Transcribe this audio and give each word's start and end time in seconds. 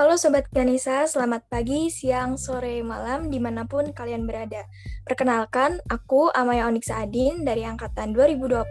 Halo 0.00 0.16
Sobat 0.16 0.48
Ganesa, 0.48 1.04
selamat 1.04 1.52
pagi, 1.52 1.92
siang, 1.92 2.40
sore, 2.40 2.80
malam, 2.80 3.28
di 3.28 3.36
mana 3.36 3.68
pun 3.68 3.84
kalian 3.92 4.24
berada. 4.24 4.64
Perkenalkan, 5.04 5.76
aku 5.92 6.32
Amaya 6.32 6.64
Onyx 6.72 6.88
Adin 6.88 7.44
dari 7.44 7.68
Angkatan 7.68 8.16
2021, 8.16 8.64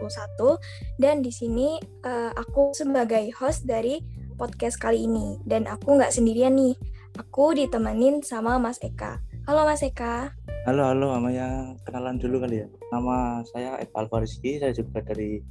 dan 0.98 1.22
di 1.22 1.30
sini 1.30 1.78
uh, 2.02 2.34
aku 2.34 2.74
sebagai 2.74 3.30
host 3.38 3.70
dari 3.70 4.02
podcast 4.42 4.82
kali 4.82 5.06
ini. 5.06 5.38
Dan 5.46 5.70
aku 5.70 6.02
nggak 6.02 6.10
sendirian 6.10 6.58
nih, 6.58 6.74
aku 7.22 7.54
ditemenin 7.54 8.26
sama 8.26 8.58
Mas 8.58 8.82
Eka. 8.82 9.22
Halo 9.46 9.70
Mas 9.70 9.86
Eka. 9.86 10.34
Halo, 10.66 10.82
halo 10.82 11.14
Amaya, 11.14 11.78
kenalan 11.86 12.18
dulu 12.18 12.42
kali 12.42 12.66
ya. 12.66 12.68
Nama 12.90 13.46
saya 13.54 13.78
Eka 13.78 14.02
Alfariski, 14.02 14.58
saya 14.58 14.74
juga 14.74 15.06
dari 15.06 15.46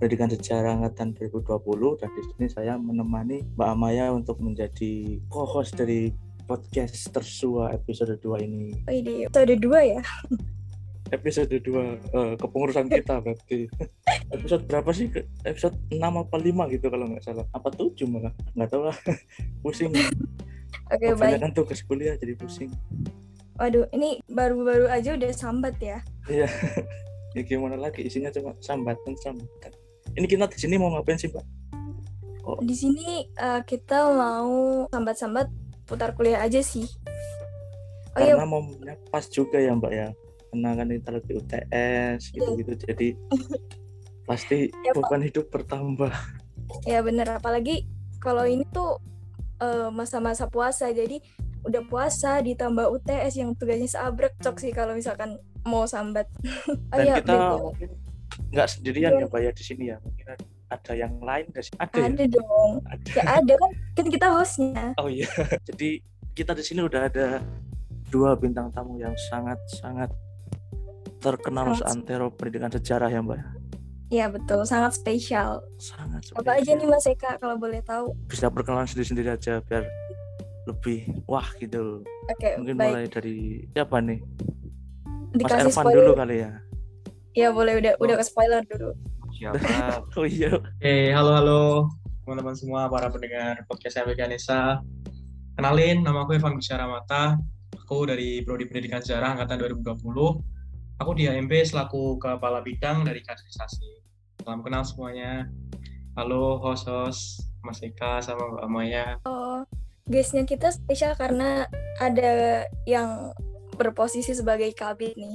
Pendidikan 0.00 0.32
Sejarah 0.32 0.80
Angkatan 0.80 1.12
2020 1.12 2.00
dan 2.00 2.08
di 2.16 2.22
sini 2.24 2.46
saya 2.48 2.80
menemani 2.80 3.44
Mbak 3.52 3.68
Amaya 3.68 4.08
untuk 4.08 4.40
menjadi 4.40 5.20
co-host 5.28 5.76
dari 5.76 6.08
podcast 6.48 7.12
Tersua 7.12 7.76
episode 7.76 8.16
2 8.16 8.40
ini. 8.40 8.80
Oh 8.88 8.94
ini 8.96 9.28
episode 9.28 9.60
2 9.60 9.92
ya? 9.92 10.00
Episode 11.20 11.52
2 11.52 11.68
uh, 11.68 11.84
eh, 11.84 12.34
kepengurusan 12.40 12.88
kita 12.88 13.20
berarti. 13.20 13.68
episode 14.40 14.64
berapa 14.64 14.88
sih? 14.88 15.12
Episode 15.44 15.76
6 15.92 16.00
apa 16.00 16.36
5 16.38 16.48
gitu 16.72 16.86
kalau 16.88 17.04
nggak 17.04 17.20
salah. 17.20 17.44
Apa 17.52 17.68
7 17.68 18.00
malah? 18.08 18.32
Nggak 18.56 18.68
tahu 18.72 18.82
lah. 18.88 18.96
pusing. 19.66 19.92
Oke, 19.92 20.08
okay, 20.96 21.12
baik. 21.12 21.44
kan 21.44 21.52
tugas 21.52 21.84
kuliah 21.84 22.16
jadi 22.16 22.40
pusing. 22.40 22.72
Waduh, 23.60 23.84
ini 23.92 24.24
baru-baru 24.32 24.88
aja 24.88 25.12
udah 25.12 25.28
sambat 25.36 25.76
ya? 25.76 26.00
Iya. 26.24 26.48
ya 27.36 27.42
gimana 27.44 27.76
lagi 27.76 28.00
isinya 28.06 28.32
cuma 28.32 28.56
sambatan 28.64 29.14
sambatan 29.18 29.79
ini 30.18 30.26
kita 30.26 30.50
di 30.50 30.58
sini 30.58 30.74
mau 30.80 30.90
ngapain 30.94 31.18
sih, 31.18 31.30
Mbak? 31.30 31.44
Oh. 32.46 32.58
Di 32.64 32.74
sini 32.74 33.28
uh, 33.38 33.62
kita 33.62 34.10
mau 34.10 34.86
sambat-sambat 34.90 35.46
putar 35.86 36.16
kuliah 36.18 36.42
aja 36.42 36.58
sih. 36.64 36.86
Oh, 38.16 38.18
iya. 38.18 38.34
Karena 38.34 38.46
iya. 38.46 38.50
momennya 38.50 38.94
pas 39.10 39.24
juga 39.30 39.58
ya, 39.62 39.76
Mbak 39.76 39.92
ya. 39.92 40.08
Karena 40.50 40.68
kan 40.74 40.86
kita 40.90 41.10
lagi 41.14 41.32
UTS 41.38 42.18
iya. 42.18 42.34
gitu-gitu, 42.34 42.72
yeah. 42.74 42.86
jadi 42.90 43.08
pasti 44.28 44.58
ya, 44.82 44.92
beban 44.94 45.22
hidup 45.22 45.46
bertambah. 45.50 46.10
Ya 46.86 47.02
bener, 47.02 47.26
apalagi 47.30 47.86
kalau 48.22 48.46
ini 48.46 48.66
tuh 48.70 48.98
uh, 49.62 49.90
masa-masa 49.94 50.50
puasa, 50.50 50.90
jadi 50.90 51.22
udah 51.60 51.82
puasa 51.86 52.40
ditambah 52.40 52.88
UTS 52.88 53.36
yang 53.36 53.52
tugasnya 53.52 53.90
seabrek 53.90 54.32
cok 54.40 54.56
sih 54.58 54.72
kalau 54.74 54.96
misalkan 54.96 55.38
mau 55.62 55.86
sambat. 55.86 56.26
oh, 56.70 56.98
Dan 56.98 57.06
ya, 57.06 57.14
kita 57.22 57.58
mungkin 57.58 57.90
nggak 58.50 58.68
sendirian 58.68 59.12
ya 59.20 59.26
Mbak 59.28 59.40
ya 59.44 59.52
di 59.52 59.64
sini 59.64 59.84
ya 59.92 59.96
mungkin 60.00 60.24
ada 60.70 60.92
yang 60.94 61.14
lain 61.18 61.44
nggak 61.50 61.64
sih 61.66 61.74
ada, 61.76 61.98
ada 61.98 62.24
ya? 62.24 62.28
dong 62.30 62.72
ada. 62.86 63.10
ya 63.10 63.22
ada 63.42 63.52
kan 63.58 63.70
kan 63.98 64.06
kita 64.06 64.26
hostnya 64.32 64.84
oh 64.96 65.08
iya 65.10 65.28
jadi 65.68 65.88
kita 66.32 66.52
di 66.54 66.64
sini 66.64 66.80
udah 66.86 67.10
ada 67.10 67.26
dua 68.10 68.34
bintang 68.34 68.70
tamu 68.74 68.98
yang 68.98 69.14
sangat 69.30 69.58
sangat 69.70 70.10
terkenal 71.20 71.74
sangat. 71.74 71.78
seantero 71.84 72.26
pendidikan 72.32 72.70
sejarah 72.72 73.10
ya 73.10 73.22
Mbak 73.22 73.60
Iya 74.10 74.26
betul, 74.26 74.66
sangat 74.66 74.98
spesial. 74.98 75.62
Sangat 75.78 76.26
spesial. 76.26 76.42
Apa 76.42 76.58
aja 76.58 76.74
nih 76.74 76.88
Mas 76.90 77.06
Eka 77.06 77.38
kalau 77.38 77.54
boleh 77.54 77.78
tahu? 77.78 78.10
Bisa 78.26 78.50
perkenalan 78.50 78.90
sendiri-sendiri 78.90 79.38
aja 79.38 79.62
biar 79.62 79.86
lebih 80.66 81.22
wah 81.30 81.46
gitu. 81.62 82.02
Oke, 82.02 82.34
okay, 82.34 82.52
Mungkin 82.58 82.74
baik. 82.74 82.90
mulai 82.90 83.06
dari 83.06 83.36
siapa 83.70 84.02
nih? 84.02 84.18
Dikasih 85.38 85.70
Mas 85.70 85.78
Ervan 85.78 85.94
dulu 85.94 86.12
kali 86.18 86.36
ya. 86.42 86.52
Ya 87.38 87.54
boleh 87.54 87.78
udah 87.78 87.94
oh. 87.98 88.04
udah 88.04 88.16
ke 88.18 88.24
spoiler 88.26 88.62
dulu. 88.66 88.90
Siapa? 89.30 89.58
oh 90.18 90.26
iya. 90.26 90.50
Oke, 90.58 91.14
halo 91.14 91.30
halo 91.38 91.62
teman-teman 92.30 92.54
semua 92.54 92.86
para 92.86 93.10
pendengar 93.10 93.58
podcast 93.66 94.06
MBK 94.06 94.30
Nesa. 94.30 94.78
Kenalin, 95.58 95.98
nama 96.06 96.22
aku 96.22 96.38
Evan 96.38 96.54
Gusyara 96.54 96.86
Mata. 96.86 97.34
Aku 97.74 98.06
dari 98.06 98.38
Prodi 98.46 98.70
Pendidikan 98.70 99.02
Sejarah 99.02 99.34
angkatan 99.34 99.58
2020. 99.66 99.98
Aku 101.02 101.10
di 101.18 101.26
HMP 101.26 101.66
selaku 101.66 102.22
kepala 102.22 102.62
bidang 102.62 103.02
dari 103.02 103.18
kaderisasi. 103.26 103.90
Salam 104.46 104.62
kenal 104.62 104.86
semuanya. 104.86 105.50
Halo 106.14 106.62
host-host 106.62 107.50
Mas 107.66 107.82
Eka 107.82 108.22
sama 108.22 108.46
Mbak 108.46 108.68
Maya. 108.70 109.18
Oh, 109.26 109.66
guysnya 110.06 110.46
kita 110.46 110.70
spesial 110.70 111.18
karena 111.18 111.66
ada 111.98 112.62
yang 112.86 113.34
berposisi 113.74 114.38
sebagai 114.38 114.70
kabit 114.70 115.18
nih. 115.18 115.34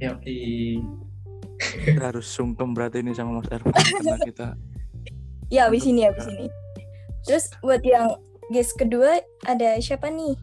Ya, 0.00 0.16
di 0.16 0.80
kita 1.60 2.08
harus 2.08 2.24
sungkem 2.24 2.72
berarti 2.72 3.04
ini 3.04 3.12
sama 3.12 3.44
Mas 3.44 3.52
Ervan 3.52 3.68
karena 3.68 4.16
kita 4.32 4.46
ya 5.52 5.68
abis 5.68 5.84
ini 5.84 6.08
abis 6.08 6.24
ini. 6.32 6.48
Terus 7.28 7.52
buat 7.60 7.84
yang 7.84 8.16
guys 8.48 8.72
kedua 8.72 9.20
ada 9.44 9.76
siapa 9.76 10.08
nih? 10.08 10.40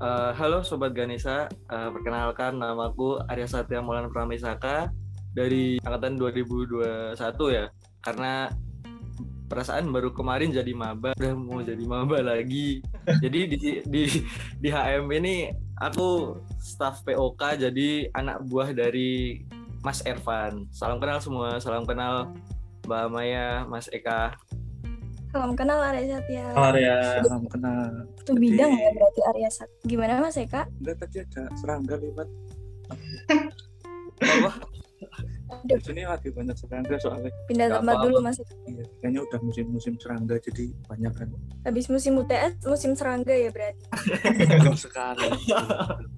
Uh, 0.00 0.32
halo 0.40 0.64
sobat 0.64 0.96
Ganesa. 0.96 1.52
Uh, 1.68 1.92
perkenalkan 1.92 2.56
namaku 2.56 3.20
Arya 3.28 3.44
Satya 3.44 3.84
Maulana 3.84 4.08
Pramesaka 4.08 4.88
dari 5.36 5.76
angkatan 5.84 6.16
2021 6.16 7.12
ya. 7.52 7.68
Karena 8.00 8.48
perasaan 9.52 9.92
baru 9.92 10.16
kemarin 10.16 10.48
jadi 10.48 10.72
maba 10.72 11.12
udah 11.12 11.36
mau 11.36 11.60
jadi 11.60 11.84
maba 11.84 12.24
lagi. 12.24 12.80
Jadi 13.20 13.52
di 13.52 13.84
di 13.84 14.02
di 14.64 14.68
HM 14.72 15.04
ini 15.12 15.67
aku 15.78 16.38
staff 16.58 17.02
POK 17.06 17.40
jadi 17.58 18.10
anak 18.14 18.42
buah 18.50 18.74
dari 18.74 19.42
Mas 19.86 20.02
Ervan. 20.02 20.66
Salam 20.74 20.98
kenal 20.98 21.22
semua 21.22 21.62
salam 21.62 21.86
kenal 21.86 22.34
Mbak 22.86 23.06
Maya 23.10 23.62
Mas 23.66 23.86
Eka. 23.94 24.34
Salam 25.30 25.54
kenal 25.54 25.78
Arya 25.78 26.18
Satya. 26.18 26.46
Arya. 26.56 27.22
Salam 27.22 27.44
kenal. 27.46 28.08
Itu 28.18 28.32
bidang 28.34 28.72
ya 28.74 28.88
berarti 28.96 29.20
Arya 29.34 29.50
Satya 29.52 29.84
gimana 29.86 30.18
Mas 30.18 30.36
Eka? 30.40 30.66
Enggak 30.82 31.04
tadi 31.04 31.22
ada 31.22 31.42
serangga 31.54 31.94
lewat 32.00 32.28
di 35.64 35.74
sini 35.82 36.02
lagi 36.06 36.28
banyak 36.30 36.56
serangga 36.56 36.96
soalnya. 37.00 37.32
Pindah 37.48 37.80
tempat 37.80 37.96
dulu 38.04 38.16
mas. 38.22 38.38
Iya, 38.66 38.84
kayaknya 39.02 39.20
udah 39.24 39.38
musim-musim 39.42 39.94
serangga 39.98 40.36
jadi 40.38 40.70
banyak 40.86 41.12
kan. 41.14 41.28
Habis 41.66 41.86
musim 41.90 42.18
UTS, 42.20 42.62
musim 42.66 42.92
serangga 42.94 43.34
ya 43.34 43.50
berarti. 43.50 43.84
sekali. 44.88 45.26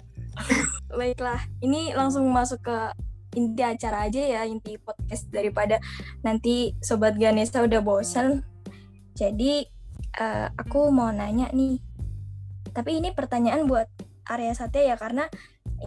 Baiklah, 0.99 1.41
ini 1.63 1.95
langsung 1.95 2.27
masuk 2.29 2.65
ke 2.65 2.79
inti 3.39 3.63
acara 3.63 4.11
aja 4.11 4.21
ya, 4.21 4.43
inti 4.43 4.75
podcast 4.81 5.31
daripada 5.31 5.79
nanti 6.27 6.75
Sobat 6.83 7.15
Ganesha 7.15 7.63
udah 7.63 7.81
bosan. 7.81 8.43
Jadi 9.15 9.65
uh, 10.19 10.49
aku 10.59 10.91
mau 10.91 11.15
nanya 11.15 11.53
nih. 11.55 11.79
Tapi 12.71 13.03
ini 13.03 13.15
pertanyaan 13.15 13.67
buat 13.67 13.87
Arya 14.31 14.55
Satya 14.55 14.95
ya 14.95 14.97
karena 14.99 15.27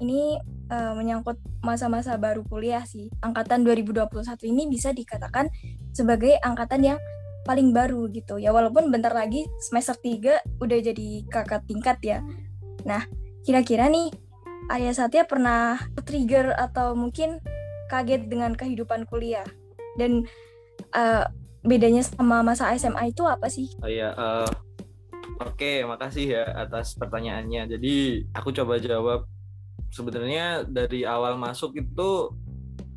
ini 0.03 0.35
uh, 0.69 0.93
menyangkut 0.95 1.39
masa-masa 1.65 2.15
baru 2.15 2.45
kuliah 2.47 2.83
sih. 2.85 3.09
Angkatan 3.19 3.65
2021 3.65 4.11
ini 4.47 4.69
bisa 4.69 4.93
dikatakan 4.95 5.49
sebagai 5.91 6.37
angkatan 6.43 6.95
yang 6.95 6.99
paling 7.43 7.75
baru 7.75 8.07
gitu 8.07 8.39
ya 8.39 8.55
walaupun 8.55 8.87
bentar 8.87 9.11
lagi 9.11 9.43
semester 9.59 9.99
3 9.99 10.63
udah 10.63 10.77
jadi 10.79 11.07
kakak 11.27 11.67
tingkat 11.67 11.99
ya. 11.99 12.19
Nah, 12.87 13.03
kira-kira 13.43 13.91
nih 13.91 14.11
Arya 14.71 14.95
Satya 14.95 15.27
pernah 15.27 15.75
trigger 16.07 16.55
atau 16.55 16.95
mungkin 16.95 17.43
kaget 17.91 18.31
dengan 18.31 18.55
kehidupan 18.55 19.03
kuliah 19.11 19.43
dan 19.99 20.23
uh, 20.95 21.27
bedanya 21.63 22.03
sama 22.03 22.43
masa 22.43 22.71
SMA 22.79 23.11
itu 23.11 23.27
apa 23.27 23.51
sih? 23.51 23.71
Oh 23.83 23.91
iya, 23.91 24.15
uh, 24.15 24.47
oke, 25.43 25.83
makasih 25.87 26.39
ya 26.39 26.43
atas 26.55 26.95
pertanyaannya. 26.95 27.75
Jadi 27.75 28.23
aku 28.31 28.55
coba 28.55 28.79
jawab 28.79 29.27
sebenarnya 29.93 30.65
dari 30.65 31.05
awal 31.05 31.37
masuk 31.37 31.77
itu 31.77 32.33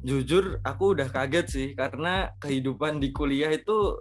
jujur 0.00 0.62
aku 0.64 0.96
udah 0.96 1.12
kaget 1.12 1.46
sih 1.46 1.69
karena 1.76 2.32
kehidupan 2.40 3.02
di 3.02 3.12
kuliah 3.12 3.52
itu 3.52 4.00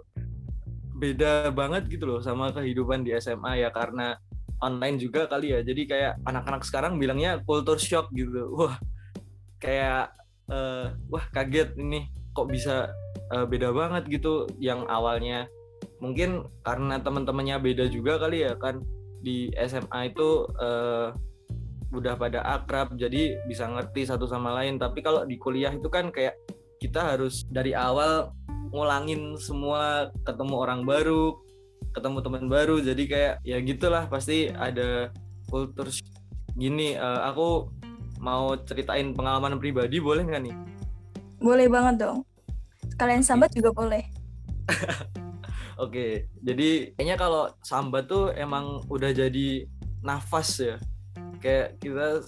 beda 0.96 1.52
banget 1.52 1.92
gitu 1.92 2.08
loh 2.08 2.20
sama 2.24 2.56
kehidupan 2.56 3.04
di 3.04 3.12
SMA 3.20 3.60
ya 3.60 3.68
karena 3.68 4.16
online 4.64 4.96
juga 4.96 5.28
kali 5.28 5.52
ya. 5.52 5.60
Jadi 5.60 5.82
kayak 5.84 6.24
anak-anak 6.24 6.62
sekarang 6.64 6.96
bilangnya 6.96 7.42
culture 7.44 7.80
shock 7.80 8.08
gitu. 8.16 8.48
Wah 8.56 8.80
kayak 9.60 10.12
uh, 10.48 10.96
wah 11.12 11.24
kaget 11.32 11.76
ini 11.76 12.08
kok 12.32 12.48
bisa 12.48 12.92
uh, 13.32 13.44
beda 13.44 13.72
banget 13.72 14.08
gitu 14.08 14.48
yang 14.56 14.88
awalnya. 14.88 15.44
Mungkin 16.00 16.44
karena 16.64 17.00
teman-temannya 17.00 17.56
beda 17.60 17.84
juga 17.92 18.20
kali 18.20 18.44
ya 18.44 18.56
kan 18.56 18.80
di 19.20 19.52
SMA 19.56 20.12
itu 20.12 20.48
uh, 20.60 21.12
udah 21.96 22.14
pada 22.20 22.44
akrab 22.44 22.92
jadi 22.94 23.40
bisa 23.48 23.64
ngerti 23.66 24.04
satu 24.04 24.28
sama 24.28 24.52
lain. 24.62 24.76
Tapi 24.76 25.00
kalau 25.00 25.24
di 25.24 25.40
kuliah 25.40 25.72
itu 25.72 25.88
kan 25.88 26.12
kayak 26.12 26.36
kita 26.76 27.16
harus 27.16 27.48
dari 27.48 27.72
awal 27.72 28.30
ngulangin 28.70 29.40
semua 29.40 30.12
ketemu 30.28 30.54
orang 30.60 30.84
baru 30.84 31.34
ketemu 31.96 32.18
teman 32.20 32.44
baru. 32.52 32.76
Jadi 32.84 33.02
kayak 33.08 33.34
ya 33.40 33.56
gitulah 33.64 34.04
pasti 34.12 34.52
ada 34.52 35.08
kultur 35.48 35.88
gini 36.56 36.96
uh, 36.96 37.24
aku 37.28 37.72
mau 38.20 38.56
ceritain 38.64 39.12
pengalaman 39.12 39.56
pribadi 39.56 40.00
boleh 40.00 40.24
nggak 40.24 40.42
nih? 40.44 40.56
Boleh 41.40 41.66
banget 41.68 42.04
dong. 42.04 42.24
Kalian 42.96 43.24
sambat 43.24 43.52
juga 43.52 43.72
boleh. 43.72 44.04
Oke, 45.84 46.32
jadi 46.40 46.96
kayaknya 46.96 47.16
kalau 47.20 47.52
sambat 47.60 48.08
tuh 48.08 48.32
emang 48.32 48.80
udah 48.88 49.12
jadi 49.12 49.68
nafas 50.00 50.64
ya. 50.64 50.76
Kayak 51.40 51.78
kita 51.80 52.24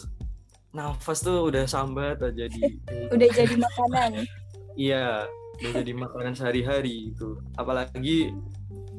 nafas 0.73 1.25
tuh 1.25 1.49
udah 1.49 1.65
sambat 1.65 2.21
aja 2.21 2.45
di 2.47 2.61
Udah 3.15 3.29
jadi 3.33 3.55
makanan. 3.57 4.11
Iya, 4.79 5.27
udah 5.59 5.73
jadi 5.83 5.93
makanan 5.97 6.35
sehari-hari 6.39 7.11
itu. 7.11 7.41
Apalagi 7.59 8.31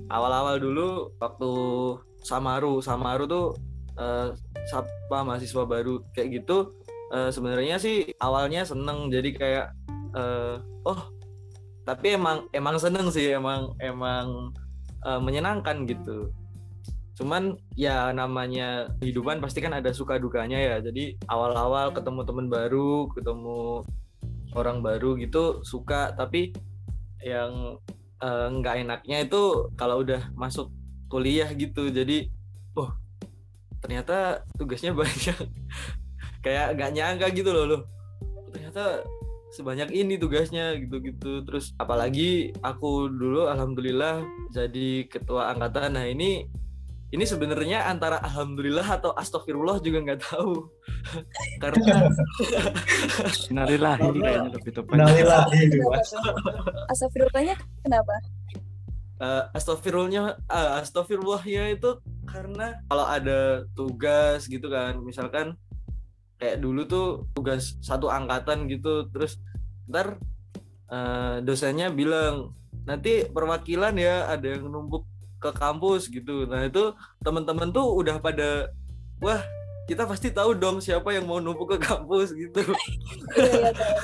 awal-awal 0.09 0.59
dulu 0.59 1.13
waktu 1.21 1.51
Samaru, 2.25 2.83
Samaru 2.83 3.23
tuh 3.29 3.45
eh, 3.95 4.35
siapa 4.67 5.23
mahasiswa 5.23 5.63
baru 5.63 6.03
kayak 6.11 6.43
gitu. 6.43 6.75
eh, 7.15 7.29
Sebenarnya 7.31 7.79
sih 7.79 8.11
awalnya 8.19 8.67
seneng, 8.67 9.07
jadi 9.07 9.29
kayak 9.31 9.65
eh, 10.17 10.55
oh 10.83 10.99
tapi 11.87 12.13
emang 12.13 12.45
emang 12.53 12.77
seneng 12.77 13.09
sih, 13.09 13.33
emang 13.33 13.73
emang 13.79 14.53
eh, 15.07 15.19
menyenangkan 15.21 15.87
gitu. 15.87 16.33
Cuman 17.19 17.59
ya 17.75 18.15
namanya 18.15 18.87
kehidupan 19.03 19.43
pasti 19.43 19.59
kan 19.59 19.75
ada 19.75 19.91
suka 19.91 20.15
dukanya 20.15 20.55
ya. 20.55 20.75
Jadi 20.79 21.19
awal-awal 21.27 21.91
ketemu 21.91 22.23
temen 22.23 22.47
baru, 22.47 23.11
ketemu 23.11 23.83
orang 24.55 24.79
baru 24.79 25.19
gitu 25.19 25.59
suka. 25.67 26.15
Tapi 26.15 26.55
yang 27.19 27.75
eh, 28.23 28.47
nggak 28.55 28.87
enaknya 28.87 29.27
itu 29.27 29.67
kalau 29.75 29.99
udah 29.99 30.31
masuk 30.39 30.71
kuliah 31.11 31.51
gitu. 31.51 31.91
Jadi 31.91 32.31
oh 32.79 32.95
ternyata 33.83 34.47
tugasnya 34.55 34.95
banyak. 35.03 35.35
Kayak 36.39 36.79
nggak 36.79 36.91
nyangka 36.95 37.27
gitu 37.35 37.51
loh 37.51 37.65
loh. 37.67 37.81
Ternyata 38.55 39.03
sebanyak 39.51 39.91
ini 39.91 40.15
tugasnya 40.15 40.79
gitu-gitu. 40.79 41.43
Terus 41.43 41.75
apalagi 41.75 42.55
aku 42.63 43.11
dulu 43.11 43.51
alhamdulillah 43.51 44.23
jadi 44.55 45.03
ketua 45.11 45.51
angkatan. 45.51 45.99
Nah 45.99 46.07
ini 46.07 46.47
ini 47.09 47.25
sebenarnya 47.25 47.89
antara 47.89 48.21
alhamdulillah 48.21 48.85
atau 48.85 49.17
astagfirullah 49.17 49.81
juga 49.81 49.97
nggak 50.05 50.21
tahu 50.29 50.69
karena 51.63 52.05
Innalillahi 53.49 54.07
kayaknya 54.13 54.49
lebih 54.53 54.71
tepat. 54.77 54.95
Mas. 55.89 56.11
Astagfirullahnya 56.93 57.55
kenapa? 57.81 58.15
eh 59.19 59.43
astagfirullahnya 59.51 60.39
eh, 60.47 60.71
astagfirullahnya 60.79 61.75
itu 61.75 61.99
karena 62.23 62.79
kalau 62.87 63.03
ada 63.03 63.67
tugas 63.75 64.47
gitu 64.47 64.71
kan 64.71 64.95
misalkan 65.03 65.59
kayak 66.39 66.63
dulu 66.63 66.87
tuh 66.87 67.07
tugas 67.35 67.75
satu 67.83 68.07
angkatan 68.07 68.71
gitu 68.71 69.11
terus 69.11 69.35
ntar 69.91 70.15
eh, 70.87 71.43
dosennya 71.43 71.91
bilang 71.91 72.55
nanti 72.87 73.27
perwakilan 73.27 73.91
ya 73.99 74.31
ada 74.31 74.55
yang 74.55 74.71
numpuk 74.71 75.03
ke 75.39 75.49
kampus 75.55 76.11
gitu 76.11 76.45
nah 76.45 76.67
itu 76.67 76.91
teman-teman 77.23 77.71
tuh 77.71 77.87
udah 77.95 78.19
pada 78.19 78.69
wah 79.23 79.39
kita 79.89 80.05
pasti 80.05 80.29
tahu 80.29 80.53
dong 80.53 80.77
siapa 80.77 81.09
yang 81.17 81.25
mau 81.25 81.41
numpuk 81.41 81.73
ke 81.73 81.77
kampus 81.81 82.29
gitu 82.37 82.61
Iya, 83.33 83.49
iya, 83.49 83.69
tahu. 83.73 83.97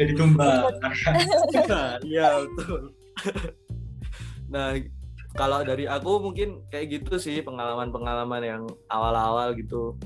Jadi 0.00 0.12
tumbal. 0.16 0.48
Nah, 1.68 2.00
Iya 2.08 2.28
betul. 2.40 2.82
nah 4.46 4.72
kalau 5.36 5.60
dari 5.60 5.84
aku 5.84 6.24
mungkin 6.24 6.64
kayak 6.72 6.88
gitu 6.88 7.20
sih 7.20 7.44
pengalaman-pengalaman 7.44 8.40
yang 8.40 8.62
awal-awal 8.88 9.52
gitu. 9.52 10.00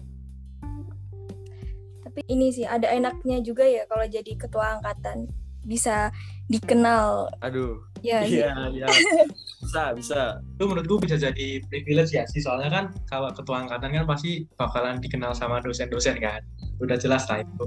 Tapi 2.02 2.26
ini 2.26 2.50
sih 2.50 2.66
ada 2.66 2.90
enaknya 2.90 3.38
juga 3.38 3.62
ya 3.62 3.86
kalau 3.86 4.02
jadi 4.10 4.34
ketua 4.34 4.82
angkatan 4.82 5.30
bisa 5.62 6.10
dikenal 6.50 7.28
Aduh, 7.44 7.78
ya 8.00 8.24
iya 8.24 8.50
iya 8.72 8.86
bisa 9.60 9.92
bisa. 9.92 10.20
itu 10.40 10.64
menurutku 10.64 10.96
bisa 10.98 11.14
jadi 11.14 11.60
privilege 11.62 12.10
ya 12.10 12.24
sih 12.24 12.40
soalnya 12.40 12.68
kan 12.68 12.84
kalau 13.04 13.28
ketua 13.28 13.60
angkatan 13.60 13.92
kan 13.92 14.04
pasti 14.04 14.48
bakalan 14.54 14.96
dikenal 14.98 15.30
sama 15.30 15.60
dosen-dosen 15.60 16.16
kan 16.16 16.40
udah 16.78 16.96
jelas 16.96 17.24
lah 17.26 17.40
itu 17.40 17.66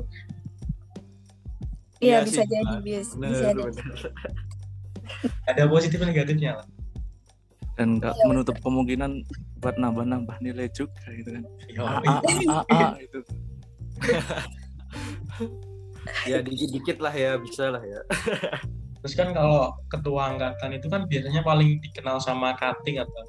Iya 1.98 2.20
Iya 2.20 2.26
bisa 2.26 2.42
sih, 2.42 2.52
jadi 2.52 2.66
Mbak. 2.68 2.80
bis- 2.84 3.14
Bener, 3.16 3.32
bisa 3.32 3.48
jadi. 3.48 3.62
bener. 3.72 4.00
ada 5.50 5.64
positif 5.66 5.98
dan 5.98 6.10
negatifnya 6.10 6.52
lah 6.54 6.68
Dan 7.74 7.88
nggak 7.96 8.12
Iya, 8.12 8.26
menutup 8.28 8.58
kemungkinan 8.60 9.12
buat 9.58 9.76
nambah-nambah 9.76 10.36
nilai 10.40 10.68
juga 10.70 11.00
gitu 11.10 11.30
kan. 11.32 11.44
Yo, 11.68 11.82
A, 11.82 11.96
A, 11.96 12.14
A, 12.20 12.34
A, 12.52 12.60
A, 12.70 12.82
itu. 13.06 13.20
Ya 16.24 16.38
dikit-dikit 16.40 17.00
lah 17.00 17.10
ya 17.10 17.40
bisa 17.40 17.72
lah 17.72 17.82
ya. 17.82 18.00
terus 19.04 19.20
kan 19.20 19.36
kalau 19.36 19.76
ketua 19.92 20.32
angkatan 20.32 20.80
itu 20.80 20.88
kan 20.88 21.04
biasanya 21.12 21.44
paling 21.44 21.84
dikenal 21.84 22.24
sama 22.24 22.56
cutting 22.56 23.04
atau 23.04 23.28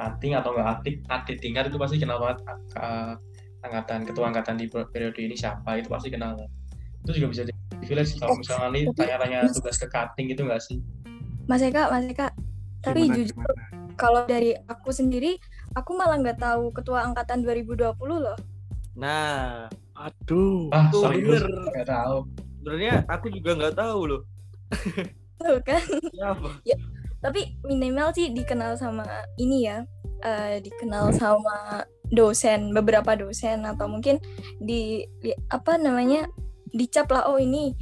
cutting 0.00 0.32
atau 0.32 0.56
enggak 0.56 0.68
atik 0.80 0.94
adik 1.12 1.36
tingkat 1.44 1.68
itu 1.68 1.76
pasti 1.76 2.00
kenal 2.00 2.16
banget 2.16 2.40
uh, 2.80 3.14
angkatan 3.60 4.08
ketua 4.08 4.32
angkatan 4.32 4.56
di 4.56 4.66
periode 4.72 5.20
ini 5.20 5.36
siapa 5.36 5.76
itu 5.76 5.92
pasti 5.92 6.08
kenal 6.08 6.40
itu 7.04 7.10
juga 7.20 7.28
bisa 7.28 7.42
jadi 7.44 7.60
privilege 7.76 8.16
kalau 8.16 8.40
misalnya 8.40 8.68
nih 8.72 8.84
tanya-tanya 8.96 9.38
tugas 9.52 9.76
ke 9.76 9.86
cutting 9.92 10.32
itu 10.32 10.40
enggak 10.42 10.64
sih 10.64 10.80
Mas 11.44 11.58
Eka, 11.58 11.90
Mas 11.90 12.06
Eka. 12.06 12.30
Tapi 12.86 13.10
Gimana, 13.10 13.14
jujur 13.18 13.34
gimana? 13.34 13.62
kalau 13.98 14.22
dari 14.30 14.54
aku 14.54 14.94
sendiri, 14.94 15.42
aku 15.74 15.90
malah 15.98 16.22
nggak 16.22 16.38
tahu 16.38 16.70
ketua 16.70 17.02
angkatan 17.02 17.42
2020 17.42 17.98
loh. 17.98 18.38
Nah, 18.94 19.66
Aduh. 19.98 20.70
ah 20.70 20.86
Tuh, 20.90 21.02
serius 21.06 21.42
bener. 21.42 21.46
nggak 21.74 21.88
tahu 21.90 22.16
sebenarnya 22.62 22.92
aku 23.10 23.26
juga 23.34 23.50
nggak 23.58 23.74
tahu 23.74 24.00
loh 24.06 24.20
Tuh 25.40 25.58
kan. 25.64 25.82
siapa. 26.14 26.48
Tapi 27.22 27.54
minimal 27.66 28.10
sih 28.14 28.34
dikenal 28.34 28.74
sama 28.74 29.06
ini 29.38 29.66
ya. 29.66 29.86
eh, 30.22 30.62
dikenal 30.62 31.10
sama 31.18 31.82
dosen, 32.06 32.70
beberapa 32.70 33.18
dosen 33.18 33.66
atau 33.66 33.90
mungkin 33.90 34.22
di, 34.62 35.02
di- 35.18 35.34
apa 35.50 35.74
namanya? 35.78 36.30
dicap 36.72 37.12
lah 37.12 37.28
oh 37.28 37.36
ini 37.36 37.76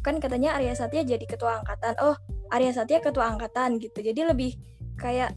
kan 0.00 0.16
katanya 0.22 0.56
Arya 0.56 0.72
Satya 0.72 1.02
jadi 1.04 1.26
ketua 1.26 1.60
angkatan. 1.60 1.98
Oh, 2.00 2.16
Arya 2.54 2.72
Satya 2.72 3.02
ketua 3.02 3.26
angkatan 3.26 3.76
gitu. 3.82 4.00
Jadi 4.00 4.20
lebih 4.22 4.56
kayak 4.96 5.36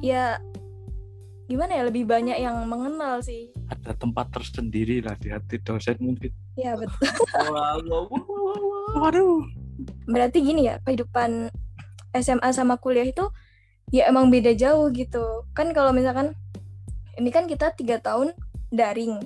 ya 0.00 0.40
gimana 1.50 1.76
ya 1.76 1.82
lebih 1.84 2.08
banyak 2.08 2.38
yang 2.40 2.56
mengenal 2.64 3.20
sih. 3.20 3.52
Ada 3.68 3.92
tempat 3.98 4.32
tersendiri 4.32 5.04
lah 5.04 5.18
di 5.20 5.28
hati 5.34 5.60
dosen 5.60 5.98
mungkin. 6.00 6.32
Ya 6.56 6.78
betul. 6.78 7.10
Wow, 7.36 7.80
wow, 7.84 8.04
wow, 8.08 8.24
wow, 8.24 8.60
wow. 8.60 9.02
Waduh. 9.08 9.42
Berarti 10.06 10.44
gini 10.44 10.68
ya 10.68 10.78
kehidupan 10.84 11.50
SMA 12.12 12.48
sama 12.52 12.76
kuliah 12.76 13.08
itu 13.08 13.24
ya 13.92 14.08
emang 14.08 14.28
beda 14.28 14.52
jauh 14.56 14.92
gitu. 14.92 15.48
Kan 15.56 15.72
kalau 15.72 15.92
misalkan 15.92 16.36
ini 17.16 17.28
kan 17.32 17.48
kita 17.48 17.72
tiga 17.76 18.00
tahun 18.00 18.32
daring. 18.72 19.20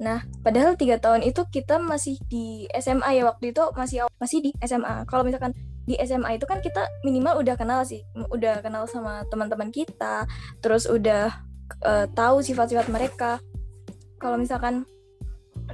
Nah 0.00 0.24
padahal 0.40 0.76
tiga 0.76 0.98
tahun 0.98 1.24
itu 1.24 1.44
kita 1.48 1.80
masih 1.80 2.16
di 2.28 2.68
SMA 2.76 3.20
ya 3.20 3.28
waktu 3.28 3.52
itu 3.52 3.62
masih 3.76 4.08
masih 4.18 4.38
di 4.44 4.50
SMA 4.64 5.04
kalau 5.06 5.22
misalkan 5.22 5.52
di 5.82 5.98
SMA 6.02 6.38
itu 6.38 6.46
kan 6.46 6.62
kita 6.62 6.86
minimal 7.02 7.42
udah 7.42 7.58
kenal 7.58 7.82
sih 7.82 8.06
udah 8.14 8.62
kenal 8.62 8.86
sama 8.86 9.26
teman-teman 9.26 9.74
kita 9.74 10.30
terus 10.62 10.86
udah 10.86 11.42
eh, 11.84 12.06
tahu 12.12 12.40
sifat-sifat 12.44 12.86
mereka. 12.92 13.38
Kalau 14.22 14.38
misalkan 14.38 14.86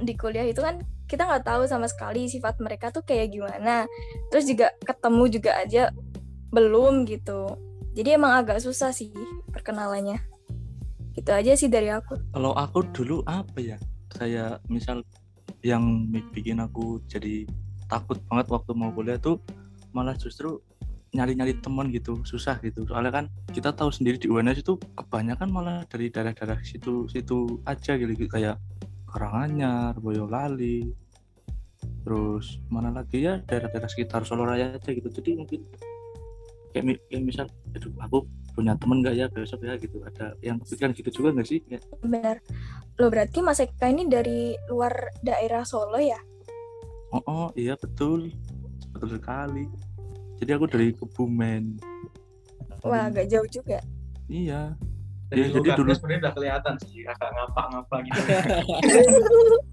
di 0.01 0.17
kuliah 0.17 0.47
itu 0.47 0.61
kan 0.63 0.81
kita 1.09 1.25
nggak 1.25 1.41
tahu 1.41 1.65
sama 1.65 1.89
sekali 1.89 2.29
sifat 2.29 2.61
mereka 2.61 2.93
tuh 2.93 3.01
kayak 3.01 3.33
gimana. 3.33 3.89
Terus 4.29 4.45
juga 4.45 4.69
ketemu 4.85 5.23
juga 5.33 5.51
aja 5.57 5.89
belum 6.53 7.09
gitu. 7.09 7.49
Jadi 7.97 8.13
emang 8.13 8.37
agak 8.37 8.61
susah 8.61 8.93
sih 8.93 9.09
perkenalannya. 9.49 10.21
Itu 11.17 11.33
aja 11.33 11.57
sih 11.57 11.67
dari 11.67 11.89
aku. 11.89 12.15
Kalau 12.37 12.53
aku 12.53 12.85
dulu 12.93 13.25
apa 13.25 13.57
ya? 13.57 13.77
Kayak 14.13 14.61
misal 14.69 15.01
yang 15.65 16.07
bikin 16.31 16.61
aku 16.61 17.01
jadi 17.09 17.49
takut 17.89 18.21
banget 18.29 18.47
waktu 18.53 18.71
mau 18.77 18.93
kuliah 18.93 19.17
tuh 19.17 19.41
malah 19.91 20.13
justru 20.13 20.61
nyari-nyari 21.09 21.57
teman 21.57 21.89
gitu 21.89 22.21
susah 22.21 22.61
gitu. 22.61 22.85
Soalnya 22.85 23.09
kan 23.09 23.25
kita 23.49 23.73
tahu 23.73 23.89
sendiri 23.89 24.21
di 24.21 24.29
UNS 24.29 24.61
itu 24.61 24.77
kebanyakan 24.93 25.49
malah 25.49 25.81
dari 25.89 26.13
daerah-daerah 26.13 26.61
situ 26.61 27.09
situ 27.09 27.57
aja 27.65 27.97
gitu. 27.97 28.13
Kayak 28.29 28.61
Karanganyar, 29.09 29.97
Boyolali, 29.97 30.93
terus 32.05 32.61
mana 32.69 32.93
lagi 32.93 33.25
ya? 33.25 33.41
Daerah-daerah 33.43 33.89
sekitar 33.89 34.23
Solo 34.23 34.45
Raya 34.45 34.77
aja 34.77 34.89
gitu. 34.89 35.09
Jadi 35.09 35.29
mungkin 35.35 35.61
kayak, 36.71 37.01
kayak 37.09 37.23
misal 37.25 37.45
aduh 37.73 37.93
aku 37.99 38.17
punya 38.53 38.77
temen 38.77 39.01
nggak 39.01 39.15
ya 39.17 39.25
besok 39.29 39.65
ya 39.65 39.75
gitu. 39.81 40.01
Ada 40.05 40.37
yang 40.45 40.61
kepikiran 40.61 40.91
gitu 40.93 41.09
juga 41.21 41.29
nggak 41.35 41.47
sih? 41.47 41.59
Kayak, 41.65 41.83
benar. 42.05 42.35
Lo 43.01 43.07
berarti 43.09 43.39
Mas 43.41 43.59
Eka 43.63 43.89
ini 43.89 44.05
dari 44.05 44.53
luar 44.69 44.93
daerah 45.25 45.65
Solo 45.65 45.97
ya? 45.97 46.19
Oh, 47.15 47.23
oh 47.25 47.49
iya 47.57 47.73
betul. 47.75 48.29
Betul 48.93 49.17
sekali. 49.17 49.65
Jadi 50.39 50.51
aku 50.55 50.65
dari 50.69 50.93
Kebumen. 50.95 51.81
Wah 52.85 53.11
agak 53.11 53.27
jauh 53.27 53.49
juga. 53.49 53.83
Iya 54.29 54.77
dari 55.29 55.45
Ya, 55.45 55.47
jadi 55.53 55.69
jadi 55.69 55.77
dulu- 55.77 55.93
sebenarnya 55.93 56.19
udah 56.25 56.33
kelihatan 56.33 56.73
sih 56.81 57.05
agak 57.05 57.29
ngapa-ngapa 57.37 57.95
gitu. 58.01 58.19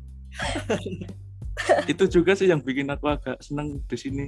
Itu 1.89 2.05
juga 2.13 2.37
sih 2.37 2.47
yang 2.53 2.61
bikin 2.61 2.89
aku 2.93 3.09
agak 3.09 3.41
seneng 3.41 3.81
di 3.89 3.97
sini. 3.97 4.25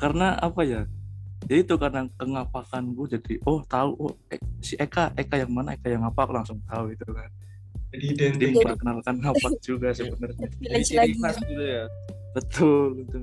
Karena 0.00 0.36
apa 0.40 0.64
ya? 0.64 0.88
Jadi 1.46 1.62
itu 1.62 1.74
karena 1.78 2.08
kengapakanku 2.16 3.06
jadi 3.06 3.38
oh 3.44 3.60
tahu 3.68 3.90
oh 4.02 4.12
eh, 4.32 4.40
si 4.58 4.74
Eka 4.80 5.12
Eka 5.14 5.36
yang 5.36 5.52
mana 5.52 5.76
Eka 5.76 5.92
yang 5.92 6.02
apa 6.02 6.24
aku 6.24 6.32
langsung 6.32 6.58
tahu 6.64 6.90
itu 6.90 7.04
kan. 7.06 7.28
Jadi 7.92 8.04
identik. 8.16 8.50
memperkenalkan 8.56 9.14
ngapak 9.20 9.52
juga 9.68 9.88
sebenarnya. 9.92 10.48
Jadi 10.48 10.56
village 10.58 10.88
ciri 10.90 11.12
khas 11.20 11.36
gitu 11.44 11.64
ya. 11.64 11.84
betul 12.34 12.98
betul. 12.98 13.20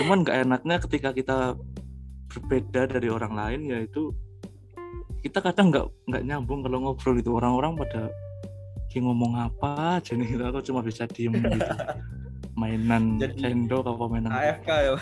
Cuman 0.00 0.18
nggak 0.24 0.36
enaknya 0.48 0.76
ketika 0.88 1.10
kita 1.12 1.36
berbeda 2.32 2.82
dari 2.98 3.08
orang 3.12 3.32
lain 3.36 3.60
yaitu 3.70 4.10
kita 5.24 5.40
kadang 5.40 5.72
nggak 5.72 5.86
nggak 6.04 6.22
nyambung 6.28 6.60
kalau 6.60 6.78
ngobrol 6.84 7.16
itu. 7.16 7.32
Orang-orang 7.32 7.80
pada 7.80 8.12
"Ki 8.92 9.00
ngomong 9.00 9.40
apa 9.40 9.96
aja 9.98 10.12
nih. 10.12 10.36
Aku 10.36 10.60
cuma 10.60 10.84
bisa 10.84 11.08
diem 11.08 11.32
gitu. 11.32 11.64
Mainan 12.60 13.18
Jadi 13.18 13.40
sendok 13.40 13.82
apa 13.82 14.04
mainan 14.06 14.30
AFK 14.30 14.68
ya. 14.70 14.94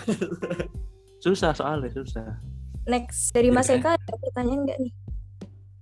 susah 1.20 1.52
soalnya 1.52 1.92
susah. 1.92 2.40
Next 2.88 3.34
dari 3.34 3.52
Mas. 3.52 3.68
Eka 3.68 3.92
ada 3.98 4.14
pertanyaan 4.16 4.64
nggak 4.64 4.78
nih? 4.80 4.92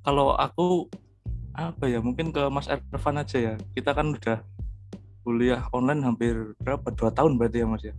Kalau 0.02 0.34
aku 0.34 0.90
apa 1.54 1.86
ya 1.86 2.02
mungkin 2.02 2.34
ke 2.34 2.42
Mas 2.50 2.66
Ervan 2.66 3.22
aja 3.22 3.38
ya. 3.38 3.54
Kita 3.76 3.94
kan 3.94 4.16
udah 4.16 4.42
kuliah 5.22 5.62
online 5.70 6.02
hampir 6.02 6.34
berapa? 6.58 6.90
Dua 6.90 7.14
tahun 7.14 7.38
berarti 7.38 7.62
ya 7.62 7.66
Mas 7.68 7.84
ya? 7.86 7.94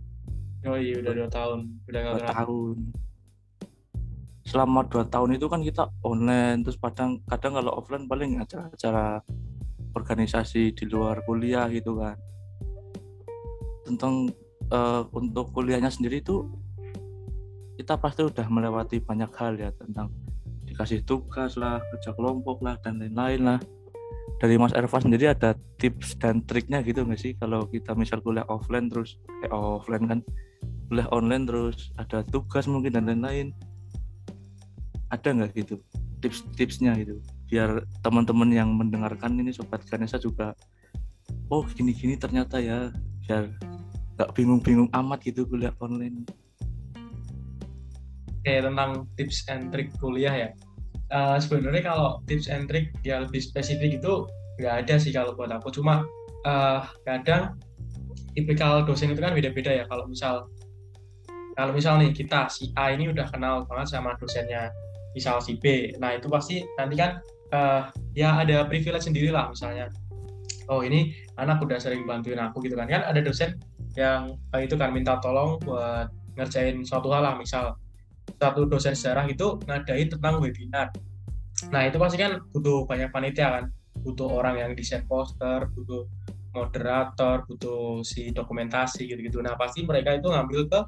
Oh 0.68 0.76
iya 0.76 1.00
udah 1.00 1.12
dua 1.16 1.28
tahun, 1.32 1.60
udah 1.88 2.00
dua 2.12 2.28
tahun 2.28 2.76
selama 4.52 4.84
dua 4.84 5.08
tahun 5.08 5.40
itu 5.40 5.48
kan 5.48 5.64
kita 5.64 5.88
online 6.04 6.60
terus 6.60 6.76
kadang 6.76 7.24
kadang 7.24 7.56
kalau 7.56 7.72
offline 7.80 8.04
paling 8.04 8.36
acara-acara 8.36 9.24
organisasi 9.96 10.76
di 10.76 10.84
luar 10.92 11.24
kuliah 11.24 11.72
gitu 11.72 11.96
kan. 11.96 12.20
Tentang 13.88 14.28
eh, 14.68 15.02
untuk 15.16 15.56
kuliahnya 15.56 15.88
sendiri 15.88 16.20
itu 16.20 16.44
kita 17.80 17.96
pasti 17.96 18.28
udah 18.28 18.44
melewati 18.52 19.00
banyak 19.00 19.32
hal 19.40 19.56
ya 19.56 19.72
tentang 19.72 20.12
dikasih 20.68 21.00
tugas 21.08 21.56
lah 21.56 21.80
kerja 21.88 22.12
kelompok 22.12 22.60
lah 22.60 22.76
dan 22.84 23.00
lain-lain 23.00 23.56
lah. 23.56 23.60
Dari 24.36 24.60
Mas 24.60 24.76
Erva 24.76 25.00
sendiri 25.00 25.32
ada 25.32 25.56
tips 25.80 26.20
dan 26.20 26.44
triknya 26.44 26.84
gitu 26.84 27.08
nggak 27.08 27.16
sih? 27.16 27.32
Kalau 27.40 27.64
kita 27.72 27.96
misal 27.96 28.20
kuliah 28.20 28.44
offline 28.52 28.92
terus 28.92 29.16
eh 29.40 29.48
offline 29.48 30.04
kan 30.04 30.20
kuliah 30.92 31.08
online 31.08 31.48
terus 31.48 31.88
ada 31.96 32.20
tugas 32.20 32.68
mungkin 32.68 33.00
dan 33.00 33.08
lain-lain 33.08 33.56
ada 35.12 35.28
nggak 35.28 35.52
gitu 35.52 35.76
tips-tipsnya 36.24 36.96
gitu 36.96 37.20
biar 37.52 37.84
teman-teman 38.00 38.48
yang 38.48 38.72
mendengarkan 38.72 39.36
ini 39.36 39.52
sobat 39.52 39.84
Ganesha 39.84 40.16
juga 40.16 40.56
oh 41.52 41.68
gini-gini 41.68 42.16
ternyata 42.16 42.56
ya 42.56 42.88
biar 43.28 43.52
nggak 44.16 44.30
bingung-bingung 44.32 44.88
amat 44.88 45.20
gitu 45.20 45.44
kuliah 45.44 45.76
online 45.78 46.24
Oke, 48.42 48.58
tentang 48.58 49.06
tips 49.14 49.46
and 49.46 49.70
trick 49.70 49.94
kuliah 50.02 50.34
ya. 50.34 50.50
Eh, 51.14 51.38
sebenarnya 51.38 51.94
kalau 51.94 52.18
tips 52.26 52.50
and 52.50 52.66
trick 52.66 52.90
ya 53.06 53.22
lebih 53.22 53.38
spesifik 53.38 54.02
itu 54.02 54.26
nggak 54.58 54.82
ada 54.82 54.98
sih 54.98 55.14
kalau 55.14 55.30
buat 55.38 55.46
aku. 55.54 55.70
Cuma 55.70 56.02
eh, 56.42 56.82
kadang 57.06 57.54
tipikal 58.34 58.82
dosen 58.82 59.14
itu 59.14 59.22
kan 59.22 59.30
beda-beda 59.30 59.70
ya. 59.70 59.86
Kalau 59.86 60.10
misal 60.10 60.50
kalau 61.54 61.70
misal 61.70 62.02
nih 62.02 62.10
kita 62.10 62.50
si 62.50 62.74
A 62.74 62.90
ini 62.90 63.14
udah 63.14 63.30
kenal 63.30 63.62
banget 63.70 63.94
sama 63.94 64.18
dosennya 64.18 64.74
misal 65.16 65.40
si 65.44 65.56
B. 65.56 65.94
Nah 66.00 66.16
itu 66.16 66.26
pasti 66.28 66.64
nanti 66.76 66.94
kan 66.98 67.20
eh, 67.52 67.82
ya 68.16 68.40
ada 68.40 68.64
privilege 68.68 69.08
sendiri 69.08 69.32
lah 69.32 69.48
misalnya. 69.52 69.88
Oh 70.70 70.80
ini 70.80 71.12
anak 71.36 71.60
udah 71.60 71.78
sering 71.80 72.04
bantuin 72.08 72.40
aku 72.40 72.64
gitu 72.64 72.76
kan. 72.76 72.88
Kan 72.88 73.04
ada 73.04 73.20
dosen 73.20 73.60
yang 73.96 74.36
eh, 74.56 74.64
itu 74.64 74.74
kan 74.76 74.92
minta 74.92 75.20
tolong 75.20 75.60
buat 75.62 76.08
ngerjain 76.36 76.80
suatu 76.84 77.12
hal 77.12 77.22
lah 77.28 77.34
misal 77.36 77.76
satu 78.40 78.66
dosen 78.66 78.96
sejarah 78.96 79.28
itu 79.28 79.60
ngadain 79.68 80.08
tentang 80.08 80.40
webinar. 80.42 80.90
Nah 81.70 81.86
itu 81.86 82.00
pasti 82.00 82.18
kan 82.18 82.42
butuh 82.50 82.88
banyak 82.88 83.12
panitia 83.14 83.60
kan, 83.60 83.64
butuh 84.02 84.26
orang 84.26 84.58
yang 84.58 84.70
desain 84.74 85.06
poster, 85.06 85.70
butuh 85.76 86.08
moderator, 86.52 87.46
butuh 87.46 88.02
si 88.02 88.34
dokumentasi 88.34 89.06
gitu-gitu. 89.06 89.38
Nah 89.44 89.54
pasti 89.54 89.86
mereka 89.86 90.16
itu 90.16 90.26
ngambil 90.26 90.60
ke 90.66 90.80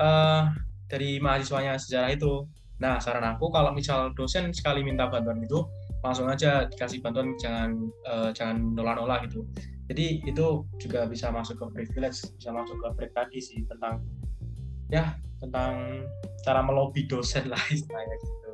eh, 0.00 0.42
dari 0.88 1.18
mahasiswanya 1.20 1.76
sejarah 1.76 2.14
itu. 2.14 2.46
Nah 2.82 2.98
saran 2.98 3.22
aku 3.22 3.54
kalau 3.54 3.70
misal 3.70 4.10
dosen 4.18 4.50
sekali 4.50 4.82
minta 4.82 5.06
bantuan 5.06 5.38
itu 5.42 5.62
langsung 6.02 6.26
aja 6.26 6.66
dikasih 6.66 7.00
bantuan 7.00 7.32
jangan 7.38 7.70
eh, 8.06 8.30
jangan 8.34 8.74
nolak-nolak 8.74 9.30
gitu. 9.30 9.46
Jadi 9.88 10.24
itu 10.24 10.64
juga 10.80 11.04
bisa 11.04 11.28
masuk 11.28 11.60
ke 11.60 11.66
privilege, 11.80 12.24
bisa 12.40 12.50
masuk 12.50 12.76
ke 12.80 12.88
break 12.96 13.12
tadi 13.12 13.38
sih 13.38 13.62
tentang 13.68 14.00
ya 14.88 15.16
tentang 15.38 16.04
cara 16.44 16.60
melobi 16.64 17.04
dosen 17.04 17.48
lah 17.52 17.60
istilahnya 17.74 18.16
gitu. 18.20 18.52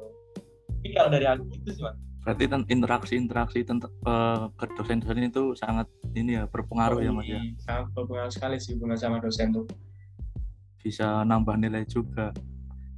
Tapi 0.81 0.89
kalau 0.97 1.11
dari 1.13 1.27
aku 1.29 1.43
itu 1.55 1.71
sih, 1.77 1.85
Mas. 1.85 1.97
berarti 2.21 2.45
interaksi-interaksi 2.69 3.65
tentang 3.65 3.93
eh, 4.05 4.45
ke 4.53 4.65
dosen-dosen 4.77 5.25
itu 5.25 5.57
sangat 5.57 5.89
ini 6.13 6.37
ya 6.37 6.45
berpengaruh 6.45 7.01
ya 7.01 7.11
mas 7.17 7.25
ya 7.25 7.41
Sangat 7.65 7.97
berpengaruh 7.97 8.33
sekali 8.33 8.57
sih 8.61 8.77
hubungan 8.77 8.99
sama 9.01 9.25
dosen 9.25 9.57
tuh. 9.57 9.65
bisa 10.81 11.25
nambah 11.29 11.61
nilai 11.61 11.85
juga 11.85 12.33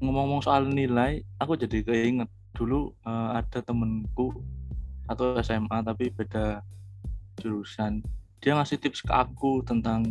ngomong-ngomong 0.03 0.43
soal 0.43 0.67
nilai 0.67 1.23
aku 1.39 1.55
jadi 1.55 1.87
keinget. 1.87 2.27
Dulu 2.59 2.91
eh, 3.07 3.31
ada 3.39 3.63
temenku 3.63 4.35
atau 5.07 5.39
SMA 5.39 5.79
tapi 5.87 6.11
beda 6.11 6.67
jurusan. 7.39 8.03
Dia 8.43 8.59
ngasih 8.59 8.83
tips 8.83 9.07
ke 9.07 9.15
aku 9.15 9.63
tentang 9.63 10.03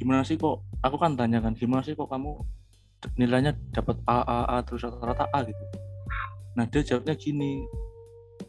gimana 0.00 0.24
sih 0.24 0.40
kok 0.40 0.64
aku 0.80 0.96
kan 0.96 1.14
tanyakan 1.14 1.52
gimana 1.54 1.84
sih 1.84 1.94
kok 1.94 2.08
kamu 2.10 2.40
nilainya 3.20 3.52
dapat 3.70 4.00
A 4.08 4.24
A 4.24 4.38
A 4.48 4.56
terus 4.64 4.82
rata-rata 4.88 5.28
A? 5.30 5.44
gitu. 5.44 5.64
Nah 6.56 6.64
dia 6.64 6.80
jawabnya 6.80 7.14
gini 7.14 7.60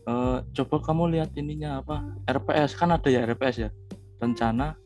"Eh, 0.07 0.37
coba 0.55 0.75
kamu 0.79 1.19
lihat 1.19 1.35
ininya 1.35 1.83
apa 1.83 2.01
RPS 2.31 2.79
kan 2.79 2.95
ada 2.95 3.11
ya 3.11 3.27
RPS 3.27 3.57
ya? 3.67 3.69
Rencana? 4.23 4.79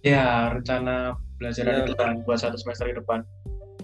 Ya, 0.00 0.48
rencana 0.48 1.18
belajar 1.36 1.84
itu 1.84 1.92
kan 1.92 2.24
buat 2.24 2.40
satu 2.40 2.56
semester 2.56 2.88
ke 2.88 2.96
depan. 3.04 3.20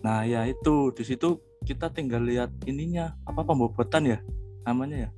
Nah 0.02 0.24
ya 0.24 0.44
itu. 0.44 0.90
Di 0.92 1.04
situ 1.04 1.40
kita 1.62 1.90
tinggal 1.90 2.22
lihat 2.22 2.50
ininya 2.64 3.14
apa 3.24 3.42
pembobotan 3.42 4.04
ya 4.06 4.18
namanya 4.64 5.08
ya? 5.08 5.10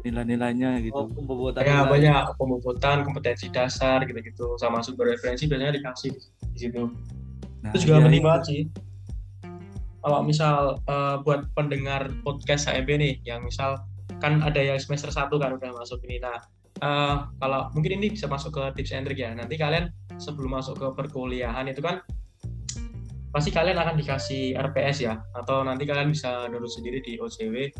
Nilai-nilainya 0.00 0.68
Oh, 0.72 0.80
gitu. 0.80 1.02
pembobotan 1.12 1.60
Ya, 1.60 1.84
nilai. 1.84 1.90
banyak 1.92 2.22
pembobotan, 2.40 2.96
kompetensi 3.04 3.52
dasar 3.52 4.00
gitu-gitu. 4.08 4.56
Sama 4.56 4.80
sumber 4.80 5.12
referensi 5.12 5.44
biasanya 5.44 5.76
dikasih 5.76 6.10
di 6.50 6.58
situ. 6.58 6.88
Nah, 7.60 7.70
itu 7.76 7.84
juga 7.84 8.00
iya, 8.00 8.04
penting 8.08 8.24
banget 8.24 8.42
sih. 8.48 8.60
Kalau 10.00 10.24
misal 10.24 10.80
eh, 10.88 11.16
buat 11.20 11.44
pendengar 11.52 12.08
podcast 12.24 12.64
HMB 12.64 12.88
nih 12.96 13.14
yang 13.28 13.44
misal 13.44 13.84
kan 14.24 14.40
ada 14.40 14.56
yang 14.60 14.80
semester 14.80 15.12
1 15.12 15.28
kan 15.36 15.52
udah 15.60 15.70
masuk 15.76 16.00
ini. 16.08 16.16
Nah 16.16 16.40
eh, 16.80 17.16
kalau 17.36 17.68
mungkin 17.76 18.00
ini 18.00 18.16
bisa 18.16 18.24
masuk 18.24 18.56
ke 18.56 18.80
tips 18.80 18.96
and 18.96 19.04
trick 19.04 19.20
ya. 19.20 19.36
Nanti 19.36 19.60
kalian 19.60 19.92
sebelum 20.16 20.56
masuk 20.56 20.80
ke 20.80 20.86
perkuliahan 20.96 21.68
itu 21.68 21.84
kan 21.84 22.00
pasti 23.30 23.54
kalian 23.54 23.78
akan 23.78 23.94
dikasih 23.94 24.58
RPS 24.58 25.06
ya 25.06 25.22
atau 25.38 25.62
nanti 25.62 25.86
kalian 25.86 26.10
bisa 26.10 26.50
download 26.50 26.70
sendiri 26.70 26.98
di 27.02 27.14
OCW 27.22 27.70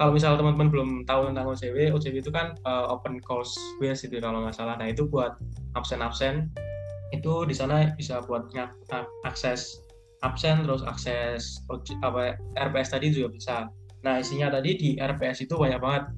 kalau 0.00 0.16
misal 0.16 0.32
teman-teman 0.40 0.72
belum 0.72 0.90
tahu 1.04 1.28
tentang 1.28 1.44
OCW 1.44 1.92
OCW 1.92 2.24
itu 2.24 2.32
kan 2.32 2.56
eh, 2.56 2.86
open 2.88 3.20
course 3.20 3.52
quiz 3.76 4.00
itu 4.00 4.16
kalau 4.16 4.40
nggak 4.40 4.56
salah. 4.56 4.80
Nah 4.80 4.88
itu 4.88 5.04
buat 5.04 5.36
absen-absen 5.76 6.48
itu 7.12 7.44
di 7.44 7.52
sana 7.52 7.92
bisa 8.00 8.24
buat 8.24 8.48
akses 9.28 9.84
absen 10.24 10.64
terus 10.64 10.80
akses 10.88 11.60
apa 12.00 12.40
RPS 12.56 12.96
tadi 12.96 13.12
juga 13.12 13.28
bisa. 13.28 13.56
Nah 14.00 14.16
isinya 14.16 14.48
tadi 14.48 14.72
di 14.80 14.90
RPS 14.96 15.44
itu 15.44 15.52
banyak 15.60 15.76
banget. 15.76 16.08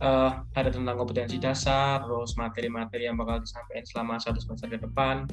Eh, 0.00 0.32
ada 0.56 0.68
tentang 0.68 1.00
kompetensi 1.00 1.40
dasar, 1.40 2.04
terus 2.04 2.36
materi-materi 2.36 3.08
yang 3.08 3.16
bakal 3.16 3.40
disampaikan 3.40 3.84
selama 3.84 4.16
satu 4.16 4.40
semester 4.40 4.68
ke 4.72 4.80
depan, 4.80 5.28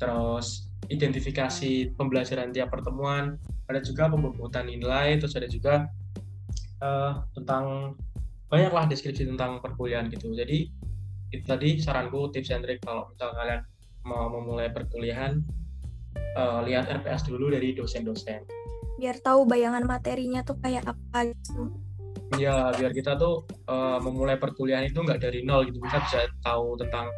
terus 0.00 0.72
identifikasi 0.88 1.94
pembelajaran 1.94 2.50
tiap 2.50 2.72
pertemuan, 2.72 3.36
ada 3.68 3.84
juga 3.84 4.08
pembobotan 4.08 4.66
nilai, 4.66 5.20
terus 5.20 5.36
ada 5.36 5.46
juga 5.46 5.86
eh, 6.80 7.12
tentang 7.36 7.94
banyaklah 8.50 8.88
deskripsi 8.90 9.28
tentang 9.28 9.60
perkuliahan 9.62 10.08
gitu. 10.10 10.32
Jadi 10.34 10.66
itu 11.30 11.44
tadi 11.46 11.78
saranku 11.78 12.32
tips 12.34 12.50
and 12.50 12.66
trick 12.66 12.82
kalau 12.82 13.06
misal 13.12 13.30
kalian 13.38 13.62
mau 14.02 14.26
memulai 14.32 14.72
perkuliahan 14.74 15.38
eh, 16.16 16.60
lihat 16.66 16.90
RPS 16.90 17.28
dulu 17.28 17.52
dari 17.52 17.76
dosen-dosen. 17.76 18.42
biar 19.00 19.16
tahu 19.24 19.48
bayangan 19.48 19.88
materinya 19.88 20.44
tuh 20.44 20.60
kayak 20.60 20.84
apa 20.84 21.32
gitu 21.32 21.72
Ya 22.38 22.68
biar 22.76 22.92
kita 22.92 23.16
tuh 23.16 23.48
eh, 23.48 23.98
memulai 24.04 24.36
perkuliahan 24.36 24.84
itu 24.88 25.00
nggak 25.00 25.24
dari 25.24 25.40
nol 25.40 25.64
gitu 25.68 25.80
kita 25.80 25.98
bisa 26.04 26.20
tahu 26.44 26.76
tentang 26.76 27.08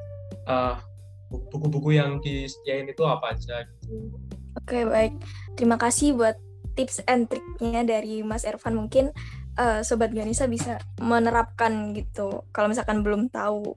bu- 0.47 0.92
buku-buku 1.33 1.97
yang 1.97 2.21
disediain 2.21 2.85
itu 2.85 3.03
apa 3.03 3.33
aja 3.33 3.65
gitu. 3.65 4.12
oke 4.53 4.79
baik. 4.89 5.15
Terima 5.57 5.81
kasih 5.81 6.12
buat 6.12 6.37
tips 6.73 7.05
and 7.05 7.29
triknya 7.29 7.85
dari 7.85 8.21
Mas 8.21 8.45
Ervan. 8.45 8.77
Mungkin 8.77 9.12
eh, 9.57 9.81
sobat 9.83 10.12
Ganesa 10.12 10.45
bisa 10.45 10.81
menerapkan 11.01 11.93
gitu 11.93 12.45
kalau 12.53 12.69
misalkan 12.69 13.01
belum 13.01 13.29
tahu. 13.29 13.77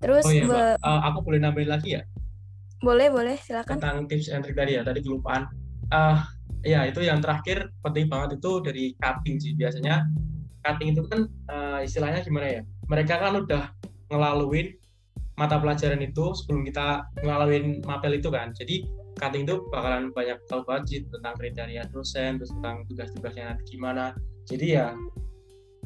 Terus 0.00 0.24
Oh 0.24 0.32
iya, 0.32 0.44
be- 0.44 0.76
Eh, 0.76 1.00
aku 1.08 1.18
boleh 1.24 1.40
nambahin 1.40 1.70
lagi 1.72 1.96
ya? 1.96 2.02
Boleh 2.84 3.08
boleh. 3.08 3.36
Silakan. 3.40 3.80
Tentang 3.80 4.04
tips 4.04 4.28
and 4.28 4.44
trick 4.44 4.56
tadi 4.56 4.76
ya. 4.76 4.84
Tadi 4.84 5.00
kelupaan. 5.00 5.48
Ah, 5.88 6.28
ya 6.60 6.84
itu 6.84 7.00
yang 7.00 7.20
terakhir 7.24 7.72
penting 7.80 8.08
banget 8.12 8.36
itu 8.36 8.60
dari 8.60 8.92
cutting 9.00 9.36
sih. 9.40 9.52
Biasanya 9.56 10.04
cutting 10.60 10.92
itu 10.92 11.02
kan 11.08 11.20
uh, 11.48 11.80
istilahnya 11.80 12.20
gimana 12.20 12.60
ya? 12.60 12.62
Mereka 12.88 13.16
kan 13.16 13.32
udah 13.40 13.72
ngelaluin 14.12 14.76
mata 15.34 15.58
pelajaran 15.58 15.98
itu 15.98 16.34
sebelum 16.34 16.62
kita 16.62 17.02
ngelaluin 17.22 17.82
mapel 17.82 18.18
itu 18.18 18.30
kan. 18.30 18.54
Jadi 18.54 18.86
cutting 19.18 19.46
itu 19.46 19.62
bakalan 19.70 20.10
banyak 20.10 20.38
tahu 20.50 20.66
banget 20.66 21.06
tentang 21.10 21.34
kriteria 21.38 21.82
dosen 21.90 22.38
terus 22.38 22.50
tentang 22.58 22.86
tugas-tugasnya 22.90 23.54
nanti 23.54 23.62
gimana. 23.74 24.14
Jadi 24.46 24.66
ya 24.78 24.94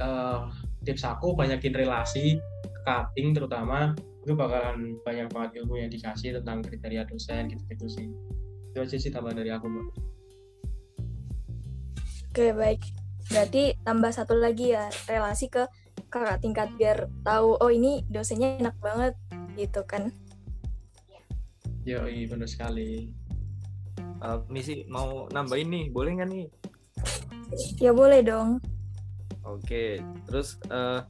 uh, 0.05 0.49
tips 0.85 1.05
aku 1.05 1.33
banyakin 1.33 1.73
relasi 1.73 2.37
cutting 2.85 3.33
terutama. 3.33 3.97
Itu 4.25 4.37
bakalan 4.37 5.01
banyak 5.09 5.33
banget 5.33 5.65
ilmu 5.65 5.81
yang 5.81 5.89
dikasih 5.89 6.37
tentang 6.41 6.61
kriteria 6.61 7.09
dosen 7.09 7.49
gitu-gitu 7.49 7.87
sih. 7.89 8.07
Itu 8.73 8.85
aja 8.85 8.97
sih 9.01 9.09
tambahan 9.09 9.41
dari 9.41 9.51
aku 9.53 9.65
mbak. 9.65 9.87
Oke 12.29 12.53
baik. 12.53 12.85
Berarti 13.29 13.77
tambah 13.85 14.13
satu 14.13 14.37
lagi 14.37 14.73
ya 14.73 14.89
relasi 15.09 15.53
ke 15.53 15.69
kakak 16.09 16.41
tingkat 16.41 16.69
biar 16.81 17.13
tahu 17.21 17.61
oh 17.61 17.69
ini 17.73 18.05
dosennya 18.09 18.57
enak 18.57 18.77
banget 18.81 19.13
gitu 19.59 19.83
kan 19.83 20.15
Yo, 21.89 22.05
iya 22.05 22.29
benar 22.29 22.45
sekali. 22.45 23.09
Uh, 24.21 24.45
misi 24.53 24.85
mau 24.93 25.25
nambahin 25.33 25.73
nih, 25.73 25.85
boleh 25.89 26.21
nggak 26.21 26.29
nih? 26.29 26.47
Ya 27.81 27.97
boleh 27.97 28.21
dong. 28.21 28.61
Oke, 29.41 29.97
terus 30.29 30.61
uh, 30.69 31.01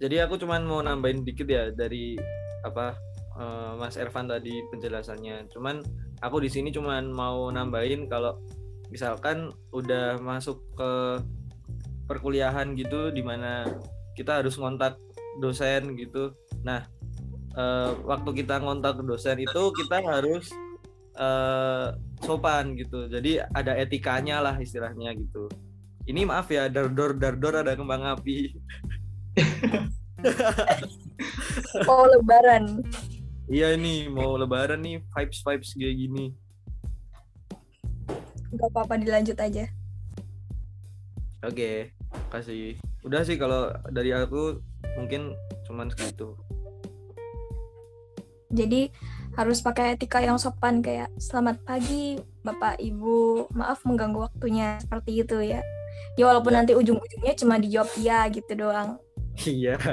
jadi 0.00 0.24
aku 0.24 0.40
cuman 0.40 0.64
mau 0.64 0.80
nambahin 0.80 1.28
dikit 1.28 1.44
ya 1.44 1.68
dari 1.76 2.16
apa 2.64 2.96
uh, 3.36 3.76
Mas 3.76 4.00
Ervan 4.00 4.32
tadi 4.32 4.64
penjelasannya. 4.72 5.52
Cuman 5.52 5.84
aku 6.24 6.40
di 6.40 6.48
sini 6.48 6.72
cuman 6.72 7.12
mau 7.12 7.52
nambahin 7.52 8.08
kalau 8.08 8.40
misalkan 8.88 9.52
udah 9.76 10.16
masuk 10.24 10.56
ke 10.72 11.20
perkuliahan 12.08 12.72
gitu 12.80 13.12
di 13.12 13.20
mana 13.20 13.68
kita 14.16 14.40
harus 14.40 14.56
ngontak 14.56 14.96
dosen 15.44 15.92
gitu. 16.00 16.32
Nah, 16.64 16.88
uh, 17.58 17.90
waktu 18.06 18.30
kita 18.44 18.62
ngontak 18.62 19.02
dosen 19.02 19.42
itu 19.42 19.62
kita 19.74 19.98
harus 20.06 20.54
uh, 21.18 21.98
sopan 22.22 22.78
gitu. 22.78 23.10
Jadi 23.10 23.42
ada 23.42 23.74
etikanya 23.74 24.38
lah 24.38 24.54
istilahnya 24.56 25.12
gitu. 25.18 25.50
Ini 26.08 26.24
maaf 26.24 26.48
ya 26.48 26.70
dardor 26.70 27.18
dardor 27.18 27.66
ada 27.66 27.74
kembang 27.74 28.06
api. 28.06 28.54
Oh 31.90 32.06
lebaran. 32.06 32.86
Iya 33.50 33.74
ini 33.74 34.06
mau 34.06 34.38
lebaran 34.38 34.78
nih 34.78 35.02
vibes 35.02 35.42
vibes 35.42 35.70
kayak 35.74 35.94
gini. 35.98 36.24
Nggak 38.54 38.70
apa-apa 38.70 38.94
dilanjut 39.02 39.38
aja. 39.38 39.66
Oke 41.42 41.54
okay, 41.54 41.76
kasih. 42.30 42.78
Udah 43.02 43.26
sih 43.26 43.34
kalau 43.34 43.74
dari 43.90 44.14
aku 44.14 44.62
mungkin 44.94 45.34
cuman 45.66 45.90
segitu 45.90 46.38
jadi 48.48 48.88
harus 49.36 49.62
pakai 49.62 49.94
etika 49.94 50.18
yang 50.18 50.40
sopan 50.40 50.82
kayak 50.82 51.12
selamat 51.20 51.62
pagi 51.62 52.18
bapak 52.42 52.80
ibu. 52.82 53.46
Maaf 53.54 53.84
mengganggu 53.84 54.26
waktunya 54.26 54.80
seperti 54.82 55.22
itu 55.22 55.38
ya. 55.44 55.62
Ya 56.18 56.24
walaupun 56.26 56.56
ya. 56.56 56.56
nanti 56.62 56.72
ujung-ujungnya 56.74 57.34
cuma 57.38 57.60
dijawab 57.60 57.90
iya 58.00 58.26
gitu 58.32 58.52
doang. 58.56 58.98
Iya. 59.44 59.76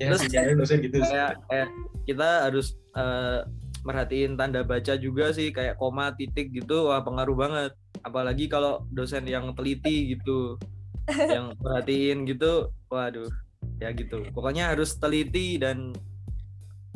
Ya, 0.00 0.18
terus 0.18 0.26
dosen 0.58 0.82
gitu 0.82 0.98
kayak 0.98 1.38
eh, 1.46 1.68
kita 2.10 2.50
harus 2.50 2.74
uh, 2.98 3.46
merhatiin 3.86 4.34
tanda 4.34 4.66
baca 4.66 4.98
juga 4.98 5.30
sih 5.30 5.54
kayak 5.54 5.78
koma 5.78 6.10
titik 6.18 6.50
gitu. 6.50 6.90
Wah 6.90 7.06
pengaruh 7.06 7.38
banget. 7.38 7.72
Apalagi 8.02 8.50
kalau 8.50 8.82
dosen 8.90 9.30
yang 9.30 9.54
teliti 9.54 10.18
gitu 10.18 10.58
yang 11.06 11.54
perhatiin 11.54 12.26
gitu. 12.26 12.74
Waduh 12.90 13.30
ya 13.78 13.94
gitu. 13.94 14.26
Pokoknya 14.34 14.74
harus 14.74 14.98
teliti 14.98 15.58
dan 15.58 15.94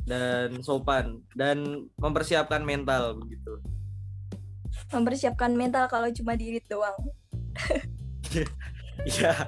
dan 0.07 0.63
sopan 0.63 1.21
dan 1.35 1.91
mempersiapkan 1.99 2.63
mental 2.63 3.19
begitu. 3.19 3.59
Mempersiapkan 4.95 5.51
mental 5.53 5.91
kalau 5.91 6.09
cuma 6.15 6.39
diri 6.39 6.63
doang. 6.65 6.97
Iya. 9.07 9.47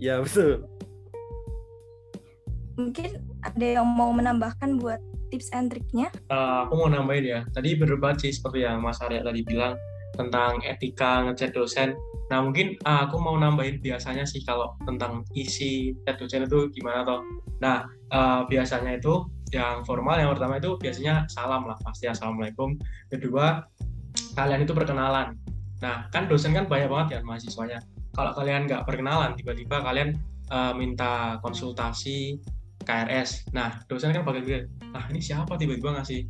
ya 0.00 0.22
betul. 0.22 0.64
Mungkin 2.78 3.20
ada 3.44 3.66
yang 3.66 3.84
mau 3.84 4.08
menambahkan 4.14 4.80
buat 4.80 5.02
tips 5.28 5.52
and 5.52 5.68
triknya? 5.68 6.08
Uh, 6.32 6.64
aku 6.64 6.72
mau 6.78 6.88
nambahin 6.88 7.26
ya. 7.26 7.40
Tadi 7.52 7.76
berdebat 7.76 8.22
sih 8.22 8.32
seperti 8.32 8.64
yang 8.64 8.80
Mas 8.80 9.02
Arya 9.04 9.20
tadi 9.20 9.44
bilang 9.44 9.76
tentang 10.16 10.62
etika 10.64 11.26
ngechat 11.28 11.52
dosen. 11.52 11.92
Nah 12.32 12.44
mungkin 12.44 12.76
uh, 12.84 13.08
aku 13.08 13.20
mau 13.20 13.36
nambahin 13.36 13.80
biasanya 13.80 14.24
sih 14.24 14.40
kalau 14.44 14.72
tentang 14.88 15.24
isi 15.36 15.92
chat 16.04 16.16
dosen 16.16 16.48
itu 16.48 16.72
gimana 16.72 17.04
toh. 17.04 17.20
Nah 17.60 17.84
uh, 18.14 18.46
biasanya 18.48 18.96
itu 18.96 19.28
yang 19.52 19.84
formal 19.84 20.16
yang 20.20 20.30
pertama 20.36 20.60
itu 20.60 20.76
biasanya 20.76 21.24
salam 21.32 21.64
lah 21.64 21.76
pasti 21.80 22.08
assalamualaikum. 22.08 22.76
Kedua 23.08 23.64
kalian 24.36 24.64
itu 24.64 24.72
perkenalan. 24.76 25.36
Nah 25.80 26.08
kan 26.12 26.28
dosen 26.28 26.52
kan 26.52 26.68
banyak 26.68 26.88
banget 26.90 27.08
ya 27.16 27.20
mahasiswanya. 27.24 27.78
Kalau 28.12 28.32
kalian 28.34 28.66
nggak 28.66 28.84
perkenalan 28.84 29.38
tiba-tiba 29.38 29.80
kalian 29.80 30.18
uh, 30.52 30.74
minta 30.74 31.38
konsultasi 31.40 32.40
KRS 32.88 33.52
nah 33.52 33.84
dosen 33.84 34.16
kan 34.16 34.24
bakal 34.24 34.40
bilang 34.40 34.64
nah 34.96 35.04
ini 35.12 35.20
siapa 35.20 35.60
tiba-tiba 35.60 36.00
ngasih 36.00 36.24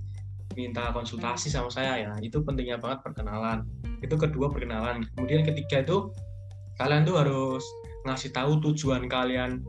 minta 0.59 0.90
konsultasi 0.90 1.50
sama 1.54 1.70
saya? 1.70 2.02
Ya 2.02 2.11
itu 2.18 2.42
pentingnya 2.42 2.83
banget 2.83 3.07
perkenalan. 3.07 3.62
Itu 4.02 4.18
kedua 4.18 4.50
perkenalan. 4.50 5.07
Kemudian 5.14 5.46
ketiga 5.46 5.87
itu 5.87 6.11
kalian 6.83 7.07
tuh 7.07 7.18
harus 7.18 7.62
ngasih 8.07 8.31
tahu 8.35 8.59
tujuan 8.62 9.07
kalian 9.07 9.62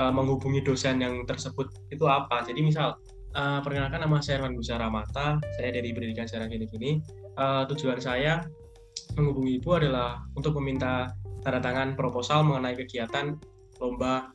uh, 0.00 0.12
menghubungi 0.12 0.64
dosen 0.64 1.00
yang 1.00 1.24
tersebut 1.24 1.72
itu 1.92 2.04
apa. 2.08 2.44
Jadi 2.44 2.60
misal 2.64 2.96
uh, 3.36 3.60
perkenalkan 3.60 4.00
nama 4.00 4.20
saya 4.20 4.40
Herman 4.40 4.56
Busara 4.56 4.88
Mata, 4.88 5.40
saya 5.56 5.70
dari 5.72 5.92
pendidikan 5.92 6.28
sejarah 6.28 6.48
gini-gini. 6.48 7.00
Uh, 7.36 7.68
tujuan 7.68 8.00
saya 8.00 8.44
menghubungi 9.16 9.60
ibu 9.60 9.76
adalah 9.76 10.24
untuk 10.32 10.56
meminta 10.60 11.12
tanda 11.44 11.60
tangan 11.62 11.94
proposal 11.94 12.42
mengenai 12.42 12.74
kegiatan 12.74 13.36
lomba 13.78 14.32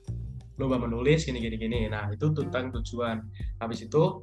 lomba 0.62 0.78
menulis 0.78 1.26
gini-gini 1.26 1.58
gini. 1.58 1.80
Nah 1.90 2.14
itu 2.14 2.30
tentang 2.32 2.70
tujuan. 2.70 3.26
Habis 3.58 3.90
itu 3.90 4.22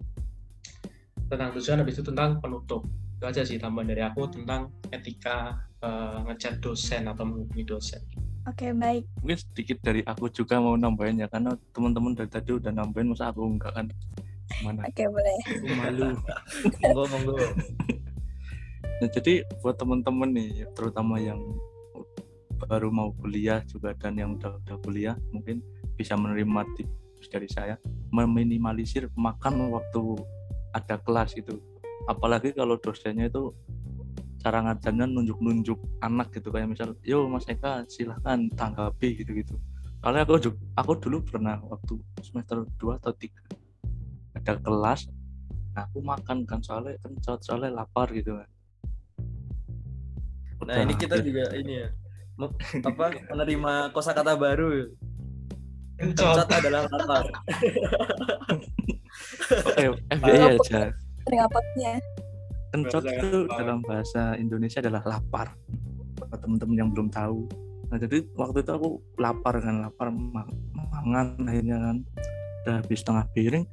tentang 1.29 1.53
tujuan, 1.59 1.83
habis 1.83 1.99
itu 1.99 2.05
tentang 2.07 2.39
penutup. 2.39 2.87
Itu 3.19 3.25
aja 3.27 3.43
sih 3.43 3.59
tambahan 3.59 3.91
dari 3.91 4.03
aku 4.07 4.31
tentang 4.31 4.71
etika 4.95 5.59
uh, 5.83 6.23
ngechat 6.31 6.63
dosen 6.63 7.11
atau 7.11 7.27
menghubungi 7.27 7.67
dosen. 7.67 8.01
Oke, 8.49 8.65
okay, 8.65 8.73
baik. 8.73 9.05
Mungkin 9.21 9.39
sedikit 9.45 9.79
dari 9.85 10.01
aku 10.09 10.33
juga 10.33 10.57
mau 10.57 10.73
nambahin 10.73 11.21
ya, 11.21 11.29
karena 11.29 11.53
teman-teman 11.77 12.17
dari 12.17 12.33
tadi 12.33 12.57
udah 12.57 12.73
nambahin, 12.73 13.13
masa 13.13 13.29
aku 13.29 13.45
enggak 13.45 13.77
kan? 13.77 13.87
Mana? 14.65 14.89
Oke, 14.89 15.05
okay, 15.05 15.07
boleh. 15.13 15.37
Aku 15.45 15.67
malu. 15.77 16.09
monggo, 16.81 17.03
monggo. 17.13 17.37
Nah, 19.05 19.09
jadi 19.13 19.45
buat 19.61 19.77
teman-teman 19.77 20.33
nih, 20.33 20.65
terutama 20.73 21.21
yang 21.21 21.37
baru 22.57 22.89
mau 22.89 23.13
kuliah 23.21 23.61
juga 23.69 23.93
dan 23.93 24.17
yang 24.17 24.41
udah, 24.41 24.57
udah 24.65 24.77
kuliah, 24.81 25.17
mungkin 25.29 25.61
bisa 26.01 26.17
menerima 26.17 26.65
tips 26.73 27.29
dari 27.29 27.53
saya, 27.53 27.77
meminimalisir 28.09 29.13
makan 29.13 29.77
waktu 29.77 30.25
ada 30.73 30.97
kelas 31.05 31.37
itu. 31.37 31.61
Apalagi 32.09 32.57
kalau 32.57 32.81
dosennya 32.81 33.29
itu 33.29 33.53
cara 34.39 34.63
ngajarnya 34.65 35.07
nunjuk-nunjuk 35.11 35.79
anak 36.03 36.31
gitu. 36.35 36.55
Kayak 36.55 36.69
misal 36.73 36.89
yo 37.03 37.27
Mas 37.27 37.47
Eka 37.51 37.85
silahkan 37.91 38.39
tanggapi 38.55 39.23
gitu-gitu. 39.23 39.59
Soalnya 39.99 40.23
aku 40.23 40.39
juga, 40.39 40.59
aku 40.79 40.93
dulu 40.99 41.19
pernah 41.27 41.59
waktu 41.67 41.99
semester 42.23 42.63
2 42.79 43.03
atau 43.03 43.11
3 43.11 43.59
ada 44.39 44.55
kelas 44.63 45.11
nah 45.77 45.85
aku 45.87 46.01
makan 46.01 46.49
kan 46.49 46.65
soalnya 46.65 46.97
kan 47.05 47.13
soalnya 47.43 47.71
lapar 47.71 48.09
gitu 48.11 48.39
kan 48.39 48.49
nah 50.67 50.83
ini 50.83 50.95
kita 50.97 51.23
juga 51.23 51.55
ini 51.55 51.73
ya 51.85 51.89
apa 52.83 53.19
menerima 53.35 53.91
kosakata 53.91 54.39
baru. 54.39 54.95
Kencot. 55.99 56.47
Adalah 56.47 56.87
lapar. 56.87 57.27
Oke 59.67 59.85
FBI 60.15 60.55
aja. 60.55 60.95
Pengapaannya? 61.27 61.99
Kencot 62.73 63.05
itu 63.09 63.49
dalam 63.49 63.81
bahasa 63.85 64.37
Indonesia 64.37 64.79
adalah 64.85 65.03
lapar. 65.05 65.57
Buat 66.19 66.39
teman-teman 66.41 66.77
yang 66.77 66.91
belum 66.93 67.09
tahu. 67.09 67.49
Nah 67.89 67.97
jadi 67.97 68.21
waktu 68.37 68.61
itu 68.61 68.71
aku 68.75 68.89
lapar 69.17 69.61
kan 69.65 69.81
lapar 69.81 70.13
mangan 70.13 71.37
akhirnya 71.49 71.77
kan. 71.81 71.97
Udah 72.65 72.75
habis 72.85 72.99
setengah 73.01 73.25
piring 73.33 73.65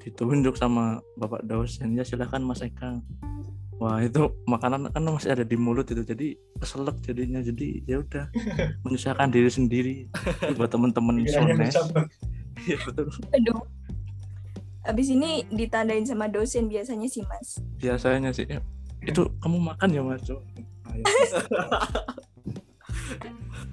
ditunjuk 0.00 0.56
sama 0.56 1.04
bapak 1.20 1.44
dosen 1.44 1.92
ya 1.92 2.04
silahkan 2.06 2.40
mas 2.40 2.64
Eka. 2.64 3.04
Wah 3.80 4.00
itu 4.04 4.28
makanan 4.44 4.92
kan 4.92 5.02
masih 5.08 5.32
ada 5.32 5.44
di 5.44 5.56
mulut 5.56 5.88
itu 5.88 6.04
jadi 6.04 6.36
keselak 6.60 7.00
jadinya. 7.04 7.40
Jadi 7.40 7.84
ya 7.84 8.00
udah 8.00 8.28
menyusahkan 8.84 9.28
diri 9.28 9.50
sendiri. 9.52 9.94
Buat 10.56 10.72
teman-teman 10.72 11.24
sones. 11.28 11.76
iya 12.68 12.76
betul. 12.84 13.08
Aduh 13.32 13.79
Abis 14.80 15.12
ini 15.12 15.44
ditandain 15.52 16.08
sama 16.08 16.24
dosen 16.28 16.68
biasanya 16.72 17.04
sih 17.04 17.20
mas. 17.28 17.60
Biasanya 17.76 18.32
sih. 18.32 18.48
Ya, 18.48 18.64
itu 19.04 19.28
kamu 19.44 19.60
makan 19.60 19.88
ya 19.92 20.00
mas 20.00 20.24
Cok? 20.24 20.40
Ayo. 20.92 21.04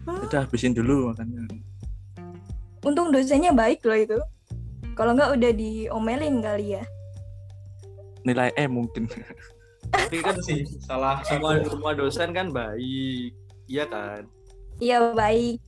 udah 0.27 0.47
habisin 0.47 0.71
dulu 0.71 1.11
makannya 1.11 1.47
Untung 2.83 3.11
dosennya 3.11 3.51
baik 3.51 3.83
loh 3.83 3.97
itu. 3.99 4.19
Kalau 4.95 5.13
nggak 5.13 5.35
udah 5.35 5.51
diomelin 5.53 6.39
kali 6.43 6.79
ya. 6.79 6.83
nilai 8.27 8.51
E 8.59 8.67
mungkin 8.67 9.07
Tapi 9.87 10.19
kan 10.19 10.35
sih 10.43 10.67
salah 10.83 11.23
semua 11.23 11.63
semua 11.63 11.95
dosen 11.95 12.35
kan 12.35 12.51
baik. 12.51 13.31
Iya 13.71 13.87
kan? 13.87 14.27
Iya 14.83 15.15
baik. 15.15 15.63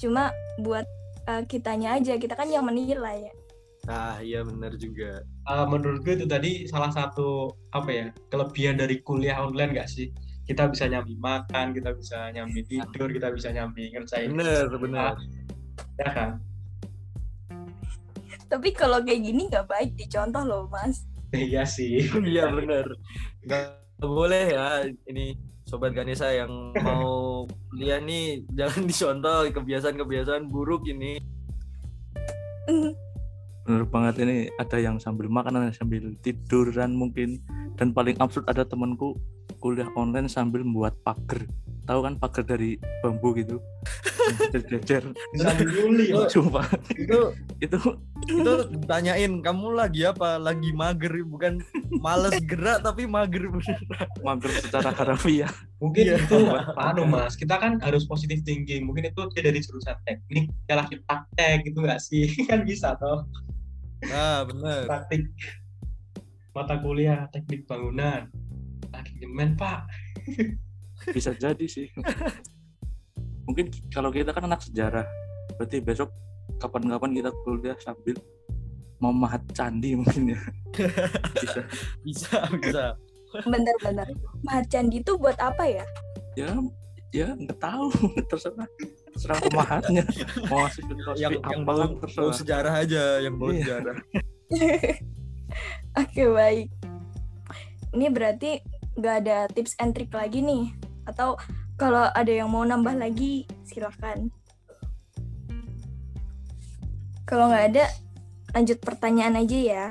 Cuma 0.00 0.32
buat 0.56 0.88
eh, 1.28 1.44
kitanya 1.44 2.00
aja, 2.00 2.16
kita 2.16 2.32
kan 2.32 2.48
yang 2.48 2.64
menilai 2.64 3.28
ya. 3.28 3.34
Nah, 3.90 4.22
iya 4.22 4.46
benar 4.46 4.78
juga. 4.78 5.26
uh, 5.44 5.66
menurut 5.66 6.06
gue 6.06 6.14
itu 6.14 6.26
tadi 6.30 6.62
salah 6.64 6.94
satu 6.94 7.50
apa 7.74 7.90
ya 7.90 8.06
kelebihan 8.30 8.78
dari 8.78 9.02
kuliah 9.02 9.42
online 9.42 9.74
gak 9.74 9.90
sih 9.90 10.14
kita 10.46 10.70
bisa 10.70 10.86
nyambi 10.86 11.18
makan 11.18 11.74
kita 11.74 11.90
bisa 11.94 12.30
nyambi 12.30 12.62
tidur 12.62 13.10
kita 13.10 13.30
bisa 13.30 13.50
nyambi 13.50 13.90
ngerjain 13.90 14.30
Bener, 14.30 14.70
bener. 14.72 15.14
ya 15.98 16.10
kan 16.10 16.30
Tapi 18.46 18.74
kalau 18.74 18.98
kayak 18.98 19.22
gini 19.22 19.46
nggak 19.46 19.66
baik 19.66 19.94
dicontoh 19.94 20.42
loh 20.42 20.66
mas. 20.66 21.06
iya 21.30 21.62
sih 21.62 22.02
Iya 22.14 22.50
bener. 22.50 22.82
Nggak 23.42 23.62
boleh 24.02 24.44
ya 24.50 24.66
ini 25.06 25.38
sobat 25.62 25.94
Ganesha 25.94 26.30
yang 26.30 26.50
mau 26.82 27.46
kuliah 27.70 28.02
nih 28.02 28.42
jangan 28.58 28.86
dicontoh 28.86 29.46
kebiasaan-kebiasaan 29.50 30.46
buruk 30.46 30.82
ini. 30.86 31.22
Bener 33.70 33.86
banget 33.86 34.26
ini 34.26 34.50
ada 34.58 34.82
yang 34.82 34.98
sambil 34.98 35.30
makan 35.30 35.62
ada 35.62 35.70
yang 35.70 35.78
sambil 35.78 36.10
tiduran 36.26 36.98
mungkin. 36.98 37.38
Dan 37.78 37.94
paling 37.94 38.18
absurd 38.18 38.50
ada 38.50 38.66
temanku 38.66 39.14
kuliah 39.62 39.86
online 39.94 40.26
sambil 40.26 40.66
membuat 40.66 40.98
pagar. 41.06 41.46
Tahu 41.86 42.02
kan 42.02 42.18
pagar 42.18 42.42
dari 42.42 42.74
bambu 42.98 43.30
gitu? 43.38 43.62
Jejer. 44.50 45.06
Oh. 45.06 46.26
sumpah. 46.34 46.66
Itu 46.98 47.30
itu 47.62 47.78
itu 48.26 48.52
tanyain 48.90 49.38
kamu 49.38 49.78
lagi 49.78 50.02
apa? 50.10 50.34
Lagi 50.42 50.74
mager? 50.74 51.14
Bukan 51.22 51.62
males 52.02 52.34
gerak 52.42 52.82
tapi 52.82 53.06
mager. 53.06 53.46
Mager 54.26 54.50
secara 54.58 54.90
harfiah 54.90 55.50
mungkin 55.80 56.12
Iya. 56.12 56.20
itu 56.20 56.36
anu 56.76 57.08
mas 57.08 57.32
kita 57.40 57.56
kan 57.56 57.80
harus 57.80 58.04
positif 58.04 58.44
thinking. 58.44 58.84
Mungkin 58.84 59.08
itu 59.08 59.20
dia 59.32 59.42
dari 59.48 59.64
jurusan 59.64 59.96
teknik 60.04 60.52
dia 60.68 60.76
lagi 60.76 61.00
praktek 61.08 61.64
gitu 61.64 61.80
gak 61.80 62.00
sih? 62.04 62.28
Kan 62.44 62.68
bisa 62.68 62.94
toh 63.00 63.24
Nah, 64.00 64.48
bener. 64.48 64.88
praktik 64.88 65.28
mata 66.50 66.74
kuliah 66.82 67.30
teknik 67.30 67.68
bangunan 67.68 68.26
lagi 68.90 69.12
nyemen 69.22 69.54
pak 69.54 69.86
bisa 71.16 71.30
jadi 71.36 71.62
sih 71.70 71.86
mungkin 73.46 73.70
kalau 73.94 74.10
kita 74.10 74.34
kan 74.34 74.50
anak 74.50 74.58
sejarah 74.66 75.06
berarti 75.54 75.78
besok 75.78 76.10
kapan-kapan 76.58 77.22
kita 77.22 77.30
kuliah 77.46 77.78
sambil 77.78 78.18
memahat 78.98 79.40
candi 79.54 79.94
mungkin 79.94 80.34
ya 80.34 80.40
bisa 81.38 81.60
Bisa, 82.06 82.38
bisa. 82.58 82.84
Bener-bener. 83.46 84.10
Mahat 84.42 84.66
candi 84.66 84.98
itu 84.98 85.14
buat 85.14 85.38
apa 85.38 85.62
ya? 85.62 85.86
ya 86.34 86.50
ya 87.10 87.34
nggak 87.34 87.58
tahu 87.58 87.90
terserah 88.30 88.66
terserah 89.20 89.36
pemahatnya 89.44 90.04
mau 90.48 90.64
Yang 91.12 91.44
yang 91.44 91.62
bau, 91.68 92.32
sejarah 92.32 92.72
aja, 92.80 93.20
yang 93.20 93.36
bau 93.36 93.52
Iya. 93.52 93.60
sejarah. 93.60 93.96
Oke 96.00 96.24
baik. 96.24 96.68
Ini 97.92 98.06
berarti 98.08 98.64
nggak 98.96 99.16
ada 99.20 99.44
tips 99.52 99.76
and 99.76 99.92
trick 99.92 100.08
lagi 100.16 100.40
nih? 100.40 100.72
Atau 101.04 101.36
kalau 101.76 102.08
ada 102.08 102.32
yang 102.32 102.48
mau 102.48 102.64
nambah 102.64 102.96
lagi 102.96 103.44
silakan. 103.68 104.32
Kalau 107.28 107.52
nggak 107.52 107.76
ada, 107.76 107.84
lanjut 108.56 108.80
pertanyaan 108.80 109.36
aja 109.36 109.58
ya. 109.60 109.86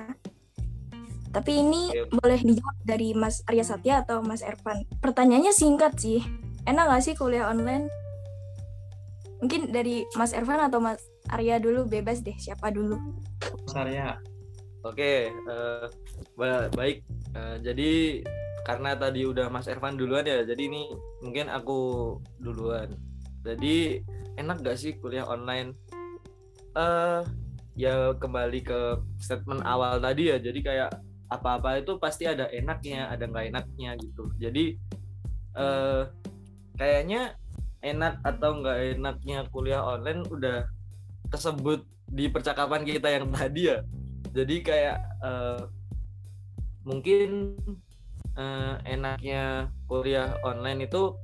Tapi 1.29 1.61
ini 1.61 1.93
Oke. 1.93 2.17
boleh 2.17 2.41
dijawab 2.41 2.77
dari 2.81 3.13
Mas 3.13 3.45
Arya 3.45 3.61
Satya 3.61 4.01
atau 4.01 4.25
Mas 4.25 4.41
Ervan. 4.41 4.89
Pertanyaannya 4.97 5.53
singkat 5.53 6.01
sih. 6.01 6.25
Enak 6.65 6.89
nggak 6.89 7.03
sih 7.05 7.13
kuliah 7.13 7.45
online? 7.53 7.85
Mungkin 9.39 9.71
dari 9.71 10.03
Mas 10.19 10.35
Ervan 10.35 10.59
atau 10.67 10.83
Mas 10.83 10.99
Arya 11.31 11.59
dulu 11.59 11.87
bebas 11.87 12.19
deh. 12.19 12.35
Siapa 12.35 12.71
dulu? 12.71 12.99
Mas 13.67 13.75
Arya 13.75 14.19
Oke, 14.79 15.27
eh, 15.27 15.85
ba- 16.39 16.71
baik. 16.71 17.03
Eh, 17.35 17.55
jadi 17.59 17.91
karena 18.63 18.95
tadi 18.95 19.27
udah 19.27 19.51
Mas 19.51 19.67
Ervan 19.67 19.99
duluan 19.99 20.23
ya, 20.23 20.47
jadi 20.47 20.61
ini 20.71 20.95
mungkin 21.19 21.51
aku 21.51 22.15
duluan. 22.39 22.95
Jadi 23.43 23.99
enak 24.39 24.63
gak 24.63 24.79
sih 24.79 24.95
kuliah 24.95 25.27
online? 25.27 25.75
Eh, 26.79 27.21
ya 27.75 28.15
kembali 28.15 28.59
ke 28.63 29.03
statement 29.19 29.67
awal 29.67 29.99
tadi 29.99 30.31
ya. 30.31 30.39
Jadi 30.39 30.59
kayak 30.63 30.95
apa-apa 31.27 31.83
itu 31.83 31.99
pasti 31.99 32.23
ada 32.23 32.47
enaknya, 32.49 33.11
ada 33.11 33.27
nggak 33.27 33.51
enaknya 33.51 33.99
gitu. 33.99 34.31
Jadi 34.39 34.79
eh, 35.59 36.03
kayaknya 36.79 37.35
enak 37.79 38.19
atau 38.23 38.59
nggak 38.59 38.99
enaknya 38.99 39.47
kuliah 39.51 39.83
online 39.83 40.27
udah 40.27 40.67
tersebut 41.31 41.85
di 42.09 42.27
percakapan 42.27 42.83
kita 42.83 43.07
yang 43.09 43.29
tadi 43.35 43.71
ya. 43.71 43.79
Jadi 44.29 44.55
kayak 44.61 44.97
eh, 45.23 45.61
mungkin 46.85 47.55
eh, 48.37 48.75
enaknya 48.85 49.73
kuliah 49.89 50.37
online 50.45 50.85
itu 50.85 51.15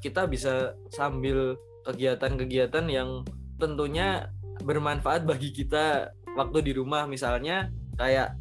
kita 0.00 0.28
bisa 0.28 0.76
sambil 0.92 1.56
kegiatan-kegiatan 1.84 2.84
yang 2.88 3.24
tentunya 3.56 4.28
bermanfaat 4.64 5.24
bagi 5.24 5.52
kita 5.52 6.12
waktu 6.36 6.58
di 6.60 6.72
rumah. 6.76 7.08
Misalnya 7.08 7.68
kayak 7.96 8.36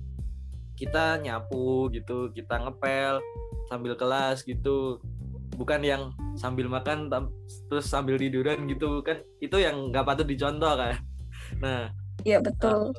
kita 0.74 1.22
nyapu 1.22 1.88
gitu 1.94 2.34
kita 2.34 2.58
ngepel 2.60 3.22
sambil 3.70 3.94
kelas 3.94 4.42
gitu 4.44 5.00
bukan 5.56 5.82
yang 5.86 6.04
sambil 6.34 6.66
makan 6.70 7.10
terus 7.70 7.86
sambil 7.88 8.18
tiduran 8.18 8.66
gitu 8.70 9.02
kan? 9.06 9.22
Itu 9.40 9.62
yang 9.62 9.90
nggak 9.94 10.06
patut 10.06 10.28
dicontoh 10.28 10.74
kan? 10.78 10.98
Nah 11.64 11.92
Ya 12.24 12.40
betul. 12.40 12.96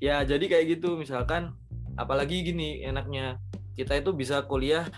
ya 0.00 0.24
jadi 0.24 0.44
kayak 0.48 0.78
gitu. 0.78 0.96
Misalkan 0.96 1.52
apalagi 1.94 2.40
gini 2.42 2.82
enaknya 2.82 3.38
kita 3.76 4.00
itu 4.00 4.10
bisa 4.16 4.42
kuliah 4.48 4.88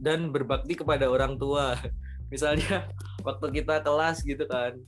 dan 0.00 0.32
berbakti 0.32 0.74
kepada 0.78 1.06
orang 1.10 1.36
tua. 1.36 1.76
Misalnya 2.32 2.88
waktu 3.26 3.46
kita 3.62 3.84
kelas 3.84 4.24
gitu 4.24 4.46
kan. 4.48 4.78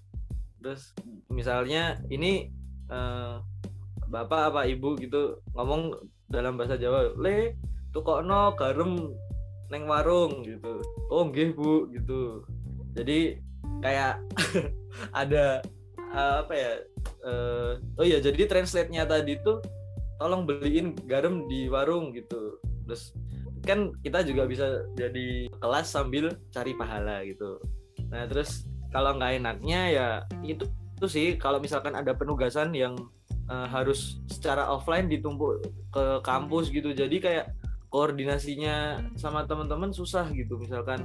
Terus 0.59 0.91
misalnya 1.31 2.03
ini 2.11 2.51
eh, 2.91 3.35
bapak 4.09 4.55
apa 4.55 4.61
ibu 4.67 4.97
gitu 4.97 5.39
ngomong 5.53 5.93
dalam 6.27 6.57
bahasa 6.57 6.81
Jawa 6.81 7.15
le 7.21 7.55
tukokno 7.93 8.57
garam 8.57 9.13
neng 9.69 9.85
warung 9.89 10.45
gitu. 10.45 10.81
Oh 11.13 11.29
nggih 11.29 11.53
bu 11.53 11.89
gitu. 11.93 12.45
Jadi 12.97 13.39
kayak 13.85 14.21
ada 15.23 15.61
eh, 15.97 16.35
apa 16.43 16.55
ya 16.57 16.73
eh, 17.25 17.71
oh 17.79 18.05
iya 18.05 18.19
jadi 18.19 18.49
translate-nya 18.49 19.05
tadi 19.05 19.39
tuh 19.45 19.61
tolong 20.19 20.49
beliin 20.49 20.97
garam 21.07 21.47
di 21.47 21.69
warung 21.69 22.11
gitu. 22.17 22.59
Terus 22.89 23.13
kan 23.63 23.93
kita 24.01 24.25
juga 24.25 24.49
bisa 24.49 24.89
jadi 24.97 25.47
kelas 25.61 25.87
sambil 25.93 26.35
cari 26.51 26.73
pahala 26.73 27.23
gitu. 27.29 27.61
Nah 28.09 28.25
terus 28.25 28.65
kalau 28.89 29.21
nggak 29.21 29.45
enaknya 29.45 29.81
ya 29.93 30.09
itu 30.41 30.65
itu 30.99 31.07
sih 31.07 31.27
kalau 31.39 31.63
misalkan 31.63 31.95
ada 31.95 32.17
penugasan 32.17 32.73
yang 32.73 32.97
eh, 33.53 33.69
harus 33.69 34.19
secara 34.33 34.65
offline 34.67 35.07
ditumpuk 35.07 35.61
ke 35.93 36.05
kampus 36.25 36.73
gitu. 36.73 36.97
Jadi 36.97 37.21
kayak 37.21 37.53
koordinasinya 37.89 39.01
sama 39.17 39.45
teman-teman 39.49 39.93
susah 39.93 40.29
gitu. 40.33 40.61
Misalkan 40.61 41.05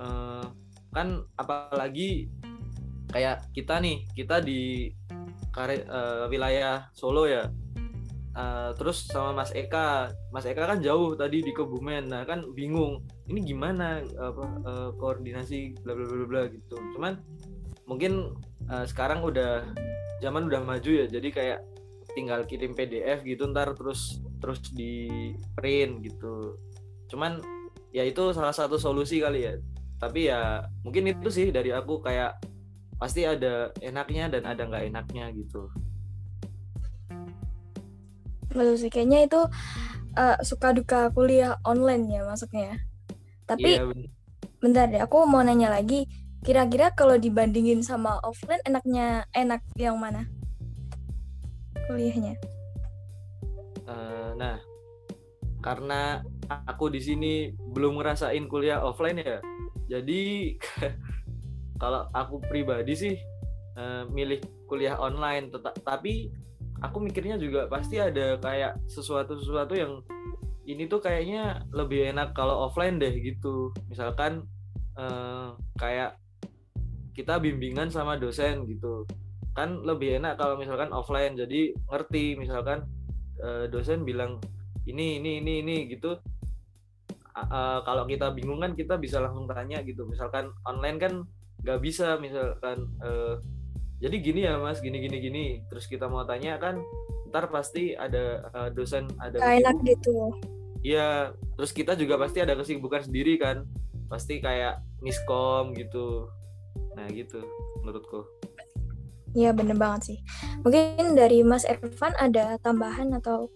eh, 0.00 0.44
kan 0.90 1.24
apalagi 1.36 2.28
kayak 3.10 3.46
kita 3.54 3.78
nih 3.78 4.06
kita 4.14 4.40
di 4.42 4.90
kare, 5.52 5.84
eh, 5.84 6.24
wilayah 6.30 6.88
Solo 6.96 7.28
ya. 7.28 7.46
Eh, 8.30 8.70
terus 8.78 9.10
sama 9.10 9.42
Mas 9.42 9.50
Eka. 9.52 10.14
Mas 10.30 10.46
Eka 10.46 10.64
kan 10.64 10.78
jauh 10.80 11.18
tadi 11.18 11.42
di 11.42 11.52
Kebumen. 11.52 12.08
Nah 12.08 12.22
kan 12.24 12.46
bingung 12.54 13.02
ini 13.26 13.42
gimana 13.42 14.00
apa 14.02 14.44
eh, 14.64 14.90
koordinasi 14.96 15.82
bla 15.82 15.92
bla 15.98 16.06
bla 16.06 16.26
bla 16.26 16.42
gitu. 16.48 16.78
Cuman 16.96 17.18
mungkin 17.84 18.38
eh, 18.70 18.86
sekarang 18.86 19.26
udah 19.26 19.66
zaman 20.22 20.46
udah 20.46 20.62
maju 20.62 20.90
ya. 20.90 21.06
Jadi 21.10 21.28
kayak 21.34 21.60
tinggal 22.14 22.42
kirim 22.46 22.74
PDF 22.74 23.22
gitu 23.22 23.46
ntar 23.50 23.74
terus 23.74 24.22
terus 24.40 24.60
di 24.72 25.08
print 25.54 26.02
gitu 26.04 26.56
cuman 27.12 27.38
ya 27.92 28.02
itu 28.02 28.32
salah 28.32 28.54
satu 28.54 28.80
solusi 28.80 29.20
kali 29.20 29.46
ya 29.46 29.54
tapi 30.00 30.32
ya 30.32 30.64
mungkin 30.82 31.12
itu 31.12 31.28
sih 31.28 31.52
dari 31.52 31.70
aku 31.70 32.00
kayak 32.00 32.40
pasti 32.96 33.28
ada 33.28 33.72
enaknya 33.84 34.32
dan 34.32 34.48
ada 34.48 34.64
nggak 34.64 34.88
enaknya 34.88 35.28
gitu 35.36 35.68
Betul 38.50 38.76
sih 38.82 38.90
kayaknya 38.90 39.30
itu 39.30 39.40
uh, 40.18 40.36
suka 40.42 40.74
duka 40.74 41.10
kuliah 41.14 41.58
online 41.62 42.10
ya 42.10 42.26
masuknya. 42.26 42.82
Tapi 43.46 43.78
Iya, 43.78 43.86
bener. 43.86 44.08
bentar 44.58 44.84
deh, 44.90 45.02
aku 45.02 45.22
mau 45.26 45.42
nanya 45.42 45.70
lagi. 45.70 46.06
Kira-kira 46.42 46.90
kalau 46.96 47.20
dibandingin 47.20 47.84
sama 47.84 48.18
offline 48.24 48.62
enaknya 48.66 49.28
enak 49.36 49.62
yang 49.78 50.00
mana? 50.00 50.26
Kuliahnya. 51.86 52.38
Eh, 53.90 54.30
nah, 54.38 54.56
karena 55.60 56.22
aku 56.46 56.88
di 56.88 57.02
sini 57.02 57.32
belum 57.50 57.98
ngerasain 57.98 58.46
kuliah 58.46 58.80
offline 58.80 59.18
ya, 59.18 59.38
jadi 59.90 60.54
kalau 61.82 62.06
aku 62.14 62.38
pribadi 62.46 62.94
sih 62.94 63.14
eh, 63.74 64.02
milih 64.06 64.38
kuliah 64.70 64.94
online. 64.94 65.50
Teta- 65.50 65.74
tapi 65.82 66.30
aku 66.80 67.02
mikirnya 67.02 67.36
juga 67.36 67.66
pasti 67.66 67.98
ada 67.98 68.38
kayak 68.38 68.78
sesuatu-sesuatu 68.86 69.74
yang 69.74 70.00
ini 70.70 70.86
tuh 70.86 71.02
kayaknya 71.02 71.66
lebih 71.74 72.14
enak 72.14 72.30
kalau 72.30 72.70
offline 72.70 73.02
deh 73.02 73.10
gitu. 73.18 73.74
Misalkan 73.90 74.46
eh, 74.94 75.48
kayak 75.82 76.14
kita 77.10 77.42
bimbingan 77.42 77.90
sama 77.90 78.14
dosen 78.16 78.70
gitu, 78.70 79.02
kan 79.52 79.82
lebih 79.82 80.22
enak 80.22 80.38
kalau 80.38 80.54
misalkan 80.54 80.94
offline. 80.94 81.34
Jadi 81.34 81.74
ngerti 81.90 82.38
misalkan 82.38 82.86
eh, 83.40 83.64
dosen 83.72 84.04
bilang 84.04 84.38
ini 84.84 85.18
ini 85.20 85.40
ini 85.40 85.52
ini 85.64 85.76
gitu. 85.90 86.16
Eh, 87.36 87.80
kalau 87.86 88.04
kita 88.04 88.34
bingung 88.36 88.60
kan 88.60 88.76
kita 88.76 89.00
bisa 89.00 89.20
langsung 89.20 89.48
tanya 89.48 89.80
gitu. 89.82 90.04
Misalkan 90.04 90.52
online 90.68 90.98
kan 91.00 91.12
nggak 91.60 91.80
bisa 91.80 92.16
misalkan 92.20 92.88
eh, 93.00 93.34
jadi 94.00 94.16
gini 94.20 94.40
ya 94.48 94.56
mas 94.60 94.80
gini 94.84 95.00
gini 95.00 95.16
gini. 95.20 95.44
Terus 95.68 95.88
kita 95.88 96.08
mau 96.08 96.24
tanya 96.24 96.56
kan 96.60 96.80
ntar 97.30 97.48
pasti 97.48 97.94
ada 97.96 98.44
eh, 98.50 98.68
dosen 98.74 99.08
ada 99.20 99.36
Gak 99.38 99.56
enak 99.64 99.76
gitu. 99.86 100.34
Iya, 100.80 101.36
terus 101.60 101.76
kita 101.76 101.92
juga 101.92 102.16
pasti 102.16 102.40
ada 102.40 102.56
kesibukan 102.56 103.04
sendiri 103.04 103.36
kan. 103.36 103.68
Pasti 104.08 104.40
kayak 104.40 104.80
miskom 105.04 105.76
gitu. 105.76 106.32
Nah 106.96 107.06
gitu 107.12 107.44
menurutku 107.80 108.39
Iya 109.34 109.54
bener 109.54 109.78
banget 109.78 110.14
sih. 110.14 110.18
Mungkin 110.66 111.14
dari 111.14 111.46
Mas 111.46 111.62
Ervan 111.62 112.14
ada 112.18 112.58
tambahan 112.58 113.14
atau 113.14 113.46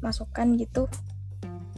masukan 0.00 0.54
gitu? 0.56 0.86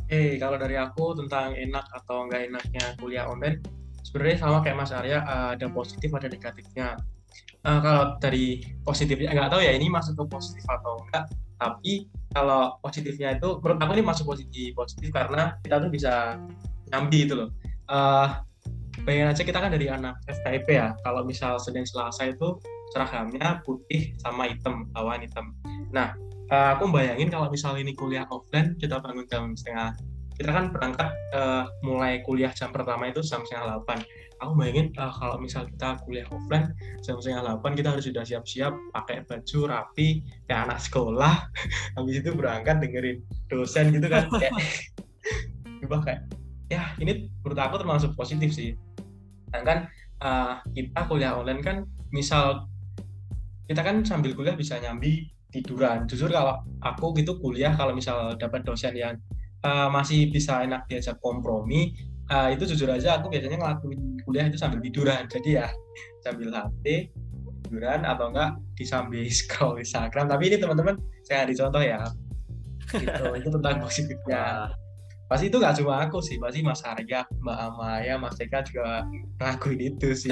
Oke, 0.05 0.37
kalau 0.37 0.61
dari 0.61 0.77
aku 0.77 1.17
tentang 1.17 1.57
enak 1.57 1.89
atau 1.89 2.29
enggak 2.29 2.53
enaknya 2.53 2.85
kuliah 3.01 3.25
online, 3.25 3.65
sebenarnya 4.05 4.45
sama 4.45 4.61
kayak 4.61 4.77
Mas 4.77 4.93
Arya, 4.93 5.25
eh, 5.25 5.49
ada 5.57 5.67
positif 5.73 6.13
ada 6.13 6.29
negatifnya. 6.29 7.01
Eh, 7.65 7.79
kalau 7.81 8.21
dari 8.21 8.61
positifnya 8.85 9.33
nggak 9.33 9.51
tahu 9.57 9.65
ya 9.65 9.73
ini 9.73 9.89
masuk 9.89 10.21
ke 10.21 10.25
positif 10.29 10.65
atau 10.69 11.01
enggak, 11.09 11.25
tapi 11.57 12.13
kalau 12.37 12.77
positifnya 12.85 13.41
itu 13.41 13.57
menurut 13.65 13.81
aku 13.81 13.93
ini 13.97 14.05
masuk 14.05 14.25
positif 14.29 14.77
positif 14.77 15.09
karena 15.09 15.57
kita 15.65 15.81
tuh 15.81 15.89
bisa 15.89 16.37
nyambi 16.93 17.25
itu 17.25 17.33
loh. 17.33 17.49
Eh, 17.89 18.29
bayangin 19.03 19.29
aja 19.35 19.43
kita 19.43 19.59
kan 19.59 19.71
dari 19.75 19.87
anak 19.91 20.15
FKIP 20.31 20.67
ya, 20.71 20.95
kalau 21.03 21.27
misal 21.27 21.59
Senin 21.59 21.83
Selasa 21.83 22.31
itu 22.31 22.59
seragamnya 22.95 23.65
putih 23.67 24.15
sama 24.23 24.53
hitam, 24.53 24.87
bawahan 24.95 25.25
hitam. 25.25 25.57
Nah, 25.91 26.15
eh, 26.53 26.69
aku 26.77 26.87
bayangin 26.93 27.33
kalau 27.33 27.49
misal 27.51 27.75
ini 27.81 27.97
kuliah 27.97 28.29
offline 28.31 28.77
kita 28.79 29.01
bangun 29.01 29.27
jam 29.27 29.53
setengah 29.57 29.97
kita 30.33 30.49
kan 30.49 30.73
berangkat 30.73 31.11
eh, 31.35 31.65
mulai 31.85 32.25
kuliah 32.25 32.53
jam 32.55 32.71
pertama 32.71 33.11
itu 33.11 33.21
jam 33.25 33.43
setengah 33.43 33.77
delapan. 33.77 33.99
Aku 34.43 34.53
bayangin 34.59 34.91
eh, 34.95 35.13
kalau 35.19 35.37
misal 35.41 35.67
kita 35.67 35.99
kuliah 36.07 36.27
offline 36.31 36.71
jam 37.03 37.19
setengah 37.19 37.43
delapan 37.49 37.71
kita 37.75 37.89
harus 37.97 38.05
sudah 38.07 38.25
siap-siap 38.25 38.73
pakai 38.95 39.25
baju 39.27 39.59
rapi 39.67 40.23
kayak 40.47 40.61
anak 40.71 40.79
sekolah. 40.79 41.35
Habis 41.97 42.15
itu 42.23 42.31
berangkat 42.37 42.79
dengerin 42.79 43.19
dosen 43.51 43.91
gitu 43.91 44.07
kan 44.07 44.29
kayak 44.31 44.53
kayak 46.07 46.21
ya 46.73 46.89
ini 46.97 47.29
menurut 47.45 47.61
aku 47.61 47.77
termasuk 47.85 48.17
positif 48.17 48.49
sih 48.57 48.73
sedangkan 49.53 49.85
eh, 50.25 50.53
kita 50.73 51.01
kuliah 51.05 51.37
online 51.37 51.61
kan 51.61 51.77
misal 52.09 52.65
kita 53.69 53.85
kan 53.85 54.01
sambil 54.03 54.33
kuliah 54.33 54.57
bisa 54.57 54.81
nyambi 54.81 55.29
tiduran. 55.53 56.09
Jujur 56.09 56.33
kalau 56.33 56.65
aku 56.81 57.13
gitu 57.21 57.37
kuliah 57.39 57.77
kalau 57.77 57.93
misal 57.93 58.35
dapat 58.41 58.65
dosen 58.65 58.97
yang 58.97 59.15
uh, 59.63 59.93
masih 59.93 60.33
bisa 60.33 60.65
enak 60.65 60.89
diajak 60.89 61.21
kompromi, 61.21 61.93
uh, 62.33 62.49
itu 62.49 62.65
jujur 62.73 62.89
aja 62.89 63.21
aku 63.21 63.29
biasanya 63.29 63.61
ngelakuin 63.61 64.01
kuliah 64.25 64.49
itu 64.49 64.57
sambil 64.57 64.81
tiduran. 64.81 65.29
Jadi 65.29 65.61
ya 65.61 65.69
sambil 66.25 66.49
HP 66.51 67.13
tiduran 67.69 68.05
atau 68.05 68.33
enggak 68.33 68.51
disambil 68.75 69.25
scroll 69.29 69.79
Instagram. 69.79 70.27
Tapi 70.27 70.43
ini 70.53 70.57
teman-teman 70.59 70.97
saya 71.23 71.45
dicontoh 71.45 71.85
ya. 71.85 72.01
Gitu, 72.93 73.25
itu 73.39 73.49
tentang 73.49 73.77
positifnya. 73.79 74.73
Pasti 75.33 75.49
itu 75.49 75.57
nggak 75.57 75.81
cuma 75.81 76.05
aku 76.05 76.21
sih, 76.21 76.37
pasti 76.37 76.61
Mas 76.61 76.85
Arya, 76.85 77.25
Mbak 77.41 77.57
Amaya, 77.57 78.21
Mas 78.21 78.37
Eka 78.37 78.61
juga 78.69 79.09
ngelakuin 79.41 79.81
itu 79.81 80.13
sih. 80.13 80.29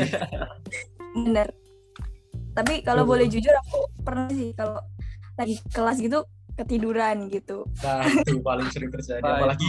Bener. 1.16 1.48
Tapi 2.52 2.84
kalau 2.84 3.08
boleh 3.08 3.24
jujur 3.24 3.56
aku 3.64 3.88
pernah 4.04 4.28
sih 4.28 4.52
kalau 4.52 4.76
lagi 5.40 5.56
kelas 5.72 6.04
gitu 6.04 6.20
ketiduran 6.52 7.32
gitu. 7.32 7.64
Nah, 7.80 8.04
itu 8.04 8.44
paling 8.44 8.68
sering 8.68 8.92
terjadi. 8.92 9.24
Apalagi 9.24 9.64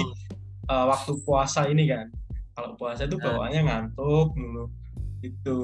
uh, 0.67 0.86
waktu 0.91 1.12
puasa 1.24 1.72
ini 1.72 1.88
kan 1.88 2.12
kalau 2.52 2.76
puasa 2.76 3.08
itu 3.08 3.15
Nah. 3.15 3.24
bawaannya 3.32 3.62
ngantuk 3.63 4.28
mulu 4.36 4.65
itu 5.24 5.58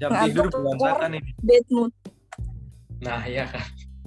jam 0.00 0.10
Ngantuk 0.10 0.26
tidur 0.26 0.46
bulan 0.50 0.76
setan 0.80 1.12
ini 1.14 1.30
Bad 1.44 1.64
mood. 1.70 1.92
nah 2.96 3.20
iya 3.28 3.44
kan 3.44 3.60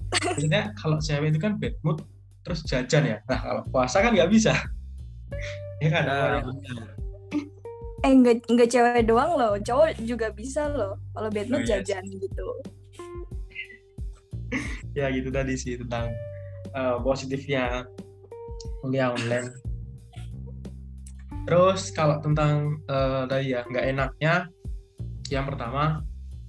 maksudnya 0.10 0.74
kalau 0.74 0.98
cewek 0.98 1.30
itu 1.30 1.40
kan 1.40 1.54
bad 1.62 1.78
mood 1.86 2.02
terus 2.42 2.66
jajan 2.66 3.06
ya 3.06 3.18
nah 3.30 3.38
kalau 3.38 3.62
puasa 3.70 4.02
kan 4.02 4.12
nggak 4.18 4.34
bisa 4.34 4.58
ya 5.84 5.90
kan 5.92 6.04
nah. 6.06 6.42
Eh 8.00 8.12
enggak 8.16 8.48
enggak 8.48 8.72
cewek 8.72 9.04
doang 9.04 9.36
loh, 9.36 9.60
cowok 9.60 10.00
juga 10.08 10.32
bisa 10.32 10.72
loh. 10.72 10.96
Kalau 11.12 11.28
mood 11.36 11.52
Oh, 11.52 11.60
iya 11.60 11.84
jajan 11.84 12.04
gitu. 12.08 12.48
ya 14.98 15.08
gitu 15.14 15.30
tadi 15.30 15.54
sih 15.54 15.78
tentang 15.78 16.10
uh, 16.74 16.98
positifnya 17.00 17.86
kuliah 18.82 19.14
online 19.14 19.54
terus 21.46 21.94
kalau 21.94 22.18
tentang 22.22 22.82
uh, 22.90 23.26
tadi 23.30 23.54
ya 23.54 23.62
nggak 23.66 23.86
enaknya 23.90 24.34
yang 25.30 25.46
pertama 25.46 26.02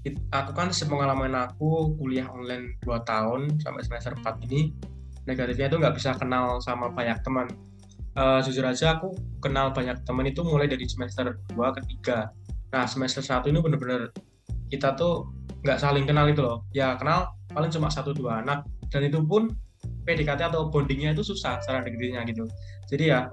it- 0.04 0.20
aku 0.32 0.56
kan 0.56 0.72
sepengalaman 0.72 1.36
aku 1.36 1.92
kuliah 2.00 2.26
online 2.32 2.76
2 2.84 3.00
tahun 3.04 3.60
sampai 3.60 3.84
semester 3.84 4.16
4 4.16 4.44
ini 4.48 4.72
negatifnya 5.28 5.68
itu 5.68 5.76
nggak 5.76 5.94
bisa 6.00 6.16
kenal 6.16 6.58
sama 6.64 6.88
banyak 6.88 7.20
teman 7.20 7.46
Eh, 8.20 8.40
jujur 8.44 8.64
aja 8.68 9.00
aku 9.00 9.16
kenal 9.40 9.72
banyak 9.72 10.04
teman 10.04 10.28
itu 10.28 10.44
mulai 10.44 10.68
dari 10.68 10.85
semester 10.85 11.40
2 11.56 11.56
ke 11.72 11.80
3 12.04 12.28
nah 12.70 12.85
semester 12.85 13.24
1 13.24 13.48
ini 13.48 13.59
bener-bener 13.64 14.12
kita 14.68 14.92
tuh 14.94 15.33
nggak 15.64 15.80
saling 15.80 16.04
kenal 16.04 16.28
itu 16.28 16.44
loh. 16.44 16.68
Ya 16.76 16.94
kenal 17.00 17.33
paling 17.50 17.72
cuma 17.72 17.88
satu 17.88 18.12
dua 18.12 18.44
anak. 18.44 18.68
Dan 18.92 19.09
itu 19.09 19.24
pun 19.24 19.48
PDKT 20.04 20.52
atau 20.52 20.68
bondingnya 20.68 21.16
itu 21.16 21.24
susah 21.24 21.59
cara 21.64 21.80
deketinya 21.80 22.22
gitu. 22.28 22.44
Jadi 22.92 23.04
ya 23.09 23.33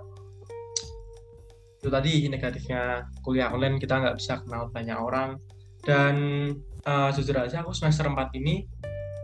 itu 1.78 1.90
tadi 1.94 2.26
negatifnya 2.26 3.06
kuliah 3.22 3.54
online 3.54 3.78
kita 3.78 4.02
nggak 4.02 4.16
bisa 4.18 4.40
kenal 4.42 4.72
banyak 4.72 4.98
orang. 4.98 5.36
Dan 5.84 6.16
eh, 6.88 7.10
jujur 7.12 7.36
aja 7.36 7.62
aku 7.62 7.76
semester 7.76 8.08
4 8.08 8.40
ini 8.40 8.64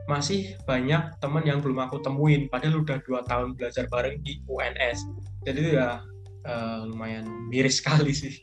masih 0.09 0.59
banyak 0.67 1.15
teman 1.23 1.43
yang 1.47 1.59
belum 1.63 1.79
aku 1.87 2.03
temuin. 2.03 2.51
Padahal 2.51 2.83
udah 2.83 2.99
dua 3.07 3.23
tahun 3.23 3.55
belajar 3.55 3.87
bareng 3.87 4.19
di 4.23 4.43
UNS 4.47 4.99
jadi 5.43 5.59
itu 5.59 5.71
ya 5.75 5.99
eh, 6.47 6.79
lumayan 6.87 7.27
miris 7.51 7.77
sekali 7.83 8.11
sih. 8.15 8.33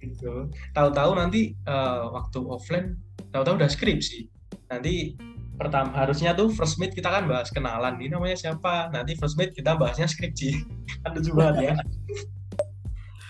Gitu. 0.00 0.52
Tahu-tahu 0.76 1.16
nanti 1.16 1.56
eh, 1.56 2.02
waktu 2.12 2.38
offline 2.44 2.96
tahu-tahu 3.32 3.60
udah 3.60 3.70
skripsi 3.70 4.28
nanti 4.66 5.14
pertama 5.56 5.94
harusnya 5.96 6.36
tuh 6.36 6.52
first 6.52 6.76
meet 6.76 6.92
kita 6.92 7.08
kan 7.08 7.24
bahas 7.24 7.48
kenalan. 7.48 7.96
Ini 7.96 8.12
namanya 8.16 8.36
siapa? 8.36 8.92
Nanti 8.92 9.16
first 9.16 9.40
meet 9.40 9.56
kita 9.56 9.76
bahasnya 9.76 10.08
skripsi 10.08 10.64
lucu 11.12 11.32
banget 11.38 11.72
ya. 11.72 11.74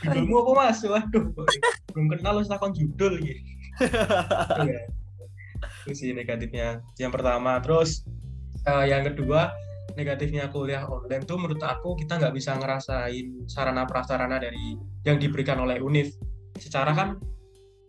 Judulmu 0.06 0.44
apa 0.44 0.52
mas? 0.54 0.78
Waduh 0.82 1.26
belum 1.96 2.12
kenal 2.12 2.36
harus 2.36 2.52
takon 2.52 2.76
judul 2.76 3.16
gitu 3.24 3.40
Iya. 4.68 4.80
Itu 5.86 5.94
sih 5.94 6.10
negatifnya. 6.10 6.82
Yang 6.98 7.12
pertama 7.14 7.62
terus 7.62 8.02
eh, 8.66 8.90
yang 8.90 9.06
kedua 9.06 9.54
negatifnya 9.94 10.50
kuliah 10.50 10.82
online 10.90 11.22
tuh 11.22 11.38
menurut 11.38 11.62
aku 11.62 11.94
kita 11.94 12.18
nggak 12.18 12.34
bisa 12.34 12.58
ngerasain 12.58 13.46
sarana 13.46 13.86
prasarana 13.86 14.42
dari 14.42 14.74
yang 15.06 15.22
diberikan 15.22 15.62
oleh 15.62 15.78
univ. 15.78 16.10
Secara 16.58 16.90
kan 16.90 17.14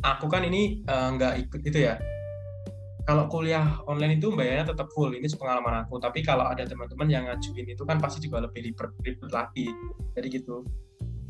aku 0.05 0.29
kan 0.29 0.45
ini 0.45 0.85
eh, 0.85 1.09
nggak 1.17 1.49
ikut 1.49 1.61
itu 1.65 1.89
ya. 1.89 1.97
Kalau 3.07 3.23
kuliah 3.31 3.79
online 3.87 4.19
itu 4.19 4.35
bayarnya 4.35 4.75
tetap 4.75 4.91
full 4.91 5.15
ini 5.15 5.25
pengalaman 5.31 5.87
aku. 5.87 5.95
Tapi 5.97 6.21
kalau 6.21 6.43
ada 6.43 6.67
teman-teman 6.67 7.07
yang 7.07 7.23
ngajuin 7.25 7.63
itu 7.63 7.87
kan 7.87 8.03
pasti 8.03 8.19
juga 8.19 8.43
lebih 8.43 8.67
ribet, 8.67 9.31
lagi. 9.31 9.71
Jadi 10.11 10.27
gitu. 10.27 10.67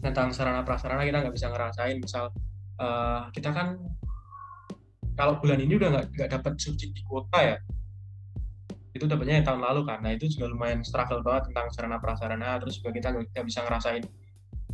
Tentang 0.01 0.34
sarana 0.34 0.65
prasarana 0.65 1.06
kita 1.06 1.21
nggak 1.21 1.38
bisa 1.38 1.53
ngerasain. 1.53 2.01
Misal 2.01 2.34
eh, 2.82 3.21
kita 3.30 3.53
kan 3.53 3.77
kalau 5.17 5.41
bulan 5.41 5.58
ini 5.58 5.75
udah 5.82 5.89
nggak 6.13 6.30
dapat 6.30 6.53
subsidi 6.62 7.01
kuota 7.03 7.41
ya 7.41 7.58
itu 8.93 9.06
dapatnya 9.06 9.41
yang 9.41 9.45
tahun 9.45 9.62
lalu 9.62 9.82
nah 9.89 10.12
itu 10.13 10.30
juga 10.30 10.49
lumayan 10.49 10.82
struggle 10.86 11.21
banget 11.25 11.49
tentang 11.51 11.65
sarana 11.73 11.97
prasarana 11.97 12.58
terus 12.62 12.77
juga 12.82 12.93
kita 12.93 13.13
nggak 13.13 13.45
bisa 13.45 13.65
ngerasain 13.65 14.06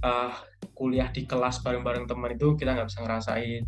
uh, 0.03 0.32
kuliah 0.75 1.10
di 1.10 1.23
kelas 1.23 1.63
bareng-bareng 1.63 2.06
teman 2.06 2.36
itu 2.36 2.53
kita 2.60 2.75
nggak 2.75 2.88
bisa 2.91 2.99
ngerasain. 3.01 3.63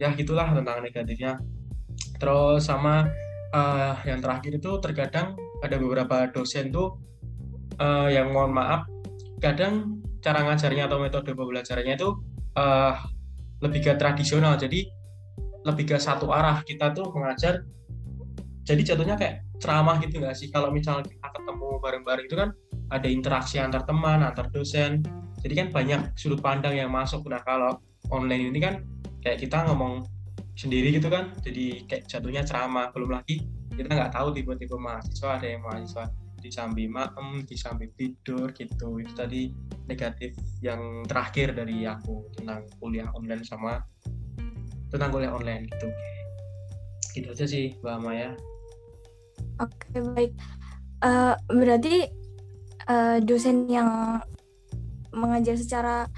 Ya 0.00 0.10
gitulah 0.16 0.50
tentang 0.50 0.82
negatifnya. 0.82 1.38
Terus 2.18 2.66
sama 2.66 3.06
uh, 3.52 3.94
yang 4.08 4.18
terakhir 4.24 4.58
itu 4.58 4.80
terkadang 4.80 5.36
ada 5.62 5.76
beberapa 5.78 6.26
dosen 6.32 6.74
tuh 6.74 6.98
uh, 7.78 8.10
yang 8.10 8.34
mohon 8.34 8.50
maaf 8.50 8.88
kadang 9.38 10.02
cara 10.22 10.42
ngajarnya 10.46 10.86
atau 10.86 10.98
metode 11.02 11.34
pembelajarannya 11.34 11.94
itu 11.94 12.10
uh, 12.58 12.94
lebih 13.62 13.84
ke 13.84 13.92
tradisional. 14.00 14.58
Jadi 14.58 14.88
lebih 15.62 15.94
ke 15.94 15.96
satu 15.98 16.30
arah. 16.30 16.62
Kita 16.62 16.90
tuh 16.94 17.10
mengajar 17.14 17.62
jadi 18.62 18.94
jatuhnya 18.94 19.18
kayak 19.18 19.42
ceramah 19.58 19.98
gitu 20.02 20.22
nggak 20.22 20.34
sih? 20.38 20.50
Kalau 20.50 20.70
misalnya 20.70 21.06
kita 21.06 21.28
ketemu 21.34 21.68
bareng-bareng 21.82 22.26
itu 22.26 22.36
kan 22.38 22.50
ada 22.90 23.08
interaksi 23.10 23.58
antar 23.58 23.82
teman 23.86 24.22
antar 24.22 24.50
dosen. 24.50 25.02
Jadi 25.42 25.54
kan 25.58 25.66
banyak 25.74 26.14
sudut 26.14 26.38
pandang 26.38 26.78
yang 26.78 26.90
masuk. 26.90 27.26
Nah 27.26 27.42
kalau 27.42 27.82
online 28.10 28.54
ini 28.54 28.58
kan 28.62 28.74
kayak 29.22 29.42
kita 29.42 29.66
ngomong 29.66 30.06
sendiri 30.52 30.92
gitu 30.92 31.08
kan 31.08 31.32
jadi 31.42 31.82
kayak 31.90 32.06
jatuhnya 32.06 32.42
ceramah. 32.46 32.94
Belum 32.94 33.18
lagi 33.18 33.42
kita 33.72 33.90
nggak 33.90 34.12
tahu 34.14 34.36
tipe-tipe 34.36 34.76
mahasiswa 34.78 35.40
ada 35.40 35.46
yang 35.48 35.62
mahasiswa 35.64 36.04
disambi 36.42 36.90
maem 36.90 37.46
disambi 37.46 37.90
tidur 37.94 38.50
gitu. 38.54 38.98
Itu 38.98 39.12
tadi 39.14 39.50
negatif 39.86 40.34
yang 40.62 41.06
terakhir 41.06 41.54
dari 41.54 41.86
aku 41.86 42.30
tentang 42.38 42.66
kuliah 42.78 43.10
online 43.14 43.42
sama 43.46 43.82
tentang 44.92 45.10
kuliah 45.10 45.32
online 45.32 45.66
gitu 45.72 45.88
gitu 47.12 47.28
aja 47.32 47.44
sih 47.48 47.76
mbak 47.80 47.98
Maya 48.00 48.32
Oke 49.60 49.98
baik. 50.00 50.32
Uh, 51.02 51.34
berarti 51.50 52.08
uh, 52.86 53.18
dosen 53.20 53.66
yang 53.66 54.22
mengajar 55.12 55.58
secara 55.58 56.08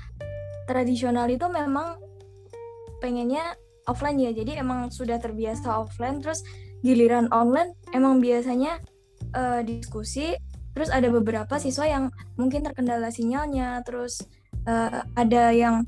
tradisional 0.68 1.26
itu 1.26 1.44
memang 1.50 1.98
pengennya 3.02 3.56
offline 3.88 4.20
ya. 4.20 4.30
Jadi 4.30 4.60
emang 4.60 4.92
sudah 4.92 5.18
terbiasa 5.18 5.82
offline. 5.82 6.20
Terus 6.22 6.44
giliran 6.84 7.32
online 7.32 7.74
emang 7.92 8.20
biasanya 8.20 8.78
uh, 9.34 9.60
diskusi. 9.64 10.36
Terus 10.74 10.90
ada 10.90 11.06
beberapa 11.06 11.58
siswa 11.58 11.86
yang 11.86 12.04
mungkin 12.38 12.64
terkendala 12.66 13.10
sinyalnya. 13.10 13.82
Terus 13.82 14.22
uh, 14.68 15.04
ada 15.16 15.50
yang 15.50 15.86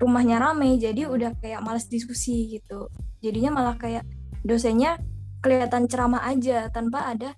rumahnya 0.00 0.40
ramai 0.40 0.80
jadi 0.80 1.06
udah 1.06 1.36
kayak 1.38 1.60
males 1.60 1.84
diskusi 1.86 2.56
gitu. 2.56 2.88
Jadinya 3.20 3.60
malah 3.60 3.76
kayak 3.76 4.08
dosennya 4.40 4.96
kelihatan 5.44 5.84
ceramah 5.86 6.24
aja 6.24 6.72
tanpa 6.72 7.12
ada 7.12 7.36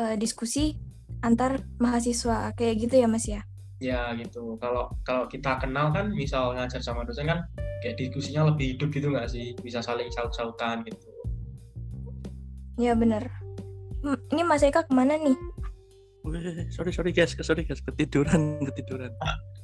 uh, 0.00 0.16
diskusi 0.16 0.72
antar 1.20 1.60
mahasiswa. 1.76 2.56
Kayak 2.56 2.88
gitu 2.88 2.94
ya 3.04 3.06
mas 3.06 3.28
ya? 3.28 3.44
Ya 3.76 4.08
gitu. 4.16 4.56
Kalau 4.56 4.88
kalau 5.04 5.28
kita 5.28 5.60
kenal 5.60 5.92
kan 5.92 6.16
misal 6.16 6.56
ngajar 6.56 6.80
sama 6.80 7.04
dosen 7.04 7.28
kan 7.28 7.44
kayak 7.84 8.00
diskusinya 8.00 8.48
lebih 8.48 8.74
hidup 8.74 8.88
gitu 8.88 9.12
nggak 9.12 9.28
sih? 9.28 9.52
Bisa 9.60 9.84
saling 9.84 10.08
saut-sautan 10.16 10.88
gitu. 10.88 11.12
Ya 12.80 12.96
bener. 12.96 13.28
Ini 14.32 14.42
mas 14.48 14.64
Eka 14.64 14.88
ke 14.88 14.92
mana 14.96 15.20
nih? 15.20 15.36
Sorry 16.72 16.94
sorry 16.94 17.12
guys. 17.12 17.36
Sorry 17.36 17.68
guys. 17.68 17.84
Ketiduran 17.84 18.64
ketiduran. 18.64 19.12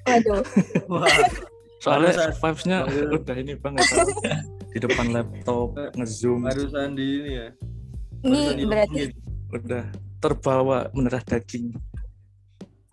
Aduh 0.04 0.44
soalnya 1.78 2.34
vibes-nya 2.34 2.78
udah 3.14 3.36
ini 3.38 3.54
banget 3.58 3.86
di 4.72 4.78
depan 4.82 5.14
laptop 5.14 5.78
ngezoom. 5.96 6.44
barusan 6.44 6.98
di 6.98 7.06
ini 7.22 7.30
ya. 7.38 7.48
Ini 8.26 8.66
berarti 8.66 9.14
udah 9.54 9.84
terbawa 10.18 10.90
menerah 10.92 11.22
daging. 11.22 11.72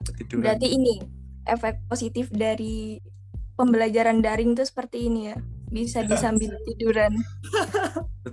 Ketiduran. 0.06 0.46
berarti 0.46 0.68
ini 0.70 1.02
efek 1.50 1.82
positif 1.90 2.30
dari 2.30 3.02
pembelajaran 3.58 4.22
daring 4.22 4.54
tuh 4.54 4.70
seperti 4.70 5.10
ini 5.10 5.34
ya. 5.34 5.38
Bisa 5.74 6.06
disambil 6.10 6.54
tiduran 6.70 7.18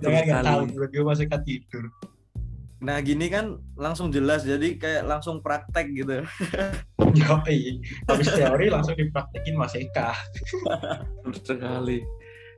jangan 0.01 0.23
nggak 0.25 0.43
tahu 0.43 0.61
gue 0.89 1.03
masih 1.05 1.25
tidur 1.45 1.83
Nah 2.83 2.99
gini 2.99 3.31
kan 3.31 3.55
langsung 3.79 4.11
jelas 4.11 4.43
jadi 4.43 4.75
kayak 4.75 5.07
langsung 5.07 5.39
praktek 5.39 5.87
gitu. 5.95 6.27
Yoi, 7.23 7.79
habis 8.11 8.27
teori 8.27 8.67
langsung 8.67 8.99
dipraktekin 8.99 9.55
Mas 9.55 9.71
Eka. 9.79 10.11
sekali. 11.47 12.03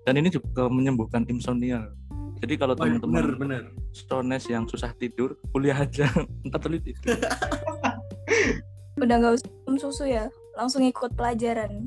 Dan 0.01 0.17
ini 0.17 0.33
juga 0.33 0.65
menyembuhkan 0.65 1.29
insomnia. 1.29 1.85
Jadi 2.41 2.53
kalau 2.57 2.73
oh, 2.75 2.83
iya, 2.83 2.97
teman-teman 2.99 3.71
stones 3.95 4.43
yang 4.49 4.67
susah 4.67 4.91
tidur 4.97 5.39
kuliah 5.53 5.77
aja 5.77 6.09
entar 6.45 6.59
teliti. 6.59 6.97
Tidur 6.99 7.21
udah 9.05 9.15
nggak 9.21 9.33
usah 9.38 9.49
minum 9.67 9.77
susu 9.77 10.03
ya 10.09 10.25
langsung 10.57 10.81
ikut 10.81 11.13
pelajaran. 11.13 11.85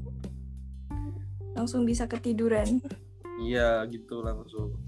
Langsung 1.58 1.82
bisa 1.82 2.06
ketiduran. 2.06 2.78
Iya 3.42 3.82
gitu 3.90 4.22
langsung. 4.22 4.78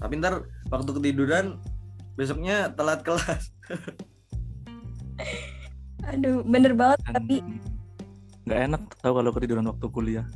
Tapi 0.00 0.16
ntar 0.16 0.48
waktu 0.72 0.90
ketiduran 0.96 1.60
besoknya 2.20 2.68
telat 2.76 3.00
kelas. 3.00 3.48
Aduh 6.12 6.44
bener 6.44 6.76
banget 6.76 7.00
tapi 7.08 7.40
nggak 8.44 8.60
enak 8.68 8.82
tahu 9.00 9.12
kalau 9.16 9.32
ketiduran 9.32 9.64
waktu 9.64 9.86
kuliah. 9.88 10.26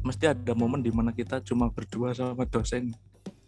Mesti 0.00 0.32
ada 0.32 0.56
momen 0.56 0.80
di 0.80 0.88
mana 0.88 1.12
kita 1.12 1.44
cuma 1.44 1.68
berdua 1.68 2.16
sama 2.16 2.48
dosen 2.48 2.96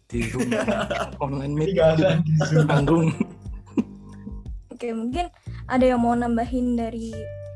di 0.05 0.29
rumah 0.29 0.85
online 1.25 1.57
meeting. 1.57 2.21
Panggung 2.69 3.09
oke 4.69 4.87
mungkin 4.93 5.33
ada 5.65 5.85
yang 5.89 6.05
mau 6.05 6.13
nambahin 6.13 6.77
dari 6.77 7.09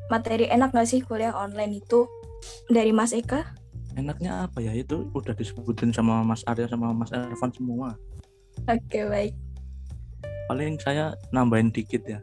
materi 0.10 0.50
enak 0.50 0.74
gak 0.74 0.90
sih 0.90 1.06
kuliah 1.06 1.38
online 1.38 1.86
itu? 1.86 2.10
Dari 2.66 2.90
Mas 2.90 3.14
Eka? 3.14 3.46
Enaknya 3.94 4.50
apa 4.50 4.58
ya? 4.64 4.74
Itu 4.74 5.12
udah 5.14 5.38
disebutin 5.38 5.94
sama 5.94 6.26
Mas 6.26 6.42
Arya 6.50 6.66
sama 6.66 6.96
Mas 6.96 7.14
Ervan 7.14 7.52
semua. 7.54 7.94
Oke 8.66 9.06
baik 9.06 9.47
paling 10.48 10.80
saya 10.80 11.14
nambahin 11.36 11.70
dikit 11.70 12.08
ya. 12.08 12.20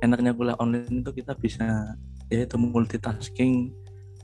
Enaknya 0.00 0.32
kuliah 0.32 0.56
online 0.58 1.04
itu 1.04 1.12
kita 1.12 1.36
bisa 1.36 1.94
yaitu 2.32 2.56
multitasking 2.56 3.70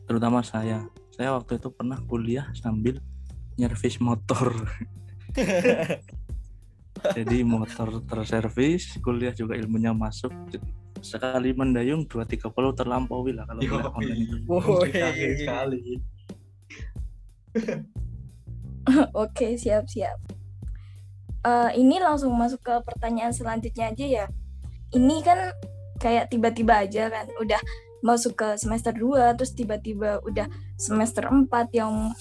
terutama 0.08 0.40
saya. 0.40 0.88
Saya 1.12 1.36
waktu 1.36 1.60
itu 1.60 1.68
pernah 1.68 2.00
kuliah 2.08 2.48
sambil 2.56 2.98
nyervis 3.60 4.00
motor. 4.00 4.56
Jadi 7.16 7.46
motor 7.46 8.02
terservis 8.04 8.96
kuliah 9.04 9.36
juga 9.36 9.54
ilmunya 9.56 9.92
masuk. 9.92 10.32
Sekali 11.00 11.56
mendayung 11.56 12.04
dua 12.04 12.28
tiga 12.28 12.52
puluh 12.52 12.76
terlampaui 12.76 13.32
lah 13.36 13.48
kalau 13.48 13.60
kuliah 13.60 13.92
online 13.92 14.20
itu. 14.26 14.36
Oh, 14.48 14.84
iya, 14.84 15.08
iya, 15.12 15.28
sekali. 15.36 15.80
Oke 19.22 19.60
siap 19.60 19.86
siap 19.90 20.39
uh, 21.44 21.70
ini 21.72 22.00
langsung 22.00 22.32
masuk 22.34 22.60
ke 22.64 22.74
pertanyaan 22.84 23.32
selanjutnya 23.32 23.92
aja 23.92 24.06
ya 24.06 24.26
ini 24.96 25.22
kan 25.22 25.54
kayak 26.00 26.32
tiba-tiba 26.32 26.82
aja 26.88 27.12
kan 27.12 27.28
udah 27.38 27.60
masuk 28.00 28.32
ke 28.36 28.48
semester 28.56 28.96
2 28.96 29.36
terus 29.36 29.52
tiba-tiba 29.52 30.24
udah 30.24 30.48
semester 30.80 31.28
4 31.28 31.46
yang 31.76 32.12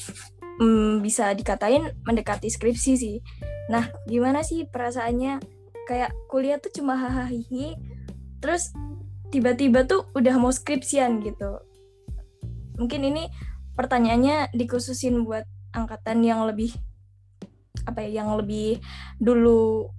mm, 0.60 1.00
bisa 1.00 1.32
dikatain 1.32 1.96
mendekati 2.04 2.52
skripsi 2.52 2.94
sih. 3.00 3.18
Nah, 3.72 3.88
gimana 4.06 4.44
sih 4.44 4.68
perasaannya 4.68 5.40
kayak 5.88 6.12
kuliah 6.28 6.60
tuh 6.60 6.70
cuma 6.70 7.00
hahaha 7.00 7.32
terus 8.44 8.76
tiba-tiba 9.32 9.88
tuh 9.88 10.06
udah 10.14 10.36
mau 10.38 10.52
skripsian 10.52 11.24
gitu. 11.24 11.64
Mungkin 12.76 13.02
ini 13.08 13.32
pertanyaannya 13.80 14.52
dikhususin 14.56 15.24
buat 15.24 15.48
angkatan 15.72 16.24
yang 16.24 16.44
lebih 16.44 16.76
apa 17.86 18.04
ya, 18.08 18.24
yang 18.24 18.36
lebih 18.36 18.80
dulu 19.20 19.92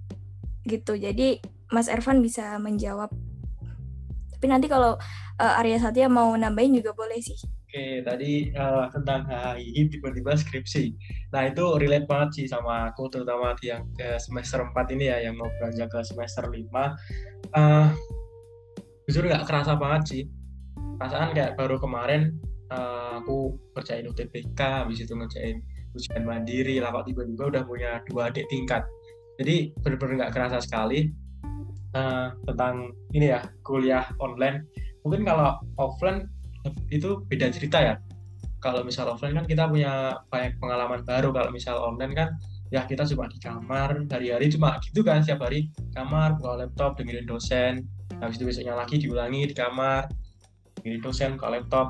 gitu. 0.65 0.93
Jadi 0.97 1.41
Mas 1.71 1.87
Ervan 1.87 2.19
bisa 2.19 2.59
menjawab. 2.59 3.09
Tapi 4.35 4.45
nanti 4.49 4.67
kalau 4.67 4.97
uh, 5.41 5.59
Arya 5.61 5.77
Satya 5.81 6.09
mau 6.09 6.33
nambahin 6.35 6.77
juga 6.77 6.91
boleh 6.93 7.17
sih. 7.21 7.37
Oke, 7.71 8.03
tadi 8.03 8.51
uh, 8.51 8.91
tentang 8.91 9.23
HI 9.31 9.87
tiba-tiba 9.87 10.35
skripsi. 10.35 10.91
Nah, 11.31 11.47
itu 11.47 11.63
relate 11.79 12.03
banget 12.03 12.29
sih 12.35 12.45
sama 12.51 12.91
aku, 12.91 13.07
terutama 13.07 13.55
yang 13.63 13.87
ke 13.95 14.19
semester 14.19 14.59
4 14.59 14.91
ini 14.91 15.07
ya, 15.07 15.23
yang 15.23 15.39
mau 15.39 15.47
beranjak 15.55 15.87
ke 15.87 16.03
semester 16.03 16.51
5. 16.51 16.51
Uh, 16.51 16.91
eh, 17.55 17.87
jujur 19.07 19.23
nggak 19.23 19.47
kerasa 19.47 19.79
banget 19.79 20.03
sih. 20.03 20.23
Perasaan 20.99 21.31
kayak 21.31 21.55
baru 21.55 21.79
kemarin 21.79 22.35
uh, 22.75 23.23
aku 23.23 23.55
kerjain 23.71 24.03
UTBK, 24.03 24.59
habis 24.59 24.99
itu 25.07 25.15
ngerjain 25.15 25.63
ujian 25.95 26.23
mandiri, 26.23 26.79
lah 26.79 26.91
kok 26.91 27.07
tiba-tiba 27.07 27.51
udah 27.51 27.63
punya 27.67 27.91
dua 28.07 28.31
adik 28.31 28.47
tingkat. 28.47 28.83
Jadi 29.39 29.73
benar-benar 29.81 30.13
nggak 30.27 30.33
kerasa 30.33 30.57
sekali 30.61 31.09
uh, 31.97 32.31
tentang 32.45 32.93
ini 33.11 33.31
ya, 33.31 33.41
kuliah 33.65 34.05
online. 34.21 34.67
Mungkin 35.01 35.25
kalau 35.25 35.57
offline 35.81 36.29
itu 36.93 37.25
beda 37.25 37.49
cerita 37.49 37.81
ya. 37.81 37.95
Kalau 38.61 38.85
misal 38.85 39.09
offline 39.09 39.33
kan 39.33 39.49
kita 39.49 39.65
punya 39.65 40.21
banyak 40.29 40.61
pengalaman 40.61 41.01
baru. 41.01 41.33
Kalau 41.33 41.49
misal 41.49 41.81
online 41.81 42.13
kan 42.13 42.29
ya 42.69 42.85
kita 42.85 43.03
cuma 43.03 43.27
di 43.27 43.41
kamar 43.41 44.07
hari-hari 44.07 44.47
cuma 44.47 44.79
gitu 44.79 45.03
kan 45.03 45.19
setiap 45.19 45.43
hari 45.49 45.67
kamar 45.97 46.37
buka 46.37 46.63
laptop 46.63 46.95
dengerin 47.01 47.25
dosen. 47.25 47.89
Habis 48.21 48.37
itu 48.37 48.45
besoknya 48.45 48.77
lagi 48.77 49.01
diulangi 49.01 49.49
di 49.49 49.55
kamar 49.57 50.05
dengerin 50.77 51.01
dosen 51.01 51.29
buka 51.35 51.49
laptop 51.49 51.87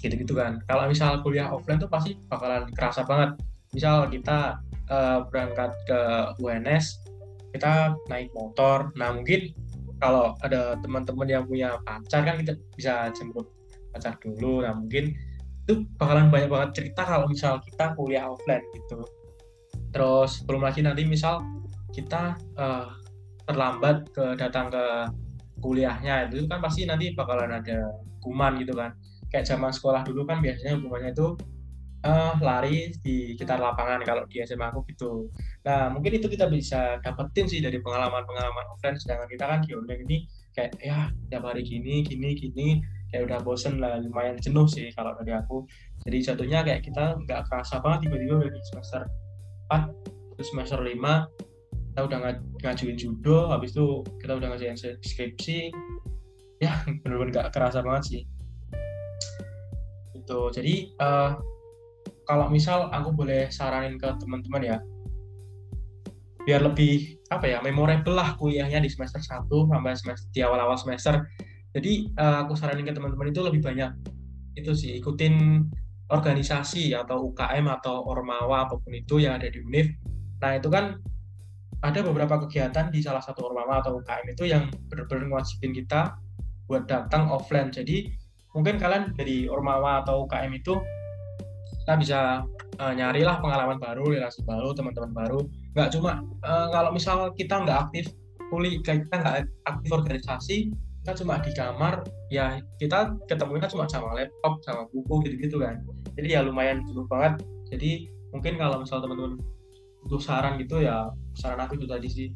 gitu-gitu 0.00 0.32
kan. 0.32 0.58
Kalau 0.66 0.88
misal 0.88 1.20
kuliah 1.20 1.52
offline 1.52 1.78
tuh 1.78 1.88
pasti 1.88 2.16
bakalan 2.26 2.66
kerasa 2.72 3.04
banget. 3.04 3.36
Misal 3.70 4.10
kita 4.10 4.58
uh, 4.90 5.22
berangkat 5.30 5.70
ke 5.86 6.00
UNS 6.42 7.06
kita 7.50 7.94
naik 8.08 8.30
motor. 8.34 8.90
Nah 8.94 9.14
mungkin 9.14 9.50
kalau 10.00 10.32
ada 10.40 10.78
teman-teman 10.80 11.28
yang 11.28 11.44
punya 11.44 11.76
pacar 11.84 12.24
kan 12.24 12.40
kita 12.40 12.56
bisa 12.74 13.10
jemput 13.12 13.46
pacar 13.92 14.16
dulu. 14.22 14.64
Nah 14.64 14.74
mungkin 14.74 15.12
itu 15.66 15.86
bakalan 16.00 16.32
banyak 16.32 16.50
banget 16.50 16.70
cerita 16.82 17.02
kalau 17.04 17.26
misal 17.28 17.60
kita 17.62 17.94
kuliah 17.94 18.26
offline 18.26 18.64
gitu. 18.74 19.02
Terus 19.90 20.42
belum 20.46 20.62
lagi 20.64 20.80
nanti 20.82 21.04
misal 21.04 21.42
kita 21.90 22.38
uh, 22.56 22.88
terlambat 23.44 24.06
ke 24.14 24.38
datang 24.38 24.70
ke 24.70 24.84
kuliahnya. 25.60 26.30
Itu 26.30 26.46
kan 26.46 26.62
pasti 26.62 26.86
nanti 26.86 27.12
bakalan 27.12 27.60
ada 27.60 27.90
hukuman 28.22 28.56
gitu 28.62 28.72
kan 28.78 28.94
kayak 29.30 29.46
zaman 29.46 29.70
sekolah 29.70 30.02
dulu 30.02 30.26
kan 30.26 30.42
biasanya 30.42 30.76
hukumannya 30.76 31.14
itu 31.14 31.38
uh, 32.04 32.34
lari 32.40 32.92
di 33.00 33.36
sekitar 33.36 33.60
lapangan 33.60 34.00
kalau 34.04 34.24
di 34.26 34.40
SMA 34.44 34.72
aku 34.72 34.84
gitu. 34.90 35.28
Nah 35.64 35.92
mungkin 35.92 36.20
itu 36.20 36.26
kita 36.28 36.48
bisa 36.48 36.98
dapetin 37.04 37.46
sih 37.48 37.60
dari 37.60 37.80
pengalaman-pengalaman 37.80 38.66
offline. 38.72 38.96
Sedangkan 38.96 39.28
kita 39.28 39.44
kan 39.46 39.58
di 39.64 39.72
online 39.76 40.02
ini 40.08 40.18
kayak 40.56 40.76
ya 40.82 41.08
tiap 41.30 41.46
hari 41.46 41.62
gini 41.62 42.02
gini 42.02 42.34
gini 42.34 42.68
kayak 43.10 43.30
udah 43.30 43.38
bosen 43.42 43.78
lah 43.78 43.98
lumayan 44.02 44.38
jenuh 44.40 44.66
sih 44.66 44.88
kalau 44.94 45.14
dari 45.20 45.32
aku. 45.36 45.64
Jadi 46.06 46.16
jatuhnya 46.24 46.60
kayak 46.64 46.82
kita 46.84 47.16
nggak 47.26 47.46
kerasa 47.48 47.78
banget 47.82 48.08
tiba-tiba 48.08 48.48
dari 48.48 48.60
semester 48.72 49.02
4 49.70 50.36
terus 50.36 50.48
semester 50.50 50.80
5 50.80 50.96
kita 51.90 52.00
udah 52.06 52.18
ng 52.22 52.38
ngajuin 52.62 52.96
judo 52.96 53.50
habis 53.50 53.74
itu 53.74 54.06
kita 54.22 54.38
udah 54.38 54.48
ngajuin 54.54 54.78
skripsi. 55.02 55.74
Ya 56.60 56.76
bener-bener 57.04 57.32
gak 57.32 57.56
kerasa 57.56 57.80
banget 57.80 58.04
sih 58.04 58.22
itu 60.20 60.40
jadi 60.52 60.74
uh, 61.00 61.30
kalau 62.28 62.46
misal 62.52 62.92
aku 62.92 63.10
boleh 63.16 63.48
saranin 63.50 63.96
ke 63.96 64.06
teman-teman 64.20 64.62
ya 64.62 64.76
biar 66.44 66.64
lebih 66.64 67.20
apa 67.28 67.46
ya 67.46 67.58
memorable 67.60 68.16
lah 68.16 68.36
kuliahnya 68.36 68.80
di 68.80 68.88
semester 68.88 69.20
1 69.20 69.48
sampai 69.48 69.92
semester 69.96 70.28
di 70.32 70.40
awal-awal 70.44 70.76
semester 70.76 71.24
jadi 71.70 72.10
uh, 72.18 72.44
aku 72.46 72.54
saranin 72.58 72.86
ke 72.86 72.92
teman-teman 72.92 73.30
itu 73.30 73.40
lebih 73.40 73.62
banyak 73.62 73.92
itu 74.58 74.72
sih 74.74 74.98
ikutin 74.98 75.64
organisasi 76.10 76.92
atau 76.92 77.30
UKM 77.30 77.70
atau 77.80 78.02
Ormawa 78.02 78.66
apa 78.66 78.74
pun 78.82 78.90
itu 78.90 79.22
yang 79.22 79.38
ada 79.38 79.46
di 79.46 79.62
UNIF. 79.62 79.94
Nah 80.42 80.58
itu 80.58 80.66
kan 80.66 80.98
ada 81.80 82.00
beberapa 82.04 82.44
kegiatan 82.44 82.90
di 82.90 83.00
salah 83.00 83.22
satu 83.22 83.46
Ormawa 83.46 83.80
atau 83.80 84.02
UKM 84.02 84.26
itu 84.34 84.44
yang 84.50 84.68
benar-benar 84.90 85.46
kita 85.46 86.18
buat 86.66 86.90
datang 86.90 87.30
offline. 87.30 87.70
Jadi 87.70 88.10
mungkin 88.54 88.76
kalian 88.82 89.14
dari 89.14 89.46
Ormawa 89.46 90.02
atau 90.02 90.26
UKM 90.26 90.52
itu 90.54 90.74
kita 91.82 91.94
bisa 91.96 92.18
uh, 92.78 92.92
nyarilah 92.94 93.40
pengalaman 93.42 93.78
baru, 93.80 94.14
relasi 94.14 94.44
baru, 94.46 94.70
teman-teman 94.76 95.10
baru. 95.10 95.40
Nggak 95.74 95.88
cuma 95.96 96.22
uh, 96.44 96.68
kalau 96.70 96.90
misal 96.94 97.30
kita 97.34 97.62
nggak 97.66 97.78
aktif 97.88 98.10
kuliah, 98.50 98.78
kita 98.82 99.14
nggak 99.14 99.36
aktif 99.66 99.90
organisasi, 99.90 100.56
kita 101.02 101.12
cuma 101.22 101.38
di 101.40 101.50
kamar 101.54 102.04
ya 102.28 102.60
kita 102.78 103.14
ketemunya 103.26 103.66
cuma 103.70 103.86
sama 103.90 104.14
laptop 104.14 104.60
sama 104.62 104.86
buku 104.90 105.26
gitu-gitu 105.26 105.62
kan. 105.62 105.82
Jadi 106.14 106.28
ya 106.34 106.44
lumayan 106.44 106.82
cukup 106.86 107.06
banget. 107.10 107.42
Jadi 107.70 108.10
mungkin 108.30 108.58
kalau 108.58 108.82
misal 108.82 109.02
teman-teman 109.02 109.38
butuh 110.04 110.20
saran 110.22 110.56
gitu 110.56 110.80
ya 110.80 111.12
saran 111.36 111.60
aku 111.60 111.76
itu 111.76 111.84
tadi 111.84 112.08
sih 112.08 112.28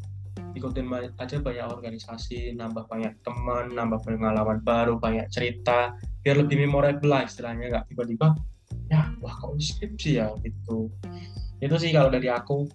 ikutin 0.54 0.86
aja 1.18 1.36
banyak 1.42 1.66
organisasi 1.66 2.54
nambah 2.54 2.86
banyak 2.86 3.14
teman 3.26 3.74
nambah 3.74 4.00
pengalaman 4.06 4.62
baru 4.62 4.96
banyak 4.98 5.26
cerita 5.30 5.98
biar 6.22 6.40
lebih 6.40 6.64
memorable 6.64 7.10
lah 7.10 7.26
istilahnya 7.26 7.70
nggak 7.70 7.84
tiba-tiba 7.90 8.38
ya 8.90 9.10
wah 9.18 9.34
kok 9.34 9.58
skripsi 9.58 10.22
ya 10.22 10.30
gitu 10.46 10.90
itu 11.58 11.74
sih 11.78 11.90
kalau 11.90 12.10
dari 12.10 12.30
aku 12.30 12.66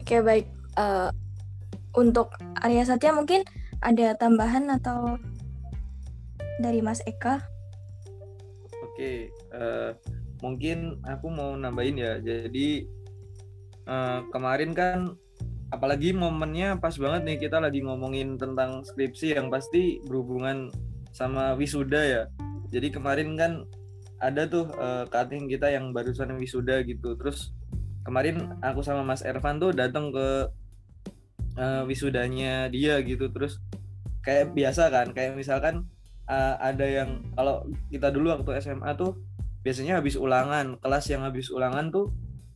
oke 0.00 0.16
baik 0.22 0.46
uh, 0.78 1.10
untuk 1.98 2.30
Arya 2.62 2.86
Satya 2.86 3.10
mungkin 3.10 3.42
ada 3.80 4.12
tambahan 4.14 4.68
atau 4.68 5.16
dari 6.60 6.84
Mas 6.84 7.00
Eka? 7.08 7.40
Oke, 8.84 9.32
uh, 9.56 9.96
mungkin 10.44 11.00
aku 11.08 11.32
mau 11.32 11.56
nambahin 11.56 11.96
ya. 11.96 12.20
Jadi 12.20 12.84
uh, 13.88 14.28
kemarin 14.28 14.76
kan, 14.76 15.16
apalagi 15.70 16.10
momennya 16.10 16.82
pas 16.82 16.94
banget 16.98 17.22
nih 17.26 17.38
kita 17.46 17.62
lagi 17.62 17.80
ngomongin 17.82 18.34
tentang 18.34 18.82
skripsi 18.82 19.38
yang 19.38 19.48
pasti 19.48 20.02
berhubungan 20.02 20.70
sama 21.14 21.54
wisuda 21.54 22.02
ya. 22.02 22.22
Jadi 22.70 22.90
kemarin 22.90 23.34
kan 23.38 23.66
ada 24.20 24.46
tuh 24.46 24.70
uh, 24.76 25.06
cutting 25.08 25.46
kita 25.46 25.70
yang 25.70 25.94
barusan 25.94 26.34
wisuda 26.38 26.82
gitu. 26.86 27.14
Terus 27.18 27.54
kemarin 28.02 28.58
aku 28.62 28.82
sama 28.82 29.06
Mas 29.06 29.22
Ervan 29.22 29.62
tuh 29.62 29.70
datang 29.70 30.10
ke 30.10 30.50
uh, 31.58 31.82
wisudanya 31.86 32.66
dia 32.66 32.98
gitu. 33.02 33.30
Terus 33.30 33.62
kayak 34.26 34.52
biasa 34.52 34.90
kan 34.90 35.14
kayak 35.14 35.38
misalkan 35.38 35.86
uh, 36.26 36.58
ada 36.58 36.84
yang 36.84 37.22
kalau 37.38 37.66
kita 37.88 38.10
dulu 38.10 38.34
waktu 38.34 38.58
SMA 38.58 38.90
tuh 38.98 39.16
biasanya 39.62 40.02
habis 40.02 40.18
ulangan 40.18 40.76
kelas 40.82 41.06
yang 41.08 41.22
habis 41.22 41.48
ulangan 41.52 41.92
tuh 41.94 42.10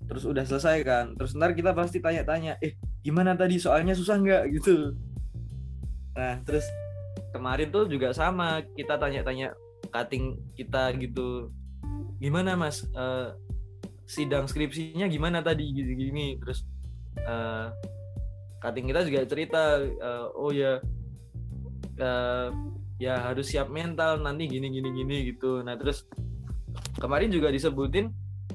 terus 0.04 0.24
udah 0.28 0.44
selesai 0.44 0.84
kan. 0.84 1.16
Terus 1.16 1.32
ntar 1.36 1.56
kita 1.56 1.72
pasti 1.72 1.98
tanya-tanya 2.00 2.60
eh 2.60 2.76
gimana 3.00 3.36
tadi? 3.36 3.56
Soalnya 3.56 3.96
susah 3.96 4.20
nggak? 4.20 4.42
Gitu. 4.54 4.94
Nah 6.14 6.38
terus 6.44 6.66
kemarin 7.32 7.68
tuh 7.72 7.88
juga 7.88 8.12
sama. 8.12 8.62
Kita 8.76 9.00
tanya-tanya 9.00 9.56
cutting 9.90 10.38
kita 10.56 10.92
gitu. 11.00 11.50
Gimana 12.20 12.56
mas? 12.56 12.84
Uh, 12.94 13.34
sidang 14.04 14.44
skripsinya 14.44 15.08
gimana 15.08 15.40
tadi? 15.40 15.72
Gini-gini. 15.72 16.36
Terus 16.40 16.62
uh, 17.24 17.72
cutting 18.60 18.88
kita 18.88 19.04
juga 19.04 19.20
cerita 19.28 19.62
uh, 19.80 20.32
oh 20.36 20.52
ya 20.52 20.80
uh, 22.00 22.48
ya 22.96 23.18
harus 23.20 23.50
siap 23.50 23.68
mental 23.68 24.22
nanti 24.22 24.46
gini 24.46 24.70
gini 24.70 24.88
gini 24.92 25.16
gitu. 25.34 25.60
Nah 25.64 25.74
terus 25.76 26.06
kemarin 27.00 27.30
juga 27.30 27.50
disebutin 27.50 28.10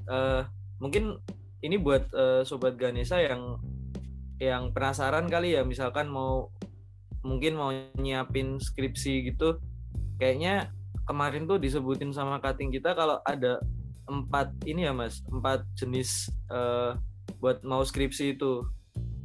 uh, 0.08 0.48
mungkin 0.80 1.20
ini 1.64 1.76
buat 1.76 2.08
uh, 2.16 2.42
sobat 2.48 2.80
Ganesha 2.80 3.20
yang 3.20 3.60
yang 4.40 4.72
penasaran 4.72 5.28
kali 5.28 5.60
ya 5.60 5.68
misalkan 5.68 6.08
mau 6.08 6.48
mungkin 7.24 7.60
mau 7.60 7.76
nyiapin 8.00 8.56
skripsi 8.64 9.28
gitu 9.32 9.60
kayaknya 10.16 10.72
kemarin 11.04 11.44
tuh 11.44 11.60
disebutin 11.60 12.16
sama 12.16 12.40
cutting 12.40 12.72
kita 12.72 12.96
kalau 12.96 13.20
ada 13.28 13.60
empat 14.08 14.56
ini 14.64 14.88
ya 14.88 14.96
mas 14.96 15.20
empat 15.28 15.68
jenis 15.76 16.32
uh, 16.48 16.96
buat 17.44 17.60
mau 17.68 17.84
skripsi 17.84 18.40
itu 18.40 18.64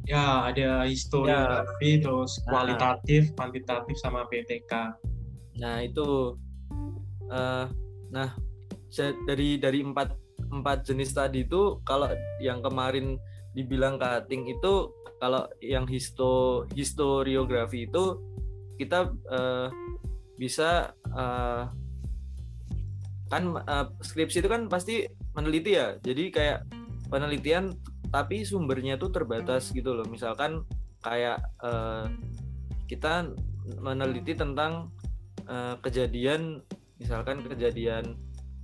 Ya, 0.05 0.53
ada 0.53 0.85
historiografi, 0.85 1.97
ya. 1.97 2.01
terus 2.05 2.37
nah. 2.45 2.49
kualitatif, 2.53 3.33
kuantitatif, 3.33 3.95
sama 3.97 4.29
PTK. 4.29 4.93
Nah, 5.57 5.81
itu 5.81 6.37
uh, 7.33 7.65
nah 8.13 8.29
dari 9.25 9.57
dari 9.57 9.81
empat 9.81 10.13
empat 10.51 10.85
jenis 10.85 11.13
tadi 11.15 11.45
itu 11.45 11.81
kalau 11.87 12.09
yang 12.41 12.61
kemarin 12.61 13.17
dibilang 13.55 13.95
cutting 13.97 14.51
itu 14.51 14.91
kalau 15.17 15.47
yang 15.63 15.87
histo 15.87 16.65
historiografi 16.75 17.87
itu 17.87 18.19
kita 18.75 19.09
uh, 19.31 19.71
bisa 20.35 20.91
uh, 21.15 21.71
kan 23.31 23.43
uh, 23.65 23.87
skripsi 24.03 24.43
itu 24.43 24.49
kan 24.51 24.67
pasti 24.67 25.07
meneliti 25.33 25.79
ya. 25.79 25.97
Jadi 26.03 26.29
kayak 26.29 26.67
penelitian 27.09 27.73
tapi 28.11 28.45
sumbernya 28.45 28.99
tuh 28.99 29.09
terbatas 29.09 29.71
gitu 29.73 29.95
loh. 29.95 30.05
Misalkan 30.07 30.63
kayak 31.01 31.41
uh, 31.63 32.05
kita 32.85 33.33
meneliti 33.81 34.37
tentang 34.37 34.93
uh, 35.49 35.75
kejadian 35.81 36.61
misalkan 37.01 37.41
kejadian 37.43 38.19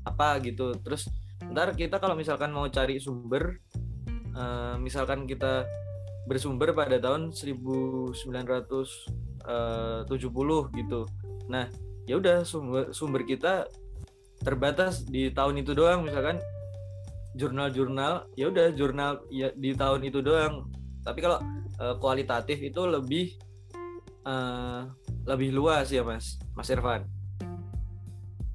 apa 0.05 0.37
gitu. 0.43 0.77
Terus 0.83 1.09
ntar 1.49 1.73
kita 1.73 1.97
kalau 1.97 2.13
misalkan 2.13 2.53
mau 2.53 2.69
cari 2.69 3.01
sumber 3.01 3.57
uh, 4.37 4.77
misalkan 4.77 5.25
kita 5.25 5.65
bersumber 6.29 6.77
pada 6.77 7.01
tahun 7.01 7.33
1970 7.33 8.13
gitu. 10.77 11.01
Nah 11.49 11.65
ya 12.05 12.21
udah 12.21 12.45
sumber 12.45 12.93
sumber 12.93 13.25
kita 13.25 13.65
terbatas 14.41 15.05
di 15.05 15.29
tahun 15.33 15.65
itu 15.65 15.73
doang 15.73 16.05
misalkan 16.05 16.37
jurnal-jurnal 17.37 18.27
ya 18.35 18.51
udah 18.51 18.67
jurnal 18.75 19.23
ya 19.33 19.49
di 19.57 19.73
tahun 19.73 20.05
itu 20.05 20.21
doang. 20.21 20.69
Tapi 21.01 21.19
kalau 21.25 21.41
uh, 21.81 21.97
kualitatif 21.97 22.61
itu 22.61 22.85
lebih 22.85 23.33
uh, 24.29 24.85
lebih 25.25 25.57
luas 25.57 25.89
ya 25.89 26.05
mas. 26.05 26.37
Mas 26.53 26.69
Irfan 26.69 27.20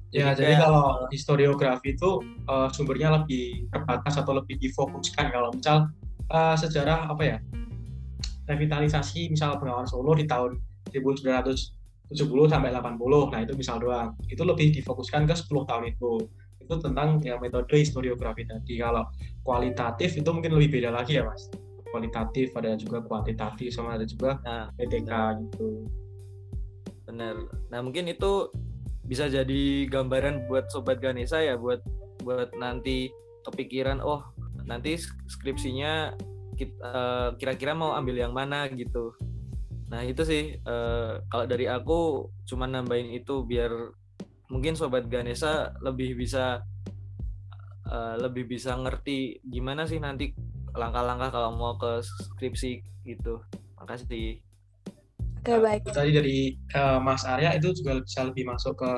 Ya, 0.07 0.31
Jadi 0.31 0.39
jadi 0.39 0.53
kayak- 0.55 0.61
kalau 0.63 0.85
historiografi 1.11 1.89
itu 1.93 2.09
eh, 2.47 2.69
sumbernya 2.71 3.09
lebih 3.11 3.67
terbatas 3.67 4.15
atau 4.15 4.31
lebih 4.33 4.55
difokuskan. 4.57 5.29
Kalau 5.29 5.51
misal 5.51 5.91
eh, 6.27 6.55
sejarah 6.55 7.07
apa 7.07 7.23
ya 7.23 7.37
revitalisasi 8.47 9.27
misal 9.27 9.59
Bengawan 9.59 9.83
Solo 9.83 10.15
di 10.15 10.23
tahun 10.23 10.55
1970 10.87 11.67
sampai 12.47 12.71
80, 12.71 13.27
nah 13.27 13.43
itu 13.43 13.51
misal 13.53 13.75
doang. 13.77 14.15
Itu 14.25 14.47
lebih 14.47 14.71
difokuskan 14.71 15.27
ke 15.27 15.35
10 15.35 15.67
tahun 15.67 15.91
itu. 15.91 16.11
Itu 16.57 16.79
tentang 16.79 17.19
ya 17.19 17.35
metode 17.37 17.75
historiografi 17.75 18.47
tadi. 18.47 18.79
Kalau 18.79 19.03
kualitatif 19.43 20.15
itu 20.15 20.29
mungkin 20.31 20.55
lebih 20.55 20.79
beda 20.79 20.95
lagi 20.95 21.19
ya 21.19 21.27
mas. 21.27 21.51
Kualitatif 21.87 22.55
ada 22.55 22.75
juga 22.75 23.03
kuantitatif 23.03 23.71
sama 23.71 23.95
ada 23.95 24.07
juga 24.07 24.39
Nah, 24.43 24.71
PTK 24.75 25.11
gitu. 25.43 25.83
bener. 27.03 27.35
Nah, 27.71 27.79
mungkin 27.79 28.07
itu 28.07 28.51
bisa 29.07 29.31
jadi 29.31 29.87
gambaran 29.87 30.51
buat 30.51 30.67
sobat 30.67 30.99
Ganesha 30.99 31.39
ya 31.39 31.55
buat 31.55 31.79
buat 32.27 32.51
nanti 32.59 33.07
kepikiran 33.47 34.03
oh 34.03 34.19
nanti 34.67 34.99
skripsinya 35.31 36.11
eh, 36.59 37.29
kira-kira 37.39 37.71
mau 37.71 37.95
ambil 37.95 38.19
yang 38.19 38.35
mana 38.35 38.67
gitu. 38.67 39.15
Nah, 39.87 40.03
itu 40.03 40.27
sih 40.27 40.59
eh, 40.59 41.11
kalau 41.31 41.45
dari 41.47 41.71
aku 41.71 42.27
cuma 42.43 42.67
nambahin 42.67 43.15
itu 43.15 43.47
biar 43.47 43.71
mungkin 44.51 44.75
sobat 44.75 45.07
Ganesha 45.07 45.71
lebih 45.79 46.19
bisa 46.19 46.59
eh, 47.87 48.15
lebih 48.19 48.43
bisa 48.51 48.75
ngerti 48.75 49.39
gimana 49.47 49.87
sih 49.87 50.03
nanti 50.03 50.35
langkah-langkah 50.75 51.31
kalau 51.31 51.55
mau 51.55 51.73
ke 51.79 52.03
skripsi 52.03 52.83
gitu. 53.07 53.39
Makasih. 53.79 54.46
Oke 55.47 55.63
baik. 55.63 55.81
tadi 55.87 56.11
dari 56.11 56.37
eh, 56.53 56.99
Mas 56.99 57.23
Arya 57.23 57.55
itu 57.55 57.71
juga 57.71 58.03
bisa 58.03 58.27
lebih 58.27 58.43
masuk 58.43 58.75
ke 58.75 58.91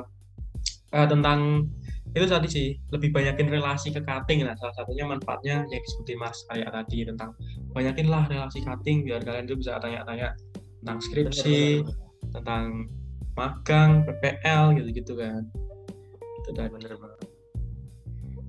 eh, 0.97 1.08
tentang 1.08 1.70
itu 2.10 2.26
tadi 2.26 2.47
sih 2.50 2.68
lebih 2.89 3.14
banyakin 3.14 3.54
relasi 3.54 3.93
ke 3.93 4.02
cutting 4.02 4.41
nah 4.41 4.58
salah 4.58 4.74
satunya 4.74 5.06
manfaatnya 5.06 5.62
yang 5.70 5.82
disebutin 5.86 6.18
Mas 6.18 6.41
Arya 6.50 6.68
tadi 6.74 7.06
tentang 7.06 7.38
banyakin 7.78 8.08
lah 8.10 8.26
relasi 8.26 8.66
cutting 8.66 9.06
biar 9.06 9.22
kalian 9.22 9.45
itu 9.45 9.62
bisa 9.62 9.78
tanya-tanya 9.78 10.34
tentang 10.82 10.97
skripsi 11.06 11.86
Bener, 11.86 12.34
tentang 12.34 12.66
magang 13.38 14.10
PPL 14.10 14.74
gitu-gitu 14.82 15.14
kan 15.14 15.45
itu 16.41 16.50
tadi 16.58 16.70
bener, 16.74 16.97
bener. 16.97 17.20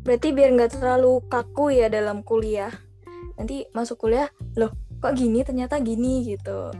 Berarti 0.00 0.28
biar 0.32 0.50
nggak 0.56 0.80
terlalu 0.80 1.20
kaku 1.28 1.76
ya 1.76 1.92
dalam 1.92 2.24
kuliah. 2.24 2.72
Nanti 3.36 3.68
masuk 3.76 4.08
kuliah, 4.08 4.32
loh 4.56 4.72
kok 5.00 5.12
gini 5.16 5.44
ternyata 5.44 5.76
gini 5.80 6.24
gitu. 6.24 6.72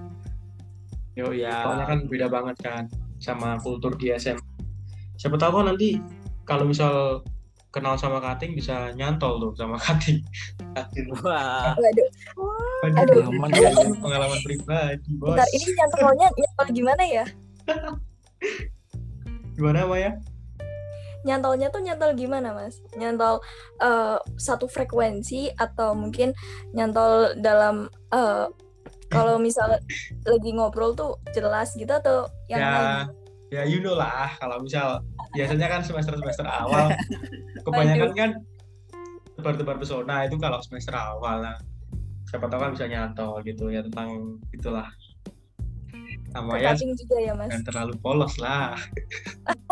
Yo 1.14 1.34
Ya. 1.34 1.62
soalnya 1.62 1.86
kan 1.86 1.98
beda 2.06 2.26
banget 2.26 2.56
kan 2.60 2.84
sama 3.18 3.58
kultur 3.60 3.92
di 3.94 4.10
SM. 4.10 4.38
Siapa 5.16 5.36
tahu 5.36 5.60
kan 5.60 5.74
nanti 5.74 6.00
kalau 6.44 6.64
misal 6.64 7.20
kenal 7.70 7.94
sama 7.94 8.18
cutting 8.18 8.54
bisa 8.54 8.90
nyantol 8.94 9.38
tuh 9.38 9.52
sama 9.54 9.76
cutting. 9.84 10.22
Cutting. 10.72 11.06
Wah, 11.22 11.74
Waduh, 11.74 12.08
Waduh, 12.82 13.02
Aduh. 13.04 13.22
Aman 13.28 13.50
pengalaman 14.00 14.40
pribadi, 14.42 15.10
bos. 15.16 15.34
bentar 15.34 15.48
ini 15.52 15.66
nyantolnya 15.72 16.26
nyantol 16.30 16.68
gimana 16.72 17.02
ya? 17.04 17.24
Gimana 19.54 19.84
Maya? 19.84 20.16
Nyantolnya 21.20 21.68
tuh 21.68 21.84
nyantol 21.84 22.16
gimana 22.16 22.56
mas? 22.56 22.80
Nyantol 22.96 23.44
eh, 23.76 24.16
satu 24.40 24.64
frekuensi 24.64 25.52
atau 25.52 25.92
mungkin 25.92 26.32
nyantol 26.72 27.36
dalam 27.36 27.86
eh, 28.08 28.48
kalau 29.10 29.42
misal 29.42 29.66
lagi 30.22 30.50
ngobrol 30.54 30.94
tuh 30.94 31.18
jelas 31.34 31.74
gitu 31.74 31.90
atau 31.90 32.30
yang 32.46 32.62
ya, 32.62 32.70
lain? 32.70 32.90
ya 33.50 33.62
you 33.66 33.82
know 33.82 33.98
lah. 33.98 34.30
Kalau 34.38 34.62
misal 34.62 35.02
biasanya 35.34 35.66
kan 35.66 35.82
semester-semester 35.82 36.46
awal, 36.46 36.94
kebanyakan 37.66 38.10
kan 38.14 38.30
tebar-tebar 39.34 39.76
pesona 39.82 40.24
itu 40.30 40.38
kalau 40.38 40.62
semester 40.62 40.94
awal 40.94 41.42
lah. 41.42 41.58
Siapa 42.30 42.46
tahu 42.46 42.62
kan 42.62 42.70
bisa 42.78 42.86
nyantol 42.86 43.42
gitu 43.42 43.74
ya 43.74 43.82
tentang 43.82 44.38
itulah. 44.54 44.86
Sama 46.30 46.62
ya 46.62 46.78
juga 46.78 47.18
ya 47.18 47.34
mas? 47.34 47.50
jangan 47.50 47.66
terlalu 47.66 47.94
polos 47.98 48.38
lah. 48.38 48.78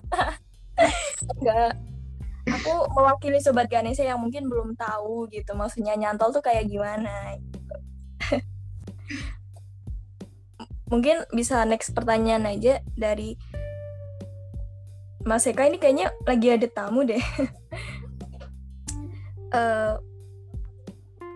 Enggak. 1.39 1.79
Aku 2.49 2.75
mewakili 2.97 3.39
sobat 3.39 3.71
Ganesha 3.71 4.03
yang 4.03 4.19
mungkin 4.19 4.51
belum 4.51 4.75
tahu 4.75 5.31
gitu 5.31 5.55
maksudnya 5.55 5.95
nyantol 5.95 6.35
tuh 6.35 6.43
kayak 6.43 6.67
gimana. 6.67 7.39
gitu. 7.39 7.77
Mungkin 10.89 11.25
bisa 11.33 11.65
next 11.69 11.93
pertanyaan 11.93 12.49
aja 12.49 12.81
dari 12.97 13.37
Mas 15.25 15.45
Eka 15.45 15.69
ini 15.69 15.77
kayaknya 15.77 16.09
lagi 16.25 16.49
ada 16.53 16.69
tamu 16.69 17.05
deh. 17.05 17.21
Eh, 19.49 19.97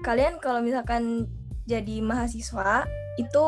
kalian 0.04 0.36
kalau 0.36 0.60
misalkan 0.60 1.24
jadi 1.64 2.04
mahasiswa 2.04 2.84
itu 3.16 3.44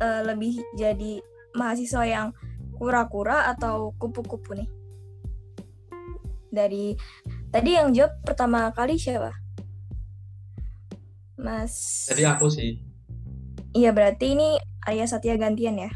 eh, 0.00 0.24
lebih 0.24 0.64
jadi 0.72 1.20
mahasiswa 1.52 2.00
yang 2.08 2.32
kura-kura 2.80 3.52
atau 3.52 3.92
kupu-kupu 4.00 4.56
nih? 4.56 4.68
Dari 6.48 6.96
tadi 7.52 7.76
yang 7.76 7.92
jawab 7.92 8.24
pertama 8.24 8.72
kali 8.72 8.96
siapa? 8.96 9.36
Mas. 11.36 12.08
Jadi 12.08 12.24
aku 12.24 12.48
sih, 12.48 12.80
Iya 13.72 13.92
berarti 13.96 14.36
ini 14.36 14.60
Arya 14.82 15.06
Satya 15.06 15.38
gantian 15.38 15.78
ya? 15.78 15.90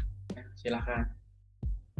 silahkan. 0.55 1.11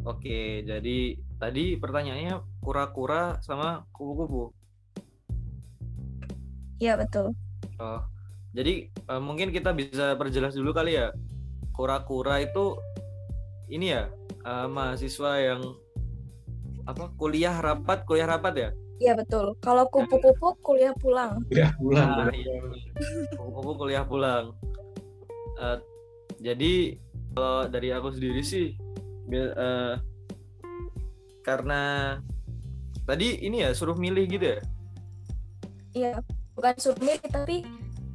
oke. 0.07 0.63
Jadi 0.63 1.19
tadi 1.35 1.75
pertanyaannya 1.75 2.63
kura-kura 2.63 3.37
sama 3.43 3.83
kupu-kupu. 3.91 4.55
Iya 6.79 6.95
betul. 6.95 7.33
Oh, 7.81 8.01
jadi 8.55 8.89
eh, 8.89 9.21
mungkin 9.21 9.51
kita 9.51 9.73
bisa 9.75 10.15
perjelas 10.15 10.55
dulu 10.55 10.71
kali 10.71 10.95
ya. 10.95 11.11
Kura-kura 11.75 12.41
itu 12.41 12.79
ini 13.67 13.91
ya 13.93 14.07
eh, 14.47 14.67
mahasiswa 14.67 15.31
yang 15.43 15.61
apa 16.87 17.11
kuliah 17.19 17.59
rapat, 17.59 18.07
kuliah 18.07 18.31
rapat 18.31 18.53
ya? 18.55 18.69
Iya 18.97 19.13
betul. 19.13 19.53
Kalau 19.61 19.85
kupu-kupu 19.91 20.57
kuliah 20.63 20.95
pulang. 20.97 21.43
Udah 21.51 21.71
bulan. 21.77 22.07
Ah, 22.09 22.31
iya. 22.33 22.55
Kupu-kupu 23.35 23.71
kuliah 23.85 24.07
pulang. 24.07 24.55
Eh, 25.61 25.77
jadi 26.37 26.97
kalau 27.33 27.69
dari 27.69 27.89
aku 27.93 28.09
sendiri 28.09 28.41
sih 28.41 28.73
eh, 29.29 29.93
karena 31.41 31.81
tadi 33.03 33.39
ini 33.39 33.63
ya 33.63 33.71
suruh 33.71 33.95
milih 33.95 34.25
gitu 34.27 34.45
ya. 34.57 34.59
Iya, 35.95 36.11
bukan 36.53 36.73
suruh 36.77 36.99
milih 36.99 37.19
tapi 37.27 37.63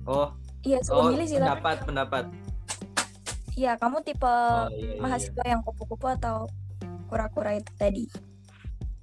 Oh, 0.05 0.35
iya 0.63 0.79
suruh 0.83 1.07
oh 1.07 1.11
milih 1.11 1.27
sih. 1.27 1.39
tapi- 1.39 1.47
pendapat 1.49 1.77
pendapat. 1.87 2.25
Iya, 3.53 3.73
kamu 3.77 4.01
tipe 4.03 4.25
Oh, 4.25 4.69
iya, 4.69 4.77
iya, 4.77 4.93
iya. 4.97 5.01
mahasiswa 5.01 5.45
yang 5.45 5.61
kupu-kupu 5.61 6.09
atau 6.09 6.49
kura-kura 7.07 7.57
itu 7.57 7.73
tadi? 7.77 8.05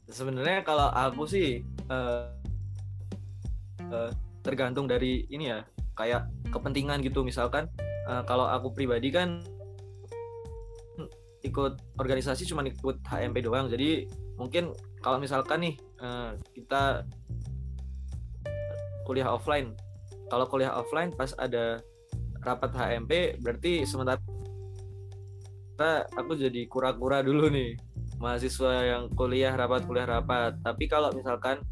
Sebenarnya 0.10 0.66
kalau 0.66 0.90
aku 0.90 1.30
sih 1.30 1.62
eh, 1.66 2.24
eh, 3.90 4.10
tergantung 4.42 4.90
dari 4.90 5.26
ini 5.30 5.54
ya, 5.54 5.62
kayak 5.94 6.26
kepentingan 6.50 7.02
gitu 7.06 7.22
misalkan 7.22 7.70
eh, 8.10 8.24
kalau 8.26 8.50
aku 8.50 8.74
pribadi 8.74 9.14
kan 9.14 9.46
ikut 11.40 11.80
organisasi 11.96 12.44
cuma 12.50 12.66
ikut 12.68 13.00
HMP 13.08 13.46
doang. 13.46 13.72
Jadi 13.72 14.10
mungkin 14.36 14.76
kalau 15.00 15.22
misalkan 15.22 15.64
nih 15.64 15.76
eh, 16.02 16.32
kita 16.58 17.06
kuliah 19.08 19.30
offline, 19.32 19.74
kalau 20.28 20.46
kuliah 20.46 20.74
offline 20.76 21.14
pas 21.16 21.32
ada 21.40 21.82
rapat 22.44 22.72
HMP 22.72 23.42
berarti 23.44 23.84
sementara 23.84 24.22
aku 26.16 26.36
jadi 26.36 26.68
kura-kura 26.68 27.24
dulu 27.24 27.48
nih. 27.48 27.80
Mahasiswa 28.20 28.84
yang 28.84 29.04
kuliah 29.16 29.56
rapat 29.56 29.88
kuliah 29.88 30.04
rapat. 30.04 30.60
Tapi 30.60 30.92
kalau 30.92 31.16
misalkan 31.16 31.64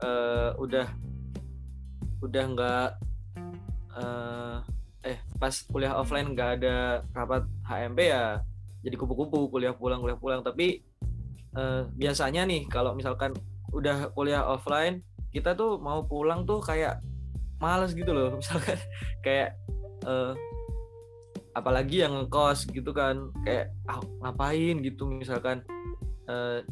eh, 0.00 0.50
udah 0.56 0.88
udah 2.24 2.44
nggak 2.56 2.88
eh, 4.00 4.58
eh 5.06 5.18
pas 5.38 5.54
kuliah 5.70 5.94
offline 5.94 6.34
nggak 6.34 6.50
ada 6.60 7.06
rapat 7.14 7.46
HMP 7.62 8.10
ya 8.10 8.42
jadi 8.86 8.94
kupu-kupu 8.94 9.50
kuliah 9.50 9.74
pulang 9.74 9.98
kuliah 9.98 10.14
pulang. 10.14 10.40
Tapi 10.46 10.78
eh, 11.58 11.82
biasanya 11.98 12.46
nih 12.46 12.70
kalau 12.70 12.94
misalkan 12.94 13.34
udah 13.74 14.14
kuliah 14.14 14.46
offline 14.46 15.02
kita 15.34 15.58
tuh 15.58 15.82
mau 15.82 16.06
pulang 16.06 16.46
tuh 16.46 16.62
kayak 16.62 17.02
males 17.58 17.98
gitu 17.98 18.14
loh. 18.14 18.34
Misalkan 18.40 18.78
kayak 19.26 19.58
eh, 20.06 20.32
apalagi 21.58 22.06
yang 22.06 22.14
ngekos 22.14 22.70
gitu 22.70 22.94
kan. 22.94 23.34
Kayak 23.42 23.74
ah, 23.90 23.98
ngapain? 24.22 24.78
gitu 24.86 25.10
misalkan. 25.10 25.66
Eh, 26.30 26.62